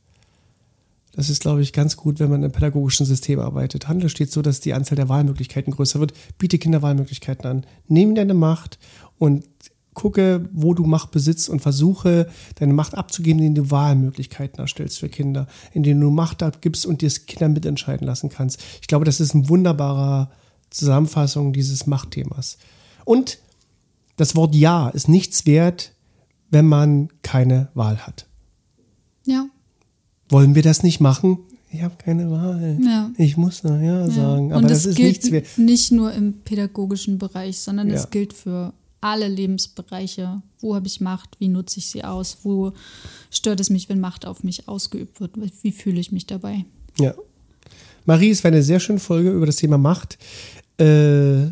Das 1.15 1.29
ist, 1.29 1.41
glaube 1.41 1.61
ich, 1.61 1.71
ganz 1.71 1.95
gut, 1.95 2.19
wenn 2.19 2.29
man 2.29 2.43
im 2.43 2.51
pädagogischen 2.51 3.05
System 3.05 3.39
arbeitet. 3.39 3.87
Handle 3.87 4.09
stets 4.09 4.33
so, 4.33 4.41
dass 4.41 4.59
die 4.59 4.73
Anzahl 4.73 4.97
der 4.97 5.07
Wahlmöglichkeiten 5.07 5.71
größer 5.71 5.99
wird. 5.99 6.13
Biete 6.37 6.57
Kinder 6.57 6.81
Wahlmöglichkeiten 6.81 7.49
an. 7.49 7.65
Nimm 7.87 8.15
deine 8.15 8.33
Macht 8.33 8.77
und 9.17 9.45
gucke, 9.93 10.49
wo 10.51 10.73
du 10.73 10.83
Macht 10.83 11.11
besitzt 11.11 11.47
und 11.47 11.61
versuche, 11.61 12.29
deine 12.55 12.73
Macht 12.73 12.95
abzugeben, 12.95 13.41
indem 13.41 13.63
du 13.63 13.71
Wahlmöglichkeiten 13.71 14.59
erstellst 14.59 14.99
für 14.99 15.07
Kinder, 15.07 15.47
indem 15.71 16.01
du 16.01 16.11
Macht 16.11 16.43
abgibst 16.43 16.85
und 16.85 17.01
dir 17.01 17.07
das 17.07 17.25
Kinder 17.25 17.47
mitentscheiden 17.47 18.05
lassen 18.05 18.29
kannst. 18.29 18.61
Ich 18.81 18.87
glaube, 18.87 19.05
das 19.05 19.21
ist 19.21 19.33
eine 19.33 19.47
wunderbare 19.47 20.29
Zusammenfassung 20.69 21.53
dieses 21.53 21.87
Machtthemas. 21.87 22.57
Und 23.05 23.39
das 24.17 24.35
Wort 24.35 24.53
Ja 24.53 24.89
ist 24.89 25.07
nichts 25.07 25.45
wert, 25.45 25.93
wenn 26.49 26.67
man 26.67 27.09
keine 27.21 27.69
Wahl 27.73 28.05
hat. 28.05 28.27
Ja. 29.25 29.47
Wollen 30.29 30.55
wir 30.55 30.63
das 30.63 30.83
nicht 30.83 30.99
machen? 30.99 31.37
Ich 31.71 31.81
habe 31.83 31.95
keine 31.97 32.31
Wahl. 32.31 32.79
Ja. 32.81 33.11
Ich 33.17 33.35
muss 33.37 33.61
da 33.61 33.79
Ja 33.81 34.09
sagen. 34.09 34.49
Ja. 34.49 34.55
Aber 34.55 34.63
Und 34.63 34.69
das 34.71 34.79
es 34.79 34.85
ist 34.87 34.95
gilt 34.95 35.31
nichts 35.31 35.57
nicht 35.57 35.91
nur 35.91 36.13
im 36.13 36.33
pädagogischen 36.43 37.17
Bereich, 37.17 37.59
sondern 37.59 37.89
Ja. 37.89 37.95
es 37.95 38.09
gilt 38.09 38.33
für 38.33 38.73
alle 39.01 39.27
Lebensbereiche. 39.27 40.41
Wo 40.61 40.73
habe 40.73 40.87
ich 40.87 41.01
Macht? 41.01 41.35
Wie 41.39 41.47
nutze 41.49 41.79
ich 41.79 41.87
sie 41.87 42.03
aus? 42.03 42.37
Wo 42.43 42.71
stört 43.29 43.59
es 43.59 43.69
mich, 43.69 43.89
wenn 43.89 43.99
Macht 43.99 44.25
auf 44.25 44.43
mich 44.43 44.67
ausgeübt 44.67 45.19
wird? 45.19 45.33
Wie 45.61 45.71
fühle 45.71 45.99
ich 45.99 46.11
mich 46.11 46.25
dabei? 46.25 46.65
Ja. 46.99 47.13
Marie, 48.05 48.29
es 48.29 48.43
war 48.43 48.49
eine 48.51 48.63
sehr 48.63 48.79
schöne 48.79 48.99
Folge 48.99 49.31
über 49.31 49.45
das 49.45 49.57
Thema 49.57 49.77
Macht. 49.77 50.17
Äh, 50.79 51.47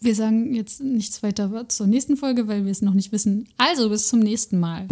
Wir 0.00 0.14
sagen 0.14 0.54
jetzt 0.54 0.80
nichts 0.80 1.22
weiter 1.22 1.68
zur 1.68 1.86
nächsten 1.86 2.16
Folge, 2.16 2.46
weil 2.46 2.64
wir 2.64 2.70
es 2.72 2.82
noch 2.82 2.94
nicht 2.94 3.10
wissen. 3.10 3.48
Also 3.56 3.88
bis 3.88 4.08
zum 4.08 4.20
nächsten 4.20 4.60
Mal. 4.60 4.86